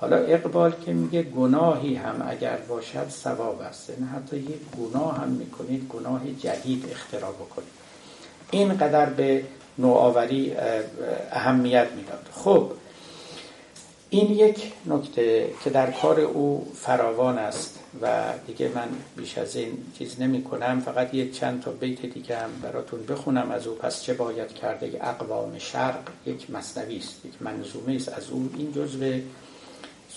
حالا 0.00 0.16
اقبال 0.16 0.72
که 0.84 0.92
میگه 0.92 1.22
گناهی 1.22 1.94
هم 1.94 2.26
اگر 2.28 2.56
باشد 2.56 3.08
ثواب 3.08 3.60
است. 3.60 3.90
نه 4.00 4.06
حتی 4.06 4.36
یک 4.36 4.60
گناه 4.80 5.18
هم 5.18 5.28
می‌کنید 5.28 5.88
گناه 5.88 6.20
جدید 6.38 6.84
اختراع 6.90 7.32
بکنید. 7.32 7.68
اینقدر 8.50 9.06
به 9.06 9.44
نوآوری 9.78 10.56
اهمیت 11.32 11.88
می‌داد. 11.96 12.28
خب 12.32 12.72
این 14.10 14.30
یک 14.32 14.72
نکته 14.86 15.50
که 15.64 15.70
در 15.70 15.90
کار 15.90 16.20
او 16.20 16.72
فراوان 16.74 17.38
است 17.38 17.78
و 18.02 18.22
دیگه 18.46 18.70
من 18.74 18.88
بیش 19.16 19.38
از 19.38 19.56
این 19.56 19.78
چیز 19.98 20.20
نمی 20.20 20.44
کنم 20.44 20.80
فقط 20.80 21.14
یک 21.14 21.38
چند 21.38 21.62
تا 21.62 21.70
بیت 21.70 22.06
دیگه 22.06 22.36
هم 22.36 22.50
براتون 22.62 23.06
بخونم 23.06 23.50
از 23.50 23.66
او. 23.66 23.74
پس 23.74 24.02
چه 24.02 24.14
باید 24.14 24.54
کرده 24.54 25.00
اقوام 25.00 25.58
شرق 25.58 26.00
یک 26.26 26.50
مصنوی 26.50 26.96
است 26.96 27.24
یک 27.24 27.32
منظومه 27.40 27.94
است. 27.94 28.08
از 28.08 28.30
او 28.30 28.50
این 28.58 28.72
جزء 28.72 29.18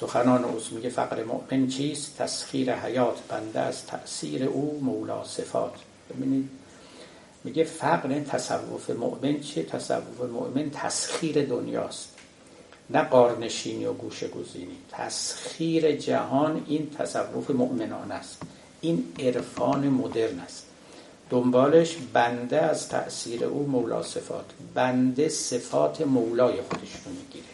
سخنان 0.04 0.44
اوست 0.44 0.72
میگه 0.72 0.90
فقر 0.90 1.24
مؤمن 1.24 1.68
چیست؟ 1.68 2.18
تسخیر 2.18 2.76
حیات 2.76 3.18
بنده 3.30 3.60
از 3.60 3.86
تأثیر 3.86 4.44
او 4.44 4.80
مولا 4.84 5.24
صفات. 5.24 5.74
ببینید 6.10 6.50
میگه 7.44 7.64
فقر 7.64 8.20
تصوف 8.20 8.90
مؤمن 8.90 9.40
چیه؟ 9.40 9.64
تصوف 9.64 10.22
مؤمن 10.32 10.70
تسخیر 10.70 11.46
دنیاست. 11.46 12.10
نه 12.90 13.02
قارنشینی 13.02 13.86
و 13.86 13.94
گوشه 13.94 14.28
گزینی. 14.28 14.78
تسخیر 14.92 15.92
جهان 15.92 16.64
این 16.68 16.90
تصوف 16.90 17.50
مؤمنان 17.50 18.12
است. 18.12 18.42
این 18.82 19.14
عرفان 19.20 19.88
مدرن 19.88 20.40
است. 20.40 20.66
دنبالش 21.30 21.98
بنده 22.14 22.62
از 22.62 22.90
تأثیر 22.90 23.46
او 23.46 23.68
مولا 23.68 24.04
صفات. 24.04 24.46
بنده 24.74 25.30
صفات 25.30 26.02
مولای 26.02 26.62
خودش 26.62 26.94
رو 27.06 27.12
می‌گیره. 27.12 27.53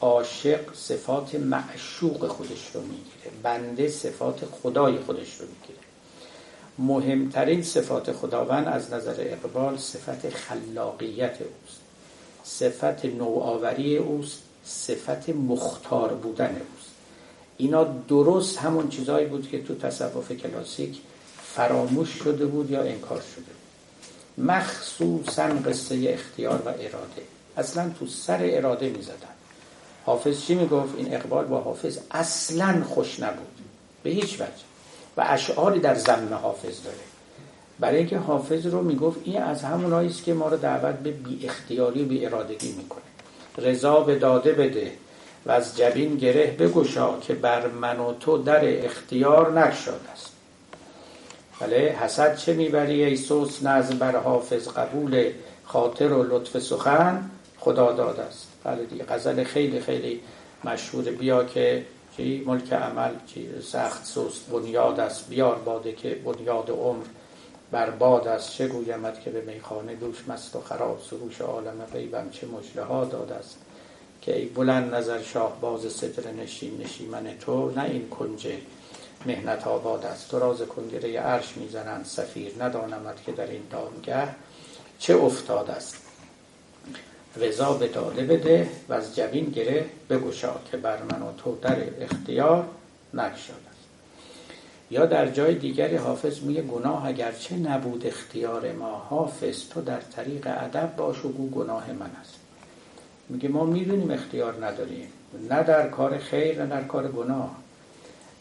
عاشق 0.00 0.74
صفات 0.74 1.34
معشوق 1.34 2.26
خودش 2.26 2.70
رو 2.74 2.80
می‌گیره. 2.80 3.30
بنده 3.42 3.88
صفات 3.88 4.44
خدای 4.62 4.98
خودش 4.98 5.34
رو 5.40 5.46
می‌گیره. 5.46 5.78
مهمترین 6.78 7.62
صفات 7.62 8.12
خداوند 8.12 8.68
از 8.68 8.92
نظر 8.92 9.14
اقبال 9.18 9.76
صفت 9.76 10.30
خلاقیت 10.30 11.36
اوست. 11.40 11.80
صفت 12.44 13.04
نوآوری 13.04 13.96
اوست 13.96 14.42
صفت 14.64 15.28
مختار 15.28 16.14
بودن 16.14 16.50
اوست. 16.50 16.90
اینا 17.56 17.84
درست 17.84 18.58
همون 18.58 18.88
چیزهایی 18.88 19.26
بود 19.26 19.48
که 19.50 19.62
تو 19.62 19.74
تصوف 19.74 20.32
کلاسیک 20.32 21.00
فراموش 21.54 22.08
شده 22.08 22.46
بود 22.46 22.70
یا 22.70 22.82
انکار 22.82 23.22
شده 23.34 23.44
بود. 23.44 24.46
مخصوصا 24.50 25.42
قصه 25.42 26.06
اختیار 26.08 26.62
و 26.66 26.68
اراده. 26.68 27.22
اصلا 27.56 27.90
تو 27.98 28.06
سر 28.06 28.38
اراده 28.42 28.88
می 28.88 29.02
زدن 29.02 29.35
حافظ 30.06 30.40
چی 30.40 30.54
می 30.54 30.66
گفت؟ 30.66 30.94
این 30.96 31.14
اقبال 31.14 31.44
با 31.44 31.60
حافظ 31.60 31.98
اصلا 32.10 32.84
خوش 32.84 33.20
نبود. 33.20 33.46
به 34.02 34.10
هیچ 34.10 34.34
وجه. 34.34 34.66
و 35.16 35.24
اشعاری 35.26 35.80
در 35.80 35.94
زمین 35.94 36.32
حافظ 36.32 36.82
داره. 36.84 36.96
برای 37.80 37.96
اینکه 37.96 38.18
حافظ 38.18 38.66
رو 38.66 38.82
می‌گفت 38.82 39.20
این 39.24 39.42
از 39.42 39.62
همون 39.62 39.92
است 39.92 40.24
که 40.24 40.34
ما 40.34 40.48
رو 40.48 40.56
دعوت 40.56 40.94
به 40.94 41.10
بی 41.10 41.46
اختیاری 41.46 42.02
و 42.02 42.06
بی 42.06 42.26
ارادگی 42.26 42.72
می‌کنه. 42.72 43.02
رضا 43.58 44.00
به 44.00 44.18
داده 44.18 44.52
بده 44.52 44.92
و 45.46 45.50
از 45.50 45.76
جبین 45.76 46.16
گره 46.16 46.46
بگشا 46.46 47.18
که 47.20 47.34
بر 47.34 47.66
من 47.66 48.00
و 48.00 48.14
تو 48.20 48.38
در 48.38 48.84
اختیار 48.84 49.60
نگشاد 49.60 50.00
است. 50.12 50.30
بله 51.60 51.96
حسد 52.00 52.36
چه 52.36 52.54
می‌بری 52.54 53.04
ای 53.04 53.16
سوس؟ 53.16 53.62
نظم 53.62 53.98
بر 53.98 54.16
حافظ 54.16 54.68
قبول 54.68 55.32
خاطر 55.64 56.12
و 56.12 56.22
لطف 56.22 56.58
سخن 56.58 57.30
خدا 57.58 57.92
داد 57.92 58.20
است. 58.20 58.48
بله 58.66 58.84
دیگه 58.84 59.04
غزل 59.04 59.44
خیلی 59.44 59.80
خیلی 59.80 60.20
مشهور 60.64 61.04
بیا 61.04 61.44
که 61.44 61.84
چی؟ 62.16 62.42
ملک 62.46 62.72
عمل 62.72 63.10
چی؟ 63.26 63.48
سخت 63.62 64.06
سوست 64.06 64.50
بنیاد 64.50 65.00
است. 65.00 65.28
بیار 65.28 65.54
باده 65.54 65.92
که 65.92 66.14
بنیاد 66.14 66.70
عمر 66.70 67.04
برباد 67.70 68.28
است. 68.28 68.52
چه 68.52 68.68
گویمت 68.68 69.20
که 69.20 69.30
به 69.30 69.40
میخانه 69.40 69.94
دوش 69.94 70.28
مست 70.28 70.56
و 70.56 70.60
خراب؟ 70.60 71.00
سروش 71.10 71.40
عالم 71.40 71.84
غیبم 71.92 72.30
چه 72.30 72.46
مجده 72.46 72.82
ها 72.82 73.04
داد 73.04 73.32
است. 73.32 73.56
که 74.22 74.36
ای 74.36 74.44
بلند 74.44 74.94
نظر 74.94 75.22
شاه 75.22 75.60
باز 75.60 75.92
صدر 75.92 76.30
نشین 76.32 76.80
نشیمن 76.80 77.38
تو 77.40 77.70
نه 77.70 77.84
این 77.84 78.08
کنج 78.08 78.48
مهنت 79.26 79.66
آباد 79.66 80.04
است. 80.04 80.30
تو 80.30 80.38
راز 80.38 80.62
کنگره 80.62 81.20
عرش 81.20 81.56
می‌زنند. 81.56 82.04
سفیر 82.04 82.52
ندانمت 82.60 83.24
که 83.24 83.32
در 83.32 83.46
این 83.46 83.62
دامگه 83.70 84.28
چه 84.98 85.16
افتاد 85.16 85.70
است. 85.70 86.05
رضا 87.40 87.72
به 87.72 87.88
داده 87.88 88.24
بده 88.24 88.68
و 88.88 88.92
از 88.92 89.16
جبین 89.16 89.44
گره 89.44 89.84
بگشا 90.10 90.52
که 90.70 90.76
بر 90.76 91.02
من 91.02 91.22
و 91.22 91.32
تو 91.38 91.58
در 91.62 91.76
اختیار 92.00 92.66
نگشاد 93.14 93.66
یا 94.90 95.06
در 95.06 95.30
جای 95.30 95.54
دیگری 95.54 95.96
حافظ 95.96 96.40
میگه 96.40 96.62
گناه 96.62 97.06
اگرچه 97.06 97.56
نبود 97.56 98.06
اختیار 98.06 98.72
ما 98.72 99.06
حافظ 99.10 99.68
تو 99.68 99.80
در 99.80 100.00
طریق 100.00 100.46
ادب 100.46 100.96
باش 100.96 101.24
و 101.24 101.28
گناه 101.28 101.92
من 101.92 102.10
است. 102.20 102.34
میگه 103.28 103.48
ما 103.48 103.64
می‌دونیم 103.64 104.10
اختیار 104.10 104.66
نداریم 104.66 105.08
نه 105.50 105.62
در 105.62 105.88
کار 105.88 106.18
خیر 106.18 106.62
نه 106.62 106.66
در 106.66 106.84
کار 106.84 107.08
گناه. 107.08 107.56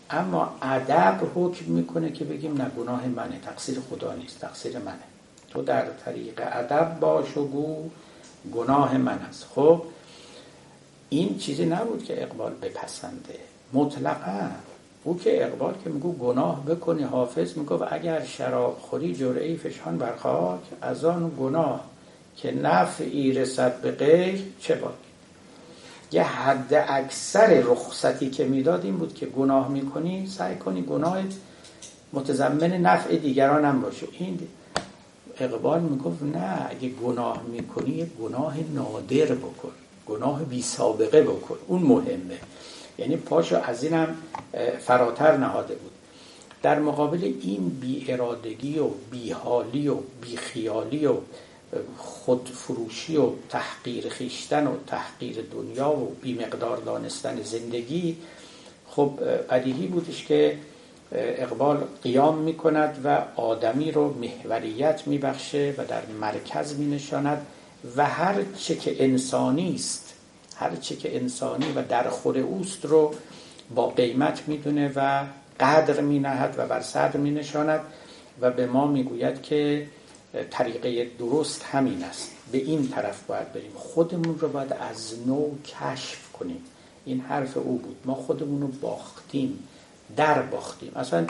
اما 0.09 0.55
ادب 0.61 1.19
حکم 1.35 1.65
می‌کنه 1.65 2.11
که 2.11 2.25
بگیم 2.25 2.61
نه 2.61 2.69
گناه 2.69 3.07
منه 3.07 3.39
تقصیر 3.39 3.79
خدا 3.89 4.13
نیست 4.13 4.39
تقصیر 4.39 4.77
منه. 4.77 5.03
تو 5.49 5.61
در 5.61 5.85
طریق 6.05 6.41
ادب 6.51 6.99
باش 6.99 7.37
و 7.37 7.47
گو 7.47 7.89
گناه 8.53 8.97
من 8.97 9.19
است. 9.29 9.47
خب 9.55 9.81
این 11.09 11.37
چیزی 11.37 11.65
نبود 11.65 12.03
که 12.03 12.23
اقبال 12.23 12.53
بپسنده. 12.61 13.39
مطلقا 13.73 14.49
او 15.03 15.17
که 15.17 15.45
اقبال 15.45 15.73
که 15.83 15.89
میگو 15.89 16.13
گناه 16.13 16.65
بکنی 16.65 17.03
حافظ 17.03 17.57
میگو 17.57 17.83
اگر 17.91 18.23
شراب 18.23 18.77
خوری 18.81 19.15
جرعی 19.15 19.57
فشان 19.57 19.97
بر 19.97 20.15
خاک 20.15 20.59
از 20.81 21.05
آن 21.05 21.31
گناه 21.39 21.83
که 22.37 22.51
نفعی 22.51 23.31
رسد 23.33 23.81
به 23.81 23.91
غیر 23.91 24.43
چه 24.59 24.75
باد 24.75 24.97
یه 26.11 26.23
حد 26.23 26.85
اکثر 26.87 27.47
رخصتی 27.47 28.29
که 28.29 28.43
می‌داد 28.43 28.85
این 28.85 28.97
بود 28.97 29.13
که 29.13 29.25
گناه 29.25 29.69
می‌کنی 29.69 30.27
سعی 30.27 30.55
کنی 30.55 30.81
گناه 30.81 31.17
متضمن 32.13 32.71
نفع 32.73 33.15
دیگران 33.15 33.65
هم 33.65 33.81
باشه. 33.81 34.07
این 34.19 34.39
اقبال 35.39 35.81
می‌گفت 35.81 36.23
نه 36.23 36.67
اگه 36.69 36.89
گناه 36.89 37.43
می‌کنی 37.43 37.95
یه 37.95 38.05
گناه 38.05 38.57
نادر 38.73 39.35
بکن 39.35 39.71
گناه 40.07 40.43
بی 40.43 40.61
سابقه 40.61 41.21
بکن 41.21 41.57
اون 41.67 41.81
مهمه. 41.81 42.39
یعنی 42.97 43.17
پاشو 43.17 43.57
از 43.63 43.83
اینم 43.83 44.15
فراتر 44.79 45.37
نهاده 45.37 45.75
بود. 45.75 45.91
در 46.61 46.79
مقابل 46.79 47.33
این 47.41 47.69
بی 47.69 48.05
ارادگی 48.07 48.79
و 48.79 48.87
بی 49.11 49.31
حالی 49.31 49.87
و 49.87 49.95
بی 50.21 50.37
خیالی 50.37 51.05
و 51.05 51.15
خودفروشی 51.97 53.17
و 53.17 53.29
تحقیر 53.49 54.09
خیشتن 54.09 54.67
و 54.67 54.71
تحقیر 54.87 55.45
دنیا 55.51 55.91
و 55.91 56.15
بی 56.21 56.33
مقدار 56.33 56.77
دانستن 56.77 57.41
زندگی 57.41 58.17
خب 58.87 59.19
بدیهی 59.49 59.87
بودش 59.87 60.25
که 60.25 60.57
اقبال 61.11 61.83
قیام 62.03 62.37
می 62.37 62.53
کند 62.53 63.01
و 63.03 63.21
آدمی 63.35 63.91
رو 63.91 64.13
محوریت 64.13 65.07
می 65.07 65.17
بخشه 65.17 65.73
و 65.77 65.85
در 65.85 66.05
مرکز 66.21 66.75
می 66.75 66.95
نشاند 66.95 67.45
و 67.95 68.05
هر 68.05 68.35
چه 68.57 68.75
که 68.75 69.03
انسانی 69.03 69.75
است 69.75 70.13
هر 70.55 70.75
چه 70.75 70.95
که 70.95 71.15
انسانی 71.15 71.71
و 71.75 71.81
در 71.81 72.09
خور 72.09 72.37
اوست 72.37 72.85
رو 72.85 73.13
با 73.75 73.87
قیمت 73.87 74.43
می‌دونه 74.47 74.91
و 74.95 75.23
قدر 75.59 76.01
مینهد 76.01 76.55
و 76.57 76.67
بر 76.67 76.81
صدر 76.81 77.17
مینشاند 77.17 77.81
و 78.41 78.51
به 78.51 78.67
ما 78.67 78.87
می‌گوید 78.87 79.41
که 79.41 79.87
طریقه 80.51 81.07
درست 81.19 81.63
همین 81.63 82.03
است. 82.03 82.31
به 82.51 82.57
این 82.57 82.87
طرف 82.87 83.23
باید 83.23 83.53
بریم. 83.53 83.71
خودمون 83.75 84.39
رو 84.39 84.47
باید 84.47 84.73
از 84.73 85.27
نو 85.27 85.49
کشف 85.63 86.31
کنیم. 86.31 86.63
این 87.05 87.19
حرف 87.19 87.57
او 87.57 87.77
بود. 87.77 87.95
ما 88.05 88.15
خودمون 88.15 88.61
رو 88.61 88.67
باختیم. 88.67 89.59
در 90.17 90.41
باختیم. 90.41 90.91
اصلا 90.95 91.25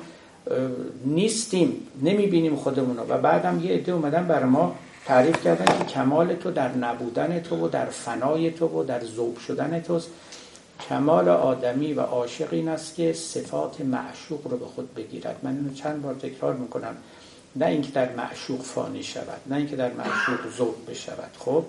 نیستیم 1.06 1.88
نمی‌بینیم 2.02 2.56
خودمون 2.56 3.00
و 3.00 3.18
بعدم 3.18 3.62
یه 3.64 3.74
عده 3.74 3.92
اومدن 3.92 4.28
بر 4.28 4.44
ما 4.44 4.76
تعریف 5.06 5.44
کردن 5.44 5.78
که 5.78 5.86
کمال 5.86 6.34
تو 6.34 6.52
در 6.52 6.72
نبودن 6.76 7.40
تو 7.40 7.66
و 7.66 7.68
در 7.68 7.86
فنای 7.86 8.52
تو 8.52 8.68
و 8.68 8.84
در 8.84 9.04
ذوب 9.04 9.38
شدن 9.38 9.80
توست. 9.80 10.10
کمال 10.90 11.30
آدمی 11.30 11.94
و 11.94 12.02
عاشق 12.02 12.48
این 12.54 12.70
است 12.70 12.96
که 12.96 13.14
صفات 13.14 13.82
معشوق 13.82 14.48
رو 14.48 14.58
به 14.58 14.66
خود 14.66 14.94
بگیرد. 14.94 15.40
من 15.44 15.56
اینو 15.58 15.74
چند 15.74 16.02
بار 16.02 16.14
تکرار 16.14 16.54
می‌کنم. 16.54 16.98
نه 17.56 17.66
اینکه 17.66 17.92
در 17.92 18.16
معشوق 18.16 18.62
فانی 18.62 19.04
شود 19.04 19.42
نه 19.46 19.56
اینکه 19.56 19.76
در 19.76 19.92
معشوق 19.94 20.56
ذوب 20.58 20.76
بشود. 20.90 21.32
خب 21.40 21.64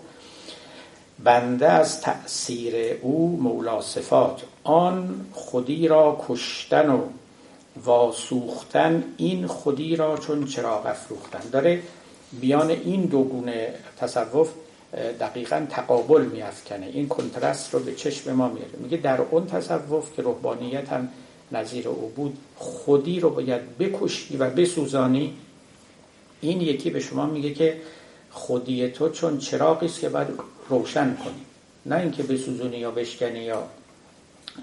بنده 1.24 1.68
از 1.68 2.00
تأثیر 2.00 2.74
او 3.02 3.38
مولا 3.42 3.80
صفات. 3.80 4.42
آن 4.66 5.26
خودی 5.32 5.88
را 5.88 6.24
کشتن 6.28 6.90
و 6.90 7.00
واسوختن 7.84 9.04
این 9.16 9.46
خودی 9.46 9.96
را 9.96 10.16
چون 10.16 10.44
چراغ 10.44 10.86
افروختن. 10.86 11.40
داره 11.52 11.82
بیان 12.40 12.70
این 12.70 13.02
دو 13.02 13.22
گونه 13.22 13.74
تصوف 13.98 14.50
دقیقا 15.20 15.66
تقابل 15.70 16.22
میافکنه. 16.22 16.86
این 16.86 17.08
کنترست 17.08 17.74
رو 17.74 17.80
به 17.80 17.94
چشم 17.94 18.32
ما 18.32 18.48
میاره 18.48 18.70
میگه 18.78 18.96
در 18.96 19.20
اون 19.20 19.46
تصوف 19.46 20.16
که 20.16 20.22
روحانیت 20.22 20.88
هم 20.88 21.08
نظیر 21.52 21.88
او 21.88 22.12
بود 22.16 22.38
خودی 22.56 23.20
رو 23.20 23.30
باید 23.30 23.78
بکشی 23.78 24.36
و 24.36 24.50
بسوزانی. 24.50 25.34
این 26.40 26.60
یکی 26.60 26.90
به 26.90 27.00
شما 27.00 27.26
میگه 27.26 27.54
که 27.54 27.80
خودی 28.30 28.88
تو 28.88 29.08
چون 29.08 29.38
چراغی 29.38 29.86
است 29.86 30.00
که 30.00 30.08
باید 30.08 30.28
روشن 30.68 31.16
کنی. 31.16 31.42
نه 31.86 31.96
اینکه 31.96 32.22
بسوزونی 32.22 32.76
یا 32.76 32.90
بشکنی 32.90 33.38
یا 33.38 33.62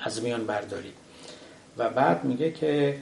از 0.02 0.24
میان 0.24 0.46
برداری 0.46 0.94
و 1.78 1.90
بعد 1.90 2.24
میگه 2.24 2.52
که 2.52 2.98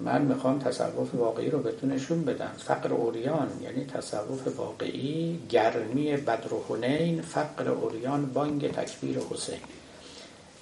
من 0.00 0.22
می‌خوام 0.22 0.58
تصوف 0.58 1.14
واقعی 1.14 1.50
رو 1.50 1.58
بهتون 1.58 1.92
نشون 1.92 2.24
بدم. 2.24 2.52
فقر 2.58 2.92
اوریان 2.92 3.48
یعنی 3.62 3.84
تصوف 3.84 4.56
واقعی 4.56 5.40
گرمی 5.48 6.16
بدر 6.16 6.54
و 6.54 6.64
حنین 6.68 7.22
فقر 7.22 7.68
اوریان 7.68 8.26
بانگ 8.26 8.72
تکبیر 8.72 9.18
حسین. 9.30 9.58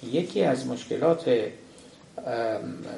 یکی 0.03 0.43
از 0.43 0.67
مشکلات 0.67 1.29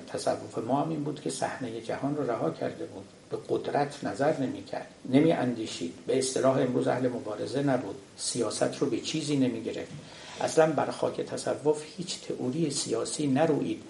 تصوف 0.07 0.57
ما 0.57 0.81
هم 0.81 0.89
این 0.89 1.03
بود 1.03 1.21
که 1.21 1.29
صحنه 1.29 1.81
جهان 1.81 2.17
رو 2.17 2.31
رها 2.31 2.49
کرده 2.49 2.85
بود. 2.85 3.05
به 3.29 3.37
قدرت 3.49 4.03
نظر 4.03 4.37
نمی 4.37 4.63
کرد. 4.63 4.87
نمی 5.09 5.31
اندیشید. 5.31 5.93
به 6.07 6.17
اصطلاح 6.17 6.57
امروز 6.57 6.87
اهل 6.87 7.07
مبارزه 7.07 7.63
نبود. 7.63 7.95
سیاست 8.17 8.77
رو 8.77 8.89
به 8.89 8.99
چیزی 8.99 9.37
نمی 9.37 9.63
گرفت. 9.63 9.91
اصلا 10.41 10.71
بر 10.71 10.91
خاک 10.91 11.21
تصوف 11.21 11.83
هیچ 11.97 12.21
تئوری 12.21 12.69
سیاسی 12.69 13.27
نروید. 13.27 13.81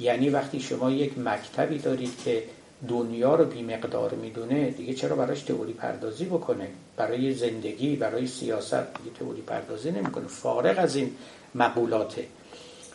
یعنی 0.00 0.28
وقتی 0.28 0.60
شما 0.60 0.90
یک 0.90 1.18
مکتبی 1.18 1.78
دارید 1.78 2.22
که 2.24 2.42
دنیا 2.88 3.34
رو 3.34 3.44
بی 3.44 3.62
مقدار 3.62 4.14
می‌دونه 4.14 4.70
دیگه 4.70 4.94
چرا 4.94 5.16
براش 5.16 5.42
تئوری 5.42 5.72
پردازی 5.72 6.24
بکنه؟ 6.24 6.68
برای 6.96 7.34
زندگی 7.34 7.96
برای 7.96 8.26
سیاست 8.26 8.74
دیگه 8.74 9.16
تئوری 9.18 9.40
پردازی 9.40 9.90
نمی‌کنه. 9.90 10.26
فارغ 10.26 10.78
از 10.78 10.96
این 10.96 11.12
مقولاته. 11.54 12.26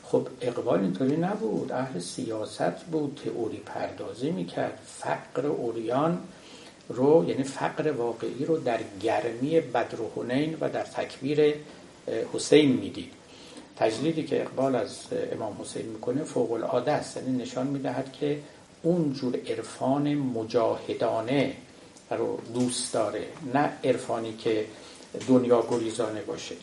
خب 0.04 0.28
اقبال 0.41 0.80
اینطوری 0.80 1.18
نبود. 1.18 1.72
اهل 1.72 1.99
سیاست 1.99 2.86
بود 2.91 3.22
تئوری 3.26 3.58
پردازی 3.58 4.32
می‌کرد. 4.32 4.80
فقر 4.86 5.47
اوریان 5.47 6.20
رو 6.89 7.26
یعنی 7.28 7.43
فقر 7.43 7.91
واقعی 7.91 8.45
رو 8.45 8.58
در 8.58 8.80
گرمی 9.02 9.62
بدر 9.62 10.02
و 10.62 10.70
در 10.70 10.84
تکبیر 10.84 11.54
حسین 12.34 12.72
می‌دید 12.72 13.12
تجلیلی 13.78 14.24
که 14.24 14.41
اقبال 14.41 14.76
از 14.76 14.97
امام 15.32 15.58
حسین 15.62 15.86
می‌کنه 15.86 16.24
فوق 16.24 16.52
العاده 16.52 16.91
است 16.91 17.18
یعنی 17.18 17.43
نشان 17.43 17.68
می‌دهد 17.68 18.14
که 18.14 18.39
اون 18.84 19.14
جور 19.14 19.36
عرفان 19.47 20.14
مجاهدانه 20.14 21.54
رو 22.12 22.39
دوست 22.54 22.93
داره 22.93 23.26
نه 23.54 23.70
عرفانی 23.84 24.34
که 24.34 24.66
دنیا 25.28 25.66
گریزانه 25.70 26.22
باشه. 26.22 26.56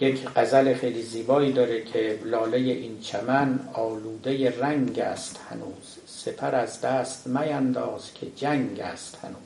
یک 0.00 0.28
غزل 0.36 0.74
خیلی 0.74 1.02
زیبایی 1.02 1.52
داره 1.52 1.84
که 1.84 2.18
لاله 2.24 2.58
این 2.58 3.00
چمن 3.00 3.60
آلوده 3.72 4.58
رنگ 4.60 4.98
است 4.98 5.40
هنوز. 5.50 5.98
سپر 6.06 6.54
از 6.54 6.80
دست 6.80 7.26
میانداز 7.26 8.14
که 8.14 8.26
جنگ 8.36 8.80
است 8.80 9.18
هنوز. 9.22 9.36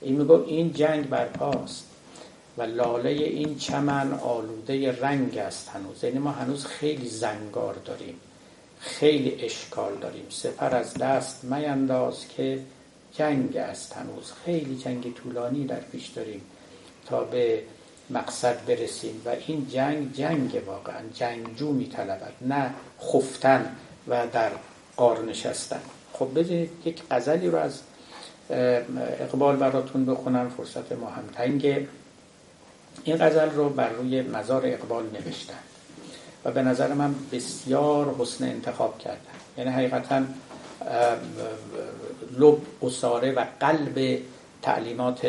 این 0.00 0.16
میگو 0.16 0.44
این 0.46 0.72
جنگ 0.72 1.08
برپاست. 1.08 1.84
و 2.58 2.62
لاله 2.62 3.10
این 3.10 3.58
چمن 3.58 4.12
آلوده 4.14 5.00
رنگ 5.00 5.38
است 5.38 5.68
هنوز. 5.68 6.04
یعنی 6.04 6.18
ما 6.18 6.30
هنوز 6.30 6.66
خیلی 6.66 7.08
زنگار 7.08 7.74
داریم. 7.74 8.14
خیلی 8.80 9.44
اشکال 9.44 9.94
داریم. 10.00 10.26
سپر 10.28 10.74
از 10.74 10.94
دست 10.94 11.44
میانداز 11.44 12.28
که 12.28 12.58
جنگ 13.12 13.56
است 13.56 13.92
هنوز. 13.92 14.32
خیلی 14.44 14.76
جنگ 14.76 15.14
طولانی 15.14 15.64
در 15.64 15.80
پیش 15.80 16.06
داریم 16.06 16.40
تا 17.06 17.24
به 17.24 17.62
مقصد 18.10 18.64
برسیم. 18.66 19.22
و 19.24 19.28
این 19.46 19.68
جنگ 19.68 20.12
جنگ 20.12 20.62
واقعا. 20.66 21.00
جنگجو 21.14 21.72
میطلبد 21.72 22.32
نه 22.40 22.74
خفتن 23.00 23.76
و 24.08 24.26
در 24.32 24.50
قار 24.96 25.24
نشستن. 25.24 25.80
خب 26.12 26.28
بذارید 26.34 26.70
یک 26.84 27.02
غزلی 27.10 27.48
رو 27.48 27.58
از 27.58 27.80
اقبال 29.20 29.56
براتون 29.56 30.06
بخونم. 30.06 30.48
فرصت 30.48 30.92
ما 30.92 31.06
هم 31.06 31.24
تنگه. 31.34 31.88
این 33.04 33.16
غزل 33.16 33.50
رو 33.50 33.68
بر 33.68 33.88
روی 33.88 34.22
مزار 34.22 34.62
اقبال 34.66 35.04
نوشتن 35.04 35.58
و 36.44 36.50
به 36.50 36.62
نظر 36.62 36.92
من 36.92 37.14
بسیار 37.32 38.14
حسن 38.18 38.44
انتخاب 38.44 38.98
کردن. 38.98 39.18
یعنی 39.58 39.70
حقیقتا 39.70 40.22
لب 42.38 42.58
اصاره 42.82 43.32
و 43.32 43.44
قلب 43.60 44.18
تعلیمات 44.62 45.20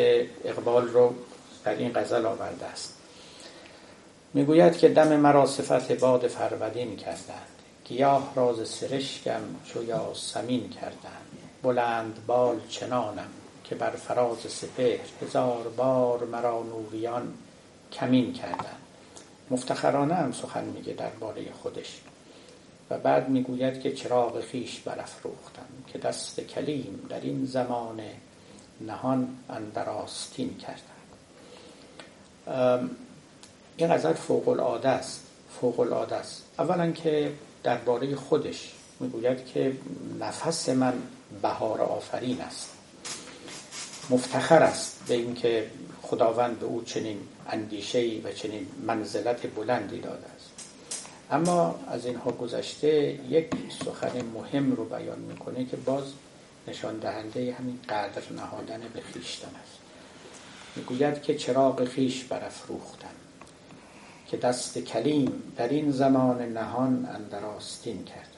اقبال 0.44 0.88
رو 0.88 1.14
در 1.64 1.74
این 1.74 1.92
غزل 1.92 2.26
آورده 2.26 2.66
است. 2.66 2.94
می‌گوید 4.34 4.76
که 4.76 4.88
دم 4.88 5.16
مرا 5.16 5.46
صفت 5.46 5.92
باد 5.92 6.26
فرودین 6.26 6.96
کردند 6.96 7.48
گیاه 7.84 8.32
راز 8.36 8.68
سرشکم 8.68 9.40
چو 9.64 9.80
سمین 10.14 10.68
کردند. 10.68 11.28
بلند 11.62 12.18
بال 12.26 12.60
چنانم 12.68 13.28
که 13.64 13.74
بر 13.74 13.90
فراز 13.90 14.38
سپهر 14.38 14.98
هزار 15.22 15.72
بار 15.76 16.24
مرا 16.24 16.62
نوریان 16.62 17.34
کمین 17.92 18.32
کردند 18.32 18.76
مفتخرانه 19.50 20.14
هم 20.14 20.32
سخن 20.32 20.64
میگه 20.64 20.92
درباره 20.92 21.52
خودش. 21.62 22.00
و 22.90 22.98
بعد 22.98 23.28
می‌گوید 23.28 23.80
که 23.80 23.92
چراغ 23.92 24.40
خیش 24.40 24.80
برافروختم 24.80 25.66
که 25.86 25.98
دست 25.98 26.40
کلیم 26.40 27.06
در 27.08 27.20
این 27.20 27.44
زمان 27.44 28.00
نهان 28.80 29.28
اندر 29.50 29.88
آستین 29.88 30.56
کردم. 30.56 30.98
این 33.76 33.94
غزل 33.94 34.12
فوق 34.12 34.48
العاده 34.48 34.88
است 34.88 35.20
فوق 35.60 35.80
العاده 35.80 36.16
است. 36.16 36.44
اولا 36.58 36.90
که 36.90 37.32
درباره 37.62 38.16
خودش 38.16 38.72
می‌گوید 39.00 39.46
که 39.46 39.72
نفس 40.20 40.68
من 40.68 40.94
بهار 41.42 41.80
آفرین 41.80 42.40
است. 42.40 42.70
مفتخر 44.10 44.62
است 44.62 45.04
به 45.08 45.14
اینکه 45.14 45.70
خداوند 46.02 46.58
به 46.58 46.66
او 46.66 46.82
چنین 46.82 47.18
اندیشه 47.48 48.20
و 48.24 48.32
چنین 48.32 48.66
منزلت 48.86 49.54
بلندی 49.54 50.00
داده 50.00 50.26
است. 50.36 50.50
اما 51.30 51.80
از 51.88 52.06
اینها 52.06 52.30
گذشته 52.30 53.20
یک 53.28 53.46
سخن 53.84 54.22
مهم 54.34 54.72
رو 54.72 54.84
بیان 54.84 55.18
می‌کنه 55.18 55.64
که 55.64 55.76
باز 55.76 56.04
نشان 56.68 56.98
دهنده 56.98 57.56
همین 57.58 57.78
قدر 57.88 58.22
نهادن 58.36 58.80
به 58.94 59.00
خیشتن 59.00 59.48
است. 59.48 59.78
می‌گوید 60.76 61.22
که 61.22 61.34
چراغ 61.34 61.84
خیش 61.84 62.24
برافروختم 62.24 63.08
که 64.26 64.36
دست 64.36 64.78
کلیم 64.78 65.42
در 65.56 65.68
این 65.68 65.90
زمان 65.90 66.42
نهان 66.42 67.08
اندر 67.14 67.44
آستین 67.44 68.04
کردم. 68.04 68.28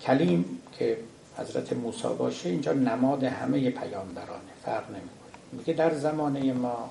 کلیم 0.00 0.58
که 0.78 0.98
حضرت 1.38 1.72
موسی 1.72 2.08
باشه 2.18 2.48
اینجا 2.48 2.72
نماد 2.72 3.24
همه 3.24 3.70
پیامبرانه 3.70 4.52
فرق 4.64 4.90
نمی‌کنه. 4.90 5.08
میگه 5.52 5.72
در 5.72 5.94
زمانه 5.94 6.52
ما 6.52 6.90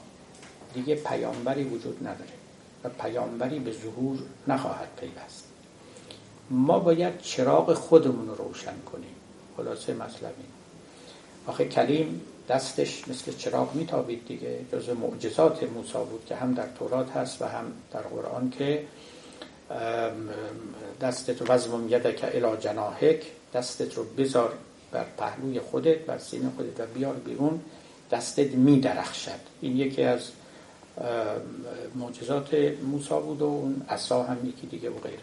دیگه 0.73 0.95
پیامبری 0.95 1.63
وجود 1.63 2.07
نداره 2.07 2.33
و 2.83 2.89
پیامبری 2.89 3.59
به 3.59 3.71
ظهور 3.71 4.17
نخواهد 4.47 4.87
پیوست. 4.99 5.43
ما 6.49 6.79
باید 6.79 7.21
چراغ 7.21 7.73
خودمون 7.73 8.27
رو 8.27 8.35
روشن 8.35 8.79
کنیم. 8.91 9.15
خلاصه 9.57 9.93
مطلب 9.93 10.33
آخه 11.47 11.65
کلیم 11.65 12.21
دستش 12.49 13.07
مثل 13.07 13.31
چراغ 13.31 13.75
میتابید 13.75 14.27
دیگه. 14.27 14.59
جز 14.71 14.89
معجزات 14.89 15.63
موسی 15.63 15.97
بود 16.09 16.25
که 16.25 16.35
هم 16.35 16.53
در 16.53 16.67
تورات 16.79 17.11
هست 17.11 17.41
و 17.41 17.45
هم 17.45 17.71
در 17.93 18.01
قرآن 18.01 18.49
که 18.49 18.83
دستت 21.01 21.41
رو 21.41 21.47
وزمم 21.47 21.89
یدک 21.89 22.25
الی 22.33 22.57
جناحک 22.59 23.25
دستت 23.53 23.93
رو 23.93 24.03
بذار 24.03 24.53
بر 24.91 25.05
پهلوی 25.17 25.59
خودت 25.59 25.97
بر 25.97 26.17
سینه 26.17 26.49
خودت 26.55 26.79
و 26.79 26.85
بیار 26.85 27.13
بیرون. 27.13 27.61
دستت 28.11 28.51
می 28.51 28.79
درخشد 28.79 29.39
این 29.61 29.77
یکی 29.77 30.03
از 30.03 30.21
معجزات 31.95 32.53
موسی 32.91 33.09
بود 33.09 33.41
و 33.41 33.45
اون 33.45 33.81
عصا 33.89 34.23
هم 34.23 34.49
یکی 34.49 34.67
دیگه 34.67 34.89
و 34.89 34.99
غیره. 34.99 35.21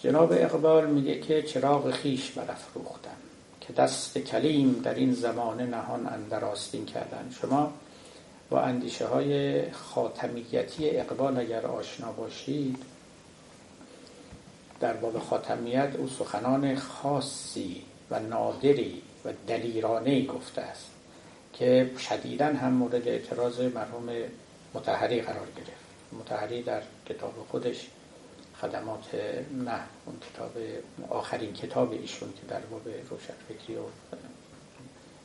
جناب 0.00 0.32
اقبال 0.32 0.86
میگه 0.86 1.20
که 1.20 1.42
چراغ 1.42 1.90
خیش 1.90 2.30
برافروختم 2.30 3.16
که 3.60 3.72
دست 3.72 4.18
کلیم 4.18 4.80
در 4.84 4.94
این 4.94 5.12
زمانه 5.12 5.66
نهان 5.66 6.06
اندر 6.06 6.44
آستین 6.44 6.86
کردن. 6.86 7.30
شما 7.40 7.72
با 8.50 8.60
اندیشه 8.60 9.06
های 9.06 9.62
خاتمیتی 9.72 10.90
اقبال 10.90 11.38
اگر 11.38 11.66
آشنا 11.66 12.12
باشید 12.12 12.82
در 14.80 14.92
باب 14.92 15.18
خاتمیت 15.18 15.96
او 15.98 16.08
سخنان 16.08 16.76
خاصی 16.76 17.82
و 18.10 18.20
نادری 18.20 19.02
و 19.24 19.32
دلیرانه 19.48 20.26
گفته 20.26 20.60
است. 20.60 20.97
که 21.58 21.90
شدیدا 21.98 22.46
هم 22.46 22.72
مورد 22.72 23.08
اعتراض 23.08 23.60
مرحوم 23.60 24.08
متحری 24.74 25.20
قرار 25.20 25.46
گرفت. 25.56 25.88
متحری 26.12 26.62
در 26.62 26.82
کتاب 27.08 27.46
خودش 27.50 27.86
خدمات 28.60 29.14
نه 29.64 29.80
اون 30.06 30.16
کتاب 30.32 30.52
آخرین 31.10 31.52
کتاب 31.52 31.92
ایشون 31.92 32.28
که 32.28 32.46
در 32.48 32.60
باب 32.60 32.82
روشنفکری 33.10 33.76
و 33.76 33.80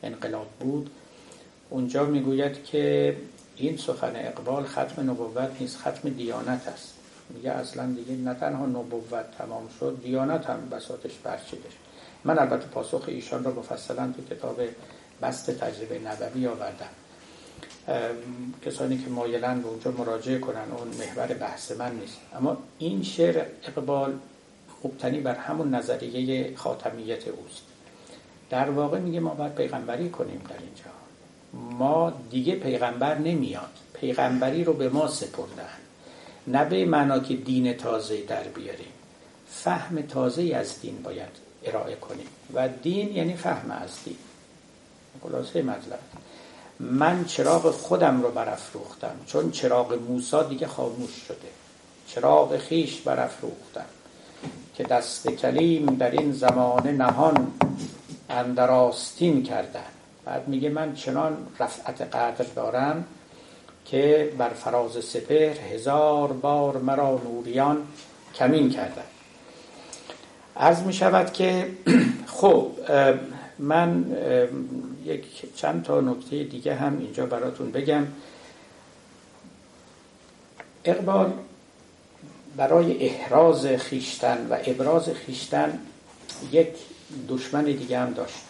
انقلاب 0.02 0.46
بود. 0.60 0.90
اونجا 1.70 2.04
می‌گوید 2.04 2.64
که 2.64 3.16
این 3.56 3.76
سخن 3.76 4.12
اقبال 4.16 4.64
ختم 4.64 5.10
نبوت 5.10 5.50
نیست 5.60 5.78
ختم 5.78 6.08
دیانت 6.08 6.68
است. 6.68 6.94
میگه 7.30 7.50
اصلا 7.50 7.86
دیگه 7.86 8.12
نه 8.12 8.34
تنها 8.34 8.66
نبوت 8.66 9.24
تمام 9.38 9.68
شد 9.80 10.00
دیانت 10.02 10.46
هم 10.46 10.68
بساتش 10.68 11.12
برچیدش 11.24 11.72
من 12.24 12.38
البته 12.38 12.66
پاسخ 12.66 13.04
ایشان 13.06 13.44
را 13.44 13.50
مفصلا 13.50 14.12
تو 14.16 14.34
کتاب 14.34 14.60
بست 15.24 15.50
تجربه 15.50 15.98
نبوی 15.98 16.46
آوردم 16.46 16.88
کسانی 18.66 18.98
که 18.98 19.10
مایلن 19.10 19.60
به 19.60 19.68
اونجا 19.68 19.90
مراجعه 19.90 20.38
کنن 20.38 20.70
اون 20.78 20.88
محور 20.88 21.26
بحث 21.26 21.72
من 21.72 21.96
نیست. 21.96 22.18
اما 22.36 22.56
این 22.78 23.02
شعر 23.02 23.44
اقبال 23.64 24.18
مبتنی 24.84 25.20
بر 25.20 25.34
همون 25.34 25.74
نظریه 25.74 26.56
خاتمیت 26.56 27.28
اوست. 27.28 27.62
در 28.50 28.70
واقع 28.70 28.98
میگه 28.98 29.20
ما 29.20 29.34
باید 29.34 29.54
پیغمبری 29.54 30.10
کنیم 30.10 30.40
در 30.48 30.56
اینجا 30.58 30.90
ما 31.78 32.12
دیگه 32.30 32.54
پیغمبر 32.54 33.18
نمیاد. 33.18 33.70
پیغمبری 33.94 34.64
رو 34.64 34.72
به 34.72 34.88
ما 34.88 35.08
سپردن. 35.08 35.68
نه 36.46 36.64
به 36.64 36.84
معنا 36.84 37.18
که 37.18 37.36
دین 37.36 37.72
تازه 37.72 38.22
در 38.22 38.42
بیاریم. 38.42 38.92
فهم 39.48 40.02
تازه 40.02 40.42
از 40.42 40.80
دین 40.80 41.02
باید 41.02 41.30
ارائه 41.64 41.96
کنیم. 41.96 42.26
و 42.54 42.68
دین 42.68 43.16
یعنی 43.16 43.34
فهم 43.34 43.70
از 43.70 43.90
دین. 44.04 44.16
خلاصه 45.22 45.62
مطلب. 45.62 45.98
من 46.80 47.24
چراغ 47.24 47.70
خودم 47.70 48.22
رو 48.22 48.30
برافروختم 48.30 49.16
چون 49.26 49.50
چراغ 49.50 49.98
موسا 50.08 50.42
دیگه 50.42 50.66
خاموش 50.66 51.10
شده. 51.28 51.48
چراغ 52.06 52.58
خیش 52.58 53.00
برافروختم 53.00 53.84
که 54.74 54.84
دست 54.84 55.28
کلیم 55.30 55.86
در 55.86 56.10
این 56.10 56.32
زمانه 56.32 56.92
نهان 56.92 57.52
اندر 58.30 58.70
آستین 58.70 59.42
کردن. 59.42 59.80
بعد 60.24 60.48
میگه 60.48 60.68
من 60.68 60.94
چنان 60.94 61.36
رفعت 61.60 62.00
قدر 62.02 62.44
دارم 62.56 63.04
که 63.84 64.32
بر 64.38 64.48
فراز 64.48 65.04
سپهر 65.04 65.56
هزار 65.74 66.32
بار 66.32 66.76
مرا 66.76 67.20
نوریان 67.24 67.76
کمین 68.34 68.70
کردن. 68.70 69.02
از 70.56 70.82
می 70.82 70.92
شود 70.92 71.32
که 71.32 71.68
خب 72.40 72.70
من 73.58 74.16
یک 75.04 75.54
چند 75.56 75.82
تا 75.82 76.00
نکته 76.00 76.44
دیگه 76.44 76.74
هم 76.74 76.98
اینجا 76.98 77.26
براتون 77.26 77.70
بگم. 77.70 78.06
اقبال 80.84 81.32
برای 82.56 83.08
احراز 83.08 83.66
خیشتن 83.66 84.46
و 84.50 84.58
ابراز 84.66 85.08
خیشتن 85.08 85.78
یک 86.52 86.68
دشمن 87.28 87.64
دیگه 87.64 87.98
هم 87.98 88.12
داشت. 88.12 88.40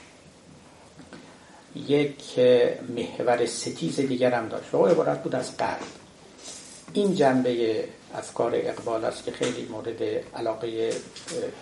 یک 1.89 2.39
محور 2.89 3.47
ستیز 3.47 3.97
دیگر 4.01 4.31
هم 4.35 4.49
داشت. 4.49 4.75
و 4.75 4.87
عبارت 4.87 5.23
بود 5.23 5.35
از 5.35 5.57
قلب. 5.57 5.79
این 6.93 7.15
جنبه 7.15 7.85
افکار 8.15 8.53
اقبال 8.55 9.05
است 9.05 9.25
که 9.25 9.33
خیلی 9.33 9.69
مورد 9.71 10.03
علاقه 10.37 10.93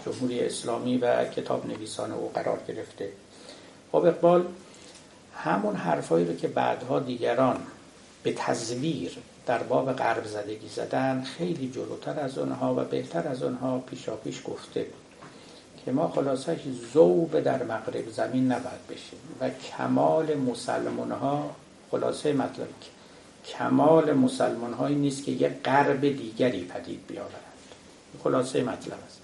جمهوری 0.04 0.40
اسلامی 0.40 0.98
و 0.98 1.24
کتاب 1.24 1.66
نویسان 1.66 2.12
او 2.12 2.30
قرار 2.34 2.58
گرفته. 2.68 3.08
خب 3.92 4.04
اقبال 4.04 4.46
همون 5.36 5.76
حرفایی 5.76 6.26
رو 6.26 6.36
که 6.36 6.48
بعدها 6.48 7.00
دیگران 7.00 7.56
به 8.22 8.32
تزویر 8.32 9.18
در 9.46 9.62
باب 9.62 9.92
غرب 9.92 10.26
زدگی 10.26 10.68
زدن 10.68 11.22
خیلی 11.22 11.70
جلوتر 11.70 12.20
از 12.20 12.38
آنها 12.38 12.74
و 12.74 12.84
بهتر 12.84 13.28
از 13.28 13.42
آنها 13.42 13.78
پیشا 13.78 14.16
پیش 14.16 14.42
گفته 14.44 14.80
بود 14.82 15.02
که 15.84 15.92
ما 15.92 16.08
خلاصش 16.08 16.58
زوب 16.92 17.40
در 17.40 17.62
مغرب 17.62 18.10
زمین 18.10 18.52
نباید 18.52 18.86
بشیم 18.90 19.18
و 19.40 19.50
کمال 19.50 20.34
مسلمان 20.34 21.12
ها 21.12 21.50
خلاصه 21.90 22.32
مطلب 22.32 22.68
کمال 23.46 24.12
مسلمان 24.12 24.72
هایی 24.72 24.96
نیست 24.96 25.24
که 25.24 25.32
یک 25.32 25.52
غرب 25.64 26.00
دیگری 26.00 26.64
پدید 26.64 27.06
بیاورند. 27.08 27.32
خلاصه 28.24 28.62
مطلب 28.62 28.98
است. 29.06 29.21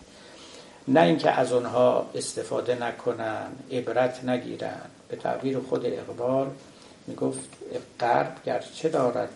نه 0.88 1.00
اینکه 1.00 1.30
از 1.30 1.52
آنها 1.52 2.10
استفاده 2.14 2.84
نکنن 2.84 3.46
عبرت 3.70 4.24
نگیرن. 4.24 4.80
به 5.08 5.16
تعبیر 5.16 5.58
خود 5.58 5.86
اقبال 5.86 6.50
می‌گفت 7.06 7.48
غرب 8.00 8.36
گرچه 8.44 8.88
دارد 8.88 9.28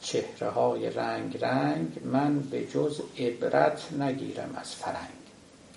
چهره 0.00 0.48
های 0.48 0.90
رنگ 0.90 1.38
رنگ 1.40 1.88
من 2.04 2.40
به 2.40 2.66
جز 2.66 3.00
عبرت 3.18 3.92
نگیرم 3.92 4.50
از 4.60 4.74
فرنگ. 4.74 5.20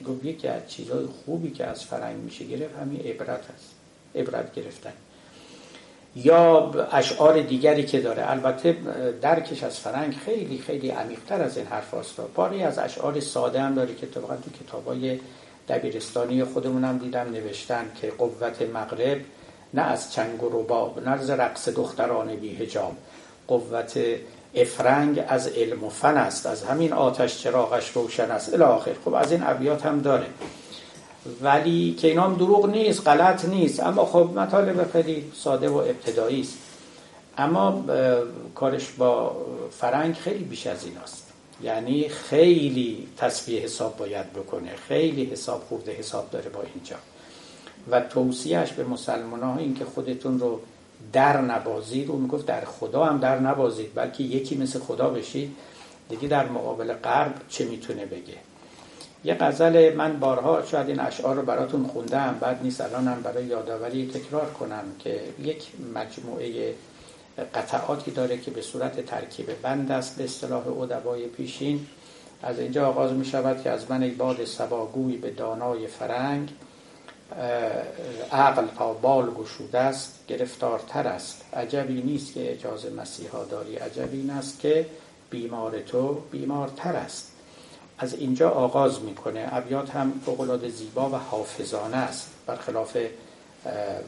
گفت 0.07 0.25
یکی 0.25 0.47
از 0.47 0.61
چیزهای 0.67 1.05
خوبی 1.05 1.51
که 1.51 1.65
از 1.65 1.83
فرنگ 1.83 2.17
میشه 2.17 2.45
گرفت 2.45 2.75
همین 2.75 2.99
عبرت 2.99 3.49
است 3.55 3.75
عبرت 4.15 4.53
گرفتن. 4.53 4.93
یا 6.15 6.71
اشعار 6.91 7.41
دیگری 7.41 7.83
که 7.83 7.99
داره. 7.99 8.31
البته 8.31 8.77
درکش 9.21 9.63
از 9.63 9.79
فرنگ 9.79 10.13
خیلی 10.25 10.57
خیلی 10.57 10.89
عمیقتر 10.89 11.41
از 11.41 11.57
این 11.57 11.65
حرف 11.67 11.93
هاست. 11.93 12.15
باری 12.35 12.63
از 12.63 12.79
اشعار 12.79 13.19
ساده 13.19 13.61
هم 13.61 13.75
داره 13.75 13.95
که 13.95 14.05
طبقا 14.05 14.35
تو 14.35 14.65
کتابای 14.65 15.19
دبیرستانی 15.69 16.43
خودمون 16.43 16.83
هم 16.83 16.97
دیدم 16.97 17.31
نوشتن 17.31 17.85
که 18.01 18.11
قوت 18.17 18.61
مغرب 18.61 19.17
نه 19.73 19.81
از 19.81 20.13
چنگ 20.13 20.43
و 20.43 20.49
رباب 20.49 20.99
نه 21.05 21.11
از 21.11 21.29
رقص 21.29 21.69
دختران 21.69 22.35
بی 22.35 22.55
هجاب 22.55 22.93
قوت 23.47 23.99
افرنگ 24.55 25.23
از 25.27 25.47
علم 25.47 25.83
و 25.83 25.89
فن 25.89 26.17
است. 26.17 26.45
از 26.45 26.63
همین 26.63 26.93
آتش 26.93 27.41
چراغش 27.41 27.89
روشن 27.89 28.31
است. 28.31 28.53
الاخر 28.53 28.93
خب 29.05 29.13
از 29.13 29.31
این 29.31 29.43
ابیات 29.43 29.85
هم 29.85 30.01
داره. 30.01 30.25
ولی 31.41 31.93
که 31.93 32.07
اینام 32.07 32.35
دروغ 32.35 32.69
نیست 32.69 33.07
غلط 33.07 33.45
نیست. 33.45 33.83
اما 33.83 34.05
خب 34.05 34.29
مطالب 34.35 34.91
خیلی 34.91 35.31
ساده 35.35 35.69
و 35.69 35.75
ابتدایی 35.75 36.41
است. 36.41 36.57
اما 37.37 37.85
کارش 38.55 38.89
با 38.91 39.35
فرنگ 39.71 40.15
خیلی 40.15 40.43
بیش 40.43 40.67
از 40.67 40.85
این 40.85 40.97
است. 40.97 41.33
یعنی 41.63 42.09
خیلی 42.09 43.07
تصفیه 43.17 43.59
حساب 43.61 43.97
باید 43.97 44.33
بکنه. 44.33 44.75
خیلی 44.87 45.25
حساب 45.25 45.61
خورده 45.69 45.91
حساب 45.91 46.29
داره 46.31 46.49
با 46.49 46.61
اینجا. 46.75 46.95
و 47.91 48.01
توصیهش 48.01 48.71
به 48.71 48.83
مسلمان 48.83 49.43
ها 49.43 49.57
این 49.57 49.75
که 49.75 49.85
خودتون 49.85 50.39
رو 50.39 50.59
در 51.13 51.41
نبازید. 51.41 52.09
و 52.09 52.13
می‌گفت 52.13 52.45
در 52.45 52.65
خدا 52.65 53.05
هم 53.05 53.19
در 53.19 53.39
نبازید 53.39 53.95
بلکه 53.95 54.23
یکی 54.23 54.55
مثل 54.55 54.79
خدا 54.79 55.09
بشید. 55.09 55.55
دیگه 56.09 56.27
در 56.27 56.49
مقابل 56.49 56.93
غرب 56.93 57.33
چه 57.49 57.65
می‌تونه 57.65 58.05
بگه؟ 58.05 58.37
یه 59.23 59.33
غزل 59.33 59.95
من 59.95 60.19
بارها 60.19 60.65
شاید 60.65 60.87
این 60.87 60.99
اشعار 60.99 61.35
رو 61.35 61.41
براتون 61.41 61.87
خوندم 61.87 62.37
بعد 62.41 62.59
نیست 62.63 62.81
الانم 62.81 63.21
برای 63.21 63.45
یادآوری 63.45 64.11
تکرار 64.13 64.45
کنم 64.45 64.83
که 64.99 65.21
یک 65.39 65.67
مجموعه 65.95 66.73
قطعاتی 67.55 68.11
داره 68.11 68.37
که 68.37 68.51
به 68.51 68.61
صورت 68.61 69.05
ترکیب 69.05 69.61
بند 69.61 69.91
است 69.91 70.17
به 70.17 70.23
اصطلاح 70.23 70.67
ادبای 70.67 71.27
پیشین. 71.27 71.87
از 72.41 72.59
اینجا 72.59 72.87
آغاز 72.87 73.11
می 73.11 73.25
شود 73.25 73.63
که 73.63 73.69
از 73.69 73.91
من 73.91 74.03
ای 74.03 74.11
باد 74.11 74.45
سباگوی 74.45 75.17
به 75.17 75.29
دانای 75.29 75.87
فرنگ 75.87 76.49
عقل 78.31 78.65
تا 78.77 78.93
بال 78.93 79.31
گشوده 79.31 79.79
است 79.79 80.19
گرفتارتر 80.27 81.07
است. 81.07 81.41
عجبی 81.53 82.01
نیست 82.01 82.33
که 82.33 82.51
اجازه 82.51 82.89
مسیحا 82.89 83.43
داری 83.43 83.75
عجبی 83.75 84.17
این 84.17 84.29
است 84.29 84.59
که 84.59 84.85
بیمار 85.29 85.79
تو 85.79 86.13
بیمارتر 86.31 86.95
است. 86.95 87.32
از 87.97 88.13
اینجا 88.13 88.49
آغاز 88.49 89.01
می‌کنه. 89.01 89.49
ابیات 89.51 89.89
هم 89.89 90.21
فوقالعاده 90.25 90.69
زیبا 90.69 91.09
و 91.09 91.15
حافظانه 91.15 91.97
است 91.97 92.29
برخلاف 92.47 92.97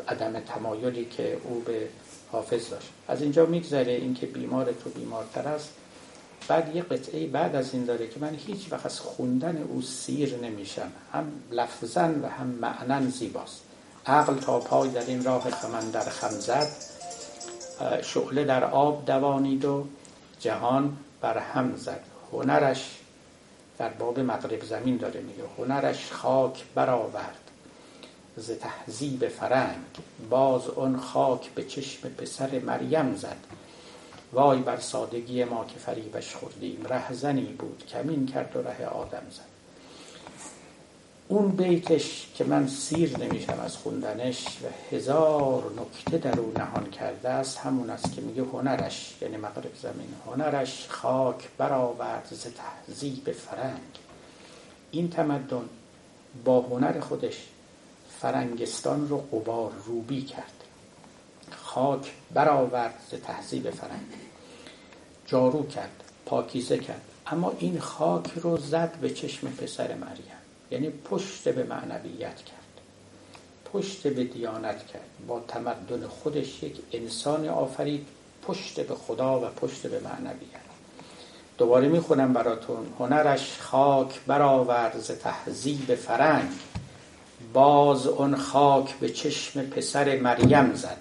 عدم 0.07 0.39
تمایلی 0.39 1.05
که 1.05 1.37
او 1.43 1.59
به 1.59 1.87
حافظ 2.31 2.69
داشت. 2.69 2.89
از 3.07 3.21
اینجا 3.21 3.45
میگذره 3.45 3.91
اینکه 3.91 4.25
بیمار 4.25 4.65
تو 4.83 4.89
بیمارتر 4.89 5.47
است. 5.47 5.69
بعد 6.47 6.75
یه 6.75 6.81
قطعه 6.81 7.27
بعد 7.27 7.55
از 7.55 7.73
این 7.73 7.85
داره 7.85 8.07
که 8.07 8.19
من 8.19 8.35
هیچ 8.47 8.71
وقت 8.71 8.85
از 8.85 8.99
خوندن 8.99 9.63
او 9.69 9.81
سیر 9.81 10.35
نمیشم. 10.37 10.91
هم 11.13 11.31
لفظا 11.51 12.13
و 12.23 12.29
هم 12.29 12.47
معنا 12.47 13.09
زیباست. 13.09 13.61
عقل 14.05 14.35
تا 14.35 14.59
پای 14.59 14.89
در 14.89 15.05
این 15.05 15.23
راه 15.23 15.49
خمن 15.49 15.89
در 15.89 16.09
خمزد 16.09 16.67
شعله 18.03 18.43
در 18.43 18.63
آب 18.63 19.05
دوانید 19.05 19.65
و 19.65 19.87
جهان 20.39 20.97
بر 21.21 21.37
هم 21.37 21.75
زد. 21.75 22.03
هنرش 22.31 22.99
در 23.77 23.89
باب 23.89 24.19
مغرب 24.19 24.63
زمین 24.63 24.97
داره 24.97 25.21
میگه. 25.21 25.43
هنرش 25.57 26.11
خاک 26.11 26.63
برآورد. 26.75 27.51
ز 28.37 28.51
تهذیب 28.51 29.27
فرنگ 29.27 29.85
باز 30.29 30.67
اون 30.67 30.97
خاک 30.97 31.49
به 31.49 31.63
چشم 31.63 32.09
پسر 32.09 32.59
مریم 32.59 33.15
زد. 33.15 33.37
وای 34.33 34.59
بر 34.59 34.79
سادگی 34.79 35.43
ما 35.43 35.65
که 35.65 35.79
فریبش 35.79 36.35
خوردیم. 36.35 36.85
رهزنی 36.89 37.55
بود. 37.59 37.83
کمین 37.87 38.25
کرد 38.25 38.55
و 38.55 38.61
ره 38.61 38.85
آدم 38.85 39.23
زد. 39.31 39.54
اون 41.27 41.49
بیتش 41.49 42.27
که 42.35 42.43
من 42.43 42.67
سیر 42.67 43.17
نمیشم 43.19 43.59
از 43.59 43.77
خوندنش 43.77 44.45
و 44.47 44.95
هزار 44.95 45.71
نکته 45.77 46.17
در 46.17 46.39
او 46.39 46.53
نهان 46.57 46.89
کرده 46.89 47.29
است 47.29 47.57
همون 47.57 47.89
است 47.89 48.13
که 48.13 48.21
میگه 48.21 48.43
هنرش 48.43 49.15
یعنی 49.21 49.37
مغرب 49.37 49.75
زمین 49.81 50.13
هنرش 50.25 50.87
خاک 50.89 51.49
برآورد 51.57 52.27
ز 52.31 52.47
تهذیب 52.47 53.31
فرنگ. 53.31 53.79
این 54.91 55.09
تمدن 55.09 55.69
با 56.45 56.61
هنر 56.61 56.99
خودش 56.99 57.45
فرنگستان 58.19 59.09
رو 59.09 59.17
قبار 59.17 59.71
روبی 59.85 60.21
کرد. 60.21 60.63
خاک 61.51 62.11
برآورد 62.33 62.95
ز 63.11 63.15
تهذیب 63.15 63.69
فرنگ. 63.69 64.13
جارو 65.25 65.67
کرد 65.67 66.03
پاکیزه 66.25 66.77
کرد 66.77 67.01
اما 67.27 67.53
این 67.59 67.79
خاک 67.79 68.31
رو 68.35 68.57
زد 68.57 68.97
به 69.01 69.09
چشم 69.09 69.47
پسر 69.47 69.93
مریم. 69.95 70.34
یعنی 70.71 70.89
پشت 70.89 71.49
به 71.49 71.63
معنویت 71.63 72.35
کرد. 72.35 72.55
پشت 73.73 74.07
به 74.07 74.23
دیانت 74.23 74.87
کرد. 74.87 75.09
با 75.27 75.39
تمدن 75.47 76.07
خودش 76.07 76.63
یک 76.63 76.75
انسان 76.91 77.47
آفرید 77.49 78.07
پشت 78.47 78.79
به 78.79 78.95
خدا 78.95 79.39
و 79.39 79.43
پشت 79.45 79.87
به 79.87 79.99
معنویت. 79.99 80.65
دوباره 81.57 81.87
می‌خونم 81.87 82.33
براتون. 82.33 82.87
هنرش 82.99 83.57
خاک 83.59 84.19
برآورد 84.27 84.99
ز 84.99 85.11
تهذیب 85.11 85.95
فرنگ. 85.95 86.49
باز 87.53 88.07
اون 88.07 88.35
خاک 88.35 88.95
به 88.99 89.09
چشم 89.09 89.61
پسر 89.61 90.19
مریم 90.19 90.73
زد. 90.73 90.97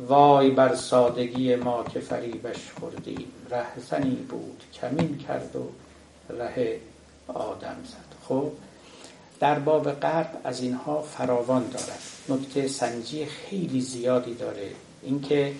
وای 0.00 0.50
بر 0.50 0.74
سادگی 0.74 1.56
ما 1.56 1.84
که 1.84 2.00
فریبش 2.00 2.70
خوردیم. 2.80 3.32
رهزنی 3.50 4.14
بود 4.14 4.62
کمین 4.80 5.18
کرد 5.18 5.56
و 5.56 5.68
ره 6.32 6.80
آدم 7.28 7.76
زد. 7.84 8.16
خب 8.28 8.52
در 9.40 9.58
باب 9.58 9.92
غرب 9.92 10.40
از 10.44 10.60
اینها 10.60 11.02
فراوان 11.02 11.68
دارد. 11.68 12.00
نکته 12.28 12.68
سنجی 12.68 13.26
خیلی 13.26 13.80
زیادی 13.80 14.34
داره. 14.34 14.70
اینکه 15.02 15.52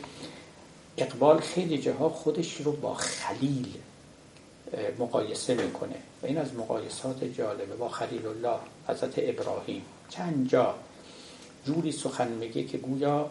اقبال 0.97 1.41
خیلی 1.41 1.79
جاها 1.79 2.09
خودش 2.09 2.61
رو 2.61 2.73
با 2.73 2.95
خلیل 2.95 3.75
مقایسه 4.99 5.55
می‌کنه. 5.55 5.95
و 6.23 6.27
این 6.27 6.39
از 6.39 6.55
مقایسات 6.55 7.25
جالبه. 7.25 7.77
با 7.77 7.89
خلیل 7.89 8.27
الله 8.27 8.59
حضرت 8.89 9.15
ابراهیم. 9.17 9.83
چند 10.09 10.49
جا 10.49 10.75
جوری 11.65 11.93
سخن 11.93 12.29
میگه 12.29 12.65
که 12.65 12.79
گویا 12.79 13.31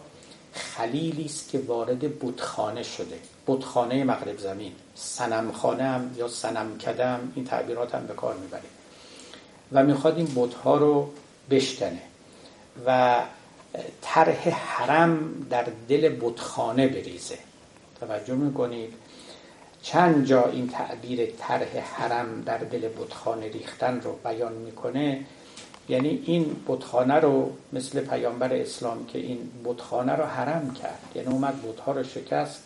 خلیلی 0.52 1.24
است 1.24 1.48
که 1.48 1.58
وارد 1.58 2.18
بودخانه 2.18 2.82
شده. 2.82 3.18
بودخانه 3.46 4.04
مغرب 4.04 4.38
زمین. 4.38 4.72
سنمخانه 4.94 5.82
هم 5.82 6.14
یا 6.16 6.28
سنم 6.28 6.78
کدم 6.78 7.32
این 7.34 7.44
تعبیرات 7.44 7.94
هم 7.94 8.06
به 8.06 8.14
کار 8.14 8.34
می‌بره 8.34 8.75
و 9.72 9.82
می‌خواد 9.82 10.16
این 10.16 10.26
بودها 10.26 10.76
رو 10.76 11.10
بشکنه. 11.50 12.02
و 12.86 13.20
طرح 14.02 14.48
حرم 14.48 15.46
در 15.50 15.66
دل 15.88 16.08
بودخانه 16.08 16.88
بریزه. 16.88 17.38
توجه 18.00 18.34
می‌کنید؟ 18.34 18.94
چند 19.82 20.26
جا 20.26 20.44
این 20.44 20.68
تعبیر 20.68 21.26
طرح 21.26 21.78
حرم 21.78 22.42
در 22.42 22.58
دل 22.58 22.88
بودخانه 22.88 23.48
ریختن 23.48 24.00
رو 24.00 24.12
بیان 24.24 24.52
می‌کنه. 24.52 25.24
یعنی 25.88 26.22
این 26.26 26.56
بتخانه 26.68 27.14
رو 27.14 27.52
مثل 27.72 28.00
پیامبر 28.00 28.52
اسلام 28.52 29.06
که 29.06 29.18
این 29.18 29.50
بتخانه 29.64 30.12
رو 30.12 30.24
حرم 30.24 30.74
کرد. 30.82 30.98
یعنی 31.14 31.28
اومد 31.28 31.62
بتها 31.62 31.92
رو 31.92 32.02
شکست 32.04 32.62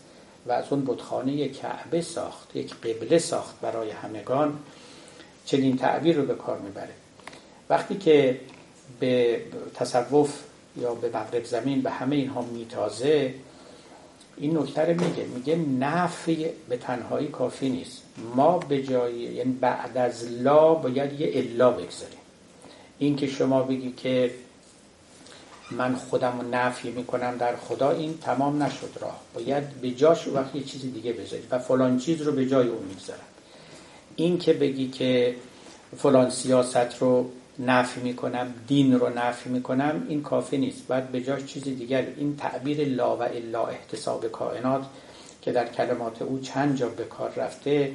و 0.46 0.52
از 0.52 0.64
اون 0.70 0.84
بتخانه 0.84 1.48
کعبه 1.48 2.02
ساخت 2.02 2.56
یک 2.56 2.74
قبله 2.74 3.18
ساخت 3.18 3.60
برای 3.60 3.90
همگان. 3.90 4.58
چنین 5.44 5.76
تعبیر 5.76 6.16
رو 6.16 6.26
به 6.26 6.34
کار 6.34 6.58
می‌بره. 6.58 6.94
وقتی 7.70 7.94
که 7.94 8.40
به 9.00 9.40
تصوف 9.74 10.42
یا 10.76 10.94
به 10.94 11.08
مغرب 11.08 11.44
زمین 11.44 11.82
به 11.82 11.90
همه 11.90 12.16
اینها 12.16 12.42
میتازه 12.42 13.34
این 14.36 14.58
نکته 14.58 14.82
رو 14.82 15.04
میگه. 15.04 15.24
میگه 15.24 15.56
نفی 15.56 16.46
به 16.68 16.76
تنهایی 16.76 17.28
کافی 17.28 17.68
نیست. 17.68 18.02
ما 18.34 18.58
به 18.58 18.82
جای 18.82 19.14
یعنی 19.14 19.52
بعد 19.52 19.98
از 19.98 20.24
لا 20.24 20.74
باید 20.74 21.20
یه 21.20 21.30
الا 21.34 21.70
بگذاریم. 21.70 22.18
این 22.98 23.16
که 23.16 23.26
شما 23.26 23.62
بگی 23.62 23.92
که 23.92 24.30
من 25.70 25.94
خودم 25.94 26.40
رو 26.40 26.48
نفی 26.48 26.90
می‌کنم 26.90 27.36
در 27.36 27.56
خدا 27.56 27.90
این 27.90 28.18
تمام 28.18 28.62
نشد 28.62 28.90
راه. 29.00 29.20
باید 29.34 29.68
به 29.68 29.90
جاش 29.90 30.28
وقت 30.28 30.54
یه 30.54 30.62
چیزی 30.62 30.90
دیگه 30.90 31.12
بذارید 31.12 31.46
و 31.50 31.58
فلان 31.58 31.98
چیز 31.98 32.22
رو 32.22 32.32
به 32.32 32.46
جای 32.46 32.68
اون 32.68 32.84
می‌گذارم. 32.84 33.29
این 34.16 34.38
که 34.38 34.52
بگی 34.52 34.88
که 34.88 35.34
فلان 35.96 36.30
سیاست 36.30 36.98
رو 36.98 37.30
نفی 37.58 38.00
می‌کنم 38.00 38.54
دین 38.66 39.00
رو 39.00 39.08
نفی 39.08 39.50
می‌کنم 39.50 40.06
این 40.08 40.22
کافی 40.22 40.58
نیست. 40.58 40.86
باید 40.86 41.08
به 41.08 41.20
جاش 41.20 41.44
چیزی 41.44 41.74
دیگر 41.74 42.06
این 42.16 42.36
تعبیر 42.36 42.88
لا 42.88 43.16
و 43.16 43.22
الا 43.22 43.66
احتساب 43.66 44.26
کائنات 44.26 44.82
که 45.42 45.52
در 45.52 45.68
کلمات 45.68 46.22
او 46.22 46.38
چند 46.38 46.76
جا 46.76 46.88
به 46.88 47.04
کار 47.04 47.30
رفته 47.36 47.92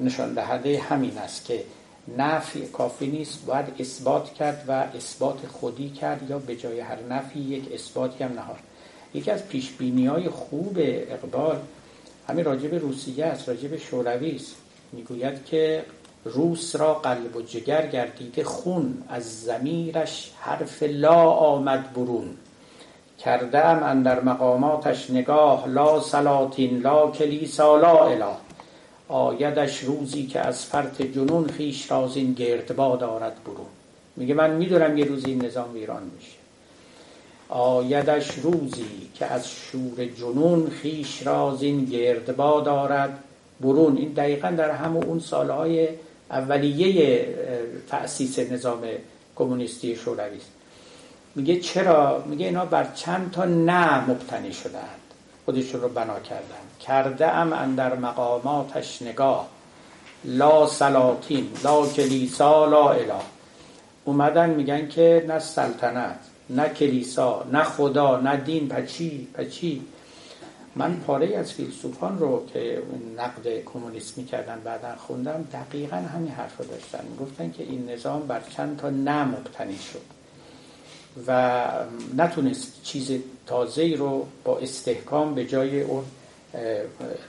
نشان 0.00 0.34
دهنده 0.34 0.78
همین 0.78 1.18
است 1.18 1.44
که 1.44 1.64
نفی 2.18 2.60
کافی 2.66 3.06
نیست. 3.06 3.46
باید 3.46 3.66
اثبات 3.78 4.34
کرد 4.34 4.64
و 4.68 4.72
اثبات 4.96 5.46
خودی 5.46 5.90
کرد 5.90 6.30
یا 6.30 6.38
به 6.38 6.56
جای 6.56 6.80
هر 6.80 6.98
نفی 7.10 7.40
یک 7.40 7.72
اثباتی 7.72 8.24
هم 8.24 8.32
نهار 8.32 8.58
یکی 9.14 9.30
از 9.30 9.48
پیش 9.48 9.72
های 10.08 10.28
خوب 10.28 10.78
اقبال 10.78 11.58
همین 12.28 12.44
راجب 12.44 12.74
روسیه 12.74 13.24
است 13.24 13.48
راجب 13.48 13.76
شوروی 13.76 14.36
است. 14.36 14.56
می‌گوید 14.94 15.44
که 15.44 15.84
روس 16.24 16.76
را 16.76 16.94
قلب 16.94 17.36
و 17.36 17.42
جگر 17.42 17.86
گردیده 17.86 18.44
خون 18.44 19.02
از 19.08 19.40
زمیرش 19.40 20.32
حرف 20.40 20.82
لا 20.82 21.30
آمد 21.30 21.92
برون. 21.92 22.36
کرده 23.18 23.66
ام 23.66 23.82
اندر 23.82 24.20
مقاماتش 24.20 25.10
نگاه 25.10 25.68
لا 25.68 26.00
سلاطین 26.00 26.80
لا 26.80 27.10
کلیسا 27.10 27.76
لا 27.76 28.04
اله. 28.06 28.36
آیدش 29.08 29.78
روزی 29.78 30.26
که 30.26 30.40
از 30.40 30.64
فرط 30.64 31.02
جنون 31.02 31.46
خیش 31.48 31.90
رازین 31.90 32.32
گردبا 32.32 32.96
دارد 32.96 33.36
برون. 33.44 33.66
میگه 34.16 34.34
من 34.34 34.50
می‌دونم 34.50 34.98
یه 34.98 35.04
روزی 35.04 35.26
این 35.26 35.44
نظام 35.44 35.74
ایران 35.74 36.02
میشه. 36.16 36.36
آیدش 37.48 38.30
روزی 38.30 39.10
که 39.14 39.26
از 39.26 39.50
شور 39.50 40.04
جنون 40.04 40.70
خیش 40.70 41.26
رازین 41.26 41.84
گردبا 41.84 42.60
دارد 42.60 43.23
برون. 43.60 43.96
این 43.96 44.12
دقیقا 44.12 44.50
در 44.50 44.70
همون 44.70 45.04
اون 45.04 45.20
سالهای 45.20 45.88
اولیه 46.30 47.28
تأسیس 47.88 48.38
نظام 48.38 48.80
کمونیستی 49.36 49.96
شوروی 49.96 50.36
است. 50.36 50.52
میگه 51.34 51.60
چرا؟ 51.60 52.24
میگه 52.26 52.46
اینا 52.46 52.64
بر 52.64 52.86
چند 52.94 53.30
تا 53.30 53.44
نه 53.44 54.10
مبتنی 54.10 54.52
شدند 54.52 55.00
خودشون 55.44 55.80
رو 55.80 55.88
بنا 55.88 56.20
کردن. 56.20 56.64
کرده 56.80 57.26
ام 57.26 57.52
اندر 57.52 57.94
مقاماتش 57.94 59.02
نگاه. 59.02 59.48
لا 60.24 60.66
سلاطین 60.66 61.50
لا 61.64 61.86
کلیسا 61.86 62.66
لا 62.66 62.90
اله. 62.90 63.12
اومدن 64.04 64.50
میگن 64.50 64.88
که 64.88 65.24
نه 65.28 65.38
سلطنت 65.38 66.18
نه 66.50 66.68
کلیسا 66.68 67.44
نه 67.52 67.62
خدا 67.62 68.20
نه 68.20 68.36
دین. 68.36 68.68
پچی 68.68 69.28
پچی. 69.34 69.80
من 70.76 70.96
پاره 70.96 71.36
از 71.36 71.52
فیلسوفان 71.52 72.18
رو 72.18 72.46
که 72.52 72.82
نقد 73.16 73.64
کمونیست 73.64 74.18
می‌کردن 74.18 74.60
بعدا 74.64 74.96
خوندم 74.96 75.48
دقیقا 75.52 75.96
همین 75.96 76.30
حرف 76.30 76.58
رو 76.58 76.64
داشتن. 76.64 77.04
گفتن 77.20 77.52
که 77.52 77.62
این 77.62 77.90
نظام 77.90 78.26
بر 78.26 78.40
چند 78.56 78.76
تا 78.76 78.90
نه 78.90 79.24
مبتنی 79.24 79.78
شد 79.78 80.00
و 81.26 81.62
نتونست 82.16 82.82
چیز 82.82 83.10
تازه 83.46 83.94
رو 83.98 84.26
با 84.44 84.58
استحکام 84.58 85.34
به 85.34 85.44
جای 85.44 85.80
اون 85.80 86.04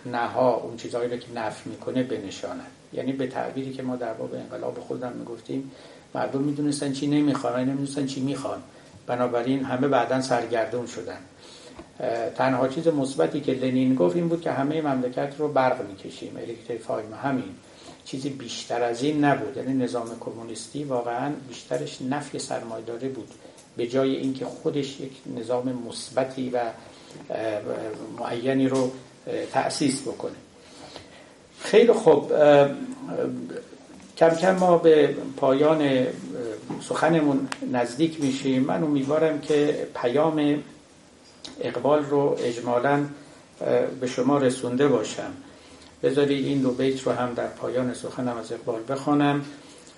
نها 0.05 0.55
اون 0.55 0.77
چیزهایی 0.77 1.09
رو 1.09 1.17
که 1.17 1.27
نفی 1.35 1.69
می‌کنه 1.69 2.03
بنشاند. 2.03 2.67
یعنی 2.93 3.11
به 3.11 3.27
تعبیری 3.27 3.73
که 3.73 3.83
ما 3.83 3.95
در 3.95 4.13
باب 4.13 4.33
انقلاب 4.33 4.79
خودم 4.79 5.11
می‌گفتیم 5.11 5.71
مردم 6.15 6.41
می‌دونستن 6.41 6.93
چی 6.93 7.07
نمی‌خوان 7.07 7.59
نمی‌دونستن 7.59 8.05
چی 8.05 8.21
می‌خوان. 8.21 8.63
بنابراین 9.07 9.63
همه 9.63 9.87
بعدا 9.87 10.21
سرگردون 10.21 10.87
شدن. 10.87 11.17
تنها 12.35 12.67
چیز 12.67 12.87
مثبتی 12.87 13.41
که 13.41 13.51
لنین 13.51 13.95
گفت 13.95 14.15
این 14.15 14.27
بود 14.27 14.41
که 14.41 14.51
همه 14.51 14.81
مملکت 14.81 15.33
رو 15.37 15.47
برق 15.47 15.87
می‌کشیم. 15.87 16.37
الکتریفایم 16.37 17.13
همین. 17.23 17.55
چیزی 18.05 18.29
بیشتر 18.29 18.83
از 18.83 19.03
این 19.03 19.25
نبود. 19.25 19.57
یعنی 19.57 19.73
نظام 19.83 20.07
کمونیستی 20.19 20.83
واقعا 20.83 21.31
بیشترش 21.47 22.01
نفی 22.01 22.39
سرمایداری 22.39 23.09
بود. 23.09 23.27
به 23.77 23.87
جای 23.87 24.15
اینکه 24.15 24.45
خودش 24.45 24.99
یک 24.99 25.11
نظام 25.37 25.83
مثبتی 25.89 26.49
و 26.49 26.61
معینی 28.19 28.67
رو 28.67 28.91
تأسیس 29.51 30.01
بکنه. 30.01 30.35
خیلی 31.59 31.91
خوب. 31.91 32.31
کم 34.17 34.29
کم 34.29 34.55
ما 34.55 34.77
به 34.77 35.15
پایان 35.37 36.07
سخنمون 36.81 37.47
نزدیک 37.71 38.23
میشیم. 38.23 38.63
من 38.63 38.83
امیدوارم 38.83 39.41
که 39.41 39.87
پیام 39.95 40.63
اقبال 41.59 42.05
رو 42.05 42.37
اجمالا 42.39 43.05
به 43.99 44.07
شما 44.07 44.37
رسونده 44.37 44.87
باشم. 44.87 45.33
بذارید 46.03 46.45
این 46.45 46.61
دو 46.61 46.71
بیت 46.71 47.03
رو 47.03 47.11
هم 47.11 47.33
در 47.33 47.47
پایان 47.47 47.93
سخنم 47.93 48.37
از 48.37 48.51
اقبال 48.51 48.81
بخوانم 48.89 49.45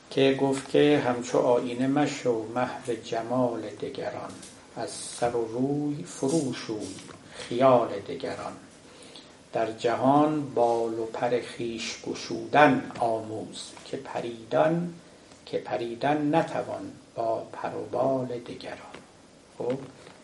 که 0.09 0.37
گفت 0.41 0.69
که 0.69 1.03
همچو 1.05 1.37
آینه 1.37 1.87
مشو 1.87 2.45
محو 2.55 2.93
جمال 3.03 3.61
دگران 3.61 4.31
از 4.75 4.89
سر 4.89 5.35
و 5.35 5.45
روی 5.45 6.03
فروشوی 6.03 6.95
خیال 7.33 7.87
دگران. 8.07 8.53
در 9.53 9.71
جهان 9.71 10.53
بال 10.55 10.99
و 10.99 11.05
پر 11.05 11.39
خیش 11.39 11.97
گشودن 12.07 12.91
آموز 12.99 13.71
که 13.85 13.97
پریدن 13.97 14.93
که 15.45 15.57
پریدن 15.57 16.35
نتوان 16.35 16.91
با 17.15 17.47
پر 17.53 17.69
و 17.69 17.85
بال 17.91 18.27
دگران. 18.27 18.77
خب؟ 19.57 19.77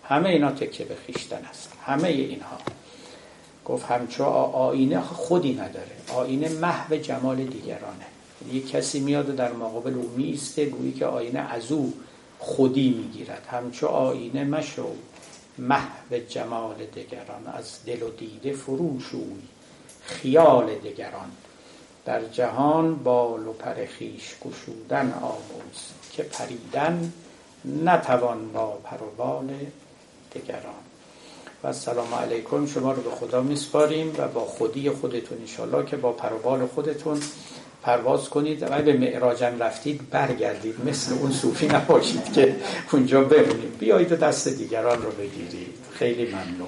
همه 0.03 0.29
اینا 0.29 0.51
تکه 0.51 0.85
به 0.85 0.95
خیشتن 0.95 1.45
است. 1.45 1.73
همه 1.85 2.07
اینها. 2.07 2.57
گفت 3.65 3.85
همچو 3.85 4.23
آینه 4.23 5.01
خودی 5.01 5.53
نداره. 5.53 5.91
آینه 6.15 6.49
محو 6.49 6.95
جمال 6.95 7.35
دیگرانه. 7.35 8.05
یک 8.51 8.69
کسی 8.69 8.99
میاد 8.99 9.35
در 9.35 9.51
مقابل 9.51 9.93
او 9.93 10.09
میسته 10.17 10.65
گویی 10.65 10.91
که 10.91 11.05
آینه 11.05 11.39
از 11.39 11.71
او 11.71 11.93
خودی 12.39 12.89
می‌گیرد. 12.89 13.47
همچو 13.51 13.87
آینه 13.87 14.43
مشو 14.43 14.87
محو 15.57 16.17
جمال 16.29 16.75
دگران 16.75 17.47
از 17.53 17.85
دل 17.85 18.03
و 18.03 18.09
دیده 18.09 18.53
فروشوی 18.53 19.41
خیال 20.01 20.75
دگران 20.75 21.31
در 22.05 22.25
جهان 22.25 22.95
بال 22.95 23.47
و 23.47 23.53
پر 23.53 23.85
خیش 23.85 24.35
گشودن 24.45 25.13
آموز 25.21 25.79
که 26.11 26.23
پریدن 26.23 27.13
نتوان 27.65 28.51
با 28.51 28.71
پر 28.71 28.97
دگران 30.35 30.83
و 31.63 31.73
سلام 31.73 32.13
علیکم. 32.13 32.65
شما 32.67 32.91
رو 32.91 33.01
به 33.01 33.09
خدا 33.09 33.41
میسپاریم 33.41 34.15
و 34.17 34.27
با 34.27 34.45
خودی 34.45 34.89
خودتون 34.89 35.37
انشالله 35.37 35.85
که 35.85 35.97
با 35.97 36.11
پروبال 36.11 36.67
خودتون 36.67 37.21
پرواز 37.83 38.29
کنید. 38.29 38.63
و 38.63 38.81
به 38.81 38.93
معراجم 38.93 39.59
رفتید 39.59 40.09
برگردید. 40.09 40.85
مثل 40.85 41.13
اون 41.13 41.31
صوفی 41.31 41.67
نباشید 41.67 42.33
که 42.33 42.55
اونجا 42.91 43.23
بمونید 43.23 43.77
بیایید 43.77 44.11
و 44.11 44.15
دست 44.15 44.47
دیگران 44.47 45.01
رو 45.01 45.11
بگیرید. 45.11 45.75
خیلی 45.91 46.25
ممنون. 46.25 46.67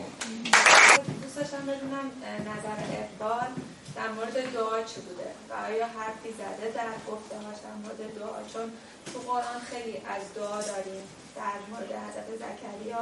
دوست 1.23 1.37
داشتم 1.37 1.65
بدونم 1.67 2.07
نظر 2.41 2.77
اقبال 3.01 3.47
در 3.95 4.09
مورد 4.15 4.53
دعا 4.53 4.83
چی 4.83 4.99
بوده؟ 5.01 5.29
و 5.49 5.53
آیا 5.67 5.85
حرفی 5.85 6.31
زده 6.39 6.67
در 6.75 6.95
گفتهاش 7.11 7.57
در 7.65 7.75
مورد 7.83 8.01
دعا؟ 8.19 8.39
چون 8.53 8.67
تو 9.13 9.19
قرآن 9.31 9.59
خیلی 9.71 9.97
از 9.97 10.23
دعا 10.35 10.61
داریم. 10.71 11.03
در 11.35 11.57
مورد 11.71 11.91
حضرت 12.05 12.29
زکریا 12.43 13.01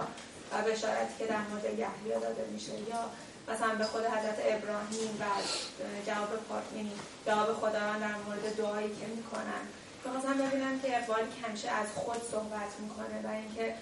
و 0.53 0.61
بشارتی 0.61 1.13
که 1.19 1.25
در 1.25 1.41
مورد 1.49 1.65
یحیی 1.65 2.21
داده 2.21 2.45
میشه 2.53 2.71
یا 2.71 3.01
مثلا 3.47 3.75
به 3.75 3.83
خود 3.83 4.01
حضرت 4.05 4.39
ابراهیم 4.45 5.09
و 5.19 5.23
جواب 6.07 6.29
یعنی 6.75 6.91
جواب 7.27 7.53
خداوند 7.53 8.01
در 8.01 8.15
مورد 8.25 8.55
دعایی 8.57 8.87
که 8.87 9.05
می‌کنن. 9.15 9.63
مثلا 10.17 10.45
ببینم 10.45 10.79
که 10.79 10.97
اقبال 10.97 11.23
همیشه 11.43 11.71
از 11.71 11.87
خود 11.95 12.21
صحبت 12.31 12.71
می‌کنه 12.79 13.21
و 13.23 13.27
اینکه 13.27 13.75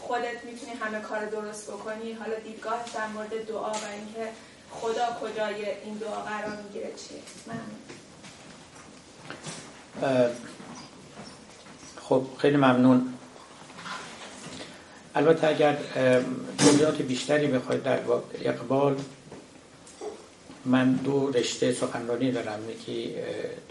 خودت 0.00 0.44
می‌تونی 0.44 0.72
همه 0.72 1.00
کار 1.00 1.26
درست 1.26 1.70
بکنی 1.70 2.12
حالا 2.12 2.34
دیدگاه 2.34 2.84
در 2.94 3.06
مورد 3.06 3.46
دعا 3.46 3.72
و 3.72 3.86
اینکه 3.92 4.32
خدا 4.70 5.06
کجای 5.22 5.70
این 5.84 5.94
دعا 5.94 6.22
قرار 6.22 6.56
می‌گیره 6.56 6.92
چیه؟ 6.96 7.22
ممنون. 7.46 7.80
خب 12.02 12.26
خیلی 12.38 12.56
ممنون. 12.56 13.14
البته 15.14 15.48
اگر 15.48 15.76
توضیحات 16.58 17.02
بیشتری 17.02 17.46
بخواید 17.46 17.82
در 17.82 17.98
اقبال 18.44 18.96
من 20.64 20.92
دو 20.92 21.30
رشته 21.30 21.72
سخنرانی 21.72 22.32
دارم. 22.32 22.70
یکی 22.70 23.14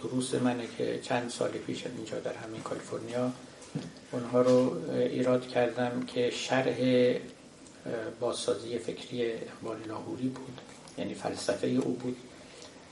دروس 0.04 0.34
منه 0.34 0.64
که 0.78 1.00
چند 1.04 1.30
سال 1.30 1.50
پیش 1.50 1.86
اینجا 1.86 2.20
در 2.20 2.34
همین 2.34 2.62
کالیفرنیا 2.62 3.32
اونها 4.12 4.42
رو 4.42 4.78
ایراد 4.90 5.48
کردم 5.48 6.04
که 6.08 6.30
شرح 6.30 6.78
بازسازی 8.20 8.78
فکری 8.78 9.32
اقبال 9.32 9.78
لاهوری 9.88 10.28
بود 10.28 10.62
یعنی 10.98 11.14
فلسفه 11.14 11.68
او 11.68 11.94
بود. 11.94 12.18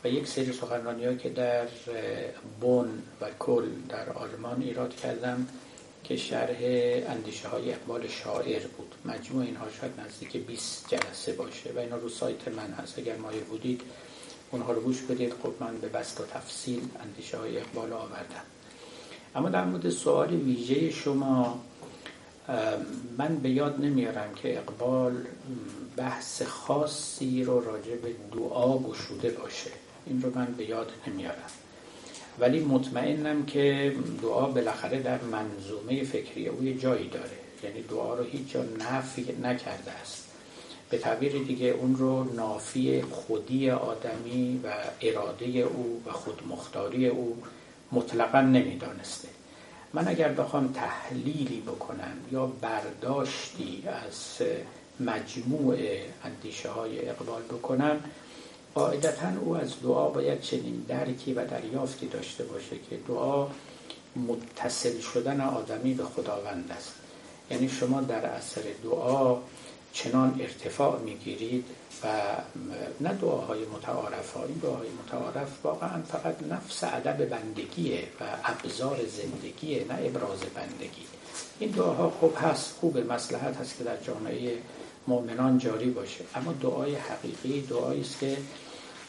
و 0.03 0.07
یک 0.07 0.27
سری 0.27 0.53
سخنرانی 0.53 1.17
که 1.17 1.29
در 1.29 1.67
بون 2.61 2.87
و 3.21 3.25
کل 3.39 3.65
در 3.89 4.09
آلمان 4.09 4.61
ایراد 4.61 4.95
کردم. 4.95 5.47
که 6.03 6.17
شرح 6.17 6.57
اندیشه 7.07 7.47
های 7.47 7.73
اقبال 7.73 8.07
شاعر 8.07 8.67
بود. 8.67 8.95
مجموع 9.05 9.43
اینها 9.43 9.65
شاید 9.81 9.99
نزدیک 9.99 10.37
20 10.37 10.85
جلسه 10.89 11.33
باشه 11.33 11.71
و 11.75 11.79
اینا 11.79 11.95
رو 11.95 12.09
سایت 12.09 12.47
من 12.47 12.71
هست. 12.71 12.99
اگر 12.99 13.15
مایه 13.15 13.39
بودید 13.39 13.81
اونها 14.51 14.71
رو 14.71 14.81
گوش 14.81 15.01
بدید. 15.01 15.33
خب 15.43 15.53
من 15.59 15.77
به 15.77 15.87
بست 15.87 16.21
و 16.21 16.25
تفصیل 16.25 16.81
اندیشه 17.03 17.37
های 17.37 17.57
اقبال 17.57 17.93
آوردم. 17.93 18.43
اما 19.35 19.49
در 19.49 19.65
مورد 19.65 19.89
سوال 19.89 20.33
ویژه 20.33 20.91
شما 20.91 21.59
من 23.17 23.35
به 23.35 23.49
یاد 23.49 23.79
نمیارم 23.79 24.33
که 24.33 24.57
اقبال 24.57 25.25
بحث 25.97 26.41
خاصی 26.41 27.43
رو 27.43 27.59
راجع 27.59 27.95
به 27.95 28.15
دعا 28.33 28.77
گشوده 28.77 29.29
باشه. 29.29 29.71
این 30.05 30.21
رو 30.21 30.35
من 30.35 30.45
به 30.45 30.69
یاد 30.69 30.91
نمیارم. 31.07 31.49
ولی 32.39 32.59
مطمئنم 32.59 33.45
که 33.45 33.95
دعا 34.21 34.45
بالاخره 34.45 34.99
در 34.99 35.19
منظومه 35.21 36.03
فکری 36.03 36.47
او 36.47 36.63
یه 36.63 36.77
جایی 36.77 37.07
داره. 37.09 37.37
یعنی 37.63 37.81
دعا 37.81 38.13
رو 38.13 38.23
هیچ 38.23 38.51
جا 38.51 38.63
نفی 38.63 39.21
نکرده 39.41 39.91
است. 39.91 40.27
به 40.89 40.97
تعبیر 40.97 41.43
دیگه 41.43 41.65
اون 41.65 41.95
رو 41.95 42.33
نافی 42.33 43.01
خودی 43.01 43.69
آدمی 43.69 44.61
و 44.63 44.73
اراده 45.01 45.45
او 45.45 46.01
و 46.05 46.11
خودمختاری 46.11 47.07
او 47.07 47.37
مطلقا 47.91 48.41
نمی‌دانسته. 48.41 49.27
من 49.93 50.07
اگر 50.07 50.31
بخوام 50.31 50.67
تحلیلی 50.67 51.63
بکنم 51.67 52.17
یا 52.31 52.45
برداشتی 52.45 53.83
از 53.87 54.47
مجموع 54.99 55.77
اندیشه 56.23 56.69
های 56.69 57.09
اقبال 57.09 57.41
بکنم 57.41 57.99
قاعدتا 58.77 59.27
او 59.41 59.55
از 59.57 59.73
دعا 59.83 60.09
باید 60.09 60.41
چنین 60.41 60.85
درکی 60.87 61.33
و 61.33 61.45
دریافتی 61.45 62.07
داشته 62.07 62.43
باشه 62.43 62.75
که 62.89 62.97
دعا 63.07 63.47
متصل 64.15 64.99
شدن 64.99 65.41
آدمی 65.41 65.93
به 65.93 66.03
خداوند 66.03 66.71
است. 66.77 66.93
یعنی 67.51 67.69
شما 67.69 68.01
در 68.01 68.25
اثر 68.25 68.61
دعا 68.83 69.37
چنان 69.93 70.41
ارتفاع 70.41 70.99
می‌گیرید 70.99 71.65
و 72.03 72.07
نه 73.01 73.13
دعاهای 73.13 73.59
متعارف 73.65 74.37
این 74.37 74.57
دعاهای 74.57 74.87
متعارف 75.05 75.65
واقعا 75.65 76.01
فقط 76.01 76.35
نفس 76.49 76.83
ادب 76.83 77.25
بندگیه 77.25 78.03
و 78.19 78.23
ابزار 78.43 78.99
زندگیه 79.05 79.85
نه 79.89 79.93
ابراز 79.93 80.39
بندگی. 80.55 81.05
این 81.59 81.71
دعاها 81.71 82.09
خوب 82.09 82.33
هست 82.41 82.73
خوب 82.79 82.97
مسلحت 83.11 83.57
هست 83.57 83.77
که 83.77 83.83
در 83.83 83.97
جامعه 83.97 84.57
مؤمنان 85.07 85.57
جاری 85.57 85.89
باشه. 85.89 86.23
اما 86.35 86.53
دعای 86.53 86.95
حقیقی 86.95 87.61
دعایی 87.61 88.01
است 88.01 88.19
که 88.19 88.37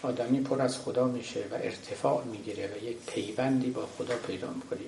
آدمی 0.02 0.40
پر 0.40 0.62
از 0.62 0.78
خدا 0.78 1.04
میشه 1.04 1.40
و 1.50 1.54
ارتفاع 1.54 2.24
می‌گیره 2.24 2.66
و 2.66 2.84
یک 2.84 2.96
پیوندی 3.06 3.70
با 3.70 3.86
خدا 3.98 4.14
پیدا 4.26 4.50
می‌کنی. 4.50 4.84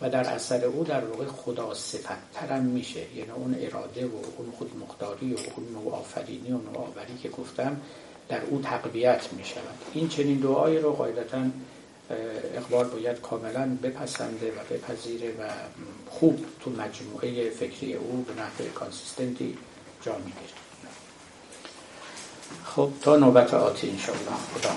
و 0.00 0.10
در 0.10 0.24
اثر 0.24 0.64
او 0.64 0.84
در 0.84 1.04
واقع 1.04 1.26
خدا 1.26 1.74
صفتترم 1.74 2.62
میشه. 2.62 3.00
یعنی 3.16 3.30
اون 3.30 3.56
اراده 3.60 4.06
و 4.06 4.16
اون 4.36 4.50
خودمختاری 4.58 5.34
و 5.34 5.38
اون 5.56 5.68
نوع 5.72 5.94
آفرینی 5.94 6.52
و 6.52 6.58
نوآوری 6.58 7.18
که 7.22 7.28
گفتم 7.28 7.80
در 8.28 8.40
او 8.44 8.60
تقویت 8.60 9.32
می‌شود 9.32 9.78
این 9.94 10.08
چنین 10.08 10.38
دعایی 10.38 10.78
رو 10.78 10.92
قاعدتا 10.92 11.44
اقبال 12.54 12.88
باید 12.88 13.20
کاملا 13.20 13.78
بپسنده 13.82 14.50
و 14.50 14.74
بپذیره 14.74 15.28
و 15.28 15.50
خوب 16.10 16.44
تو 16.60 16.70
مجموعه 16.70 17.50
فکری 17.50 17.94
او 17.94 18.24
به 18.28 18.42
نحو 18.42 18.72
کانسیستنتی 18.74 19.58
جا 20.02 20.18
می‌گیره. 20.18 20.63
خب 22.76 22.88
تا 23.02 23.16
نوبت 23.16 23.54
آتی 23.54 23.90
انشاءالله. 23.90 24.32
خدا 24.54 24.70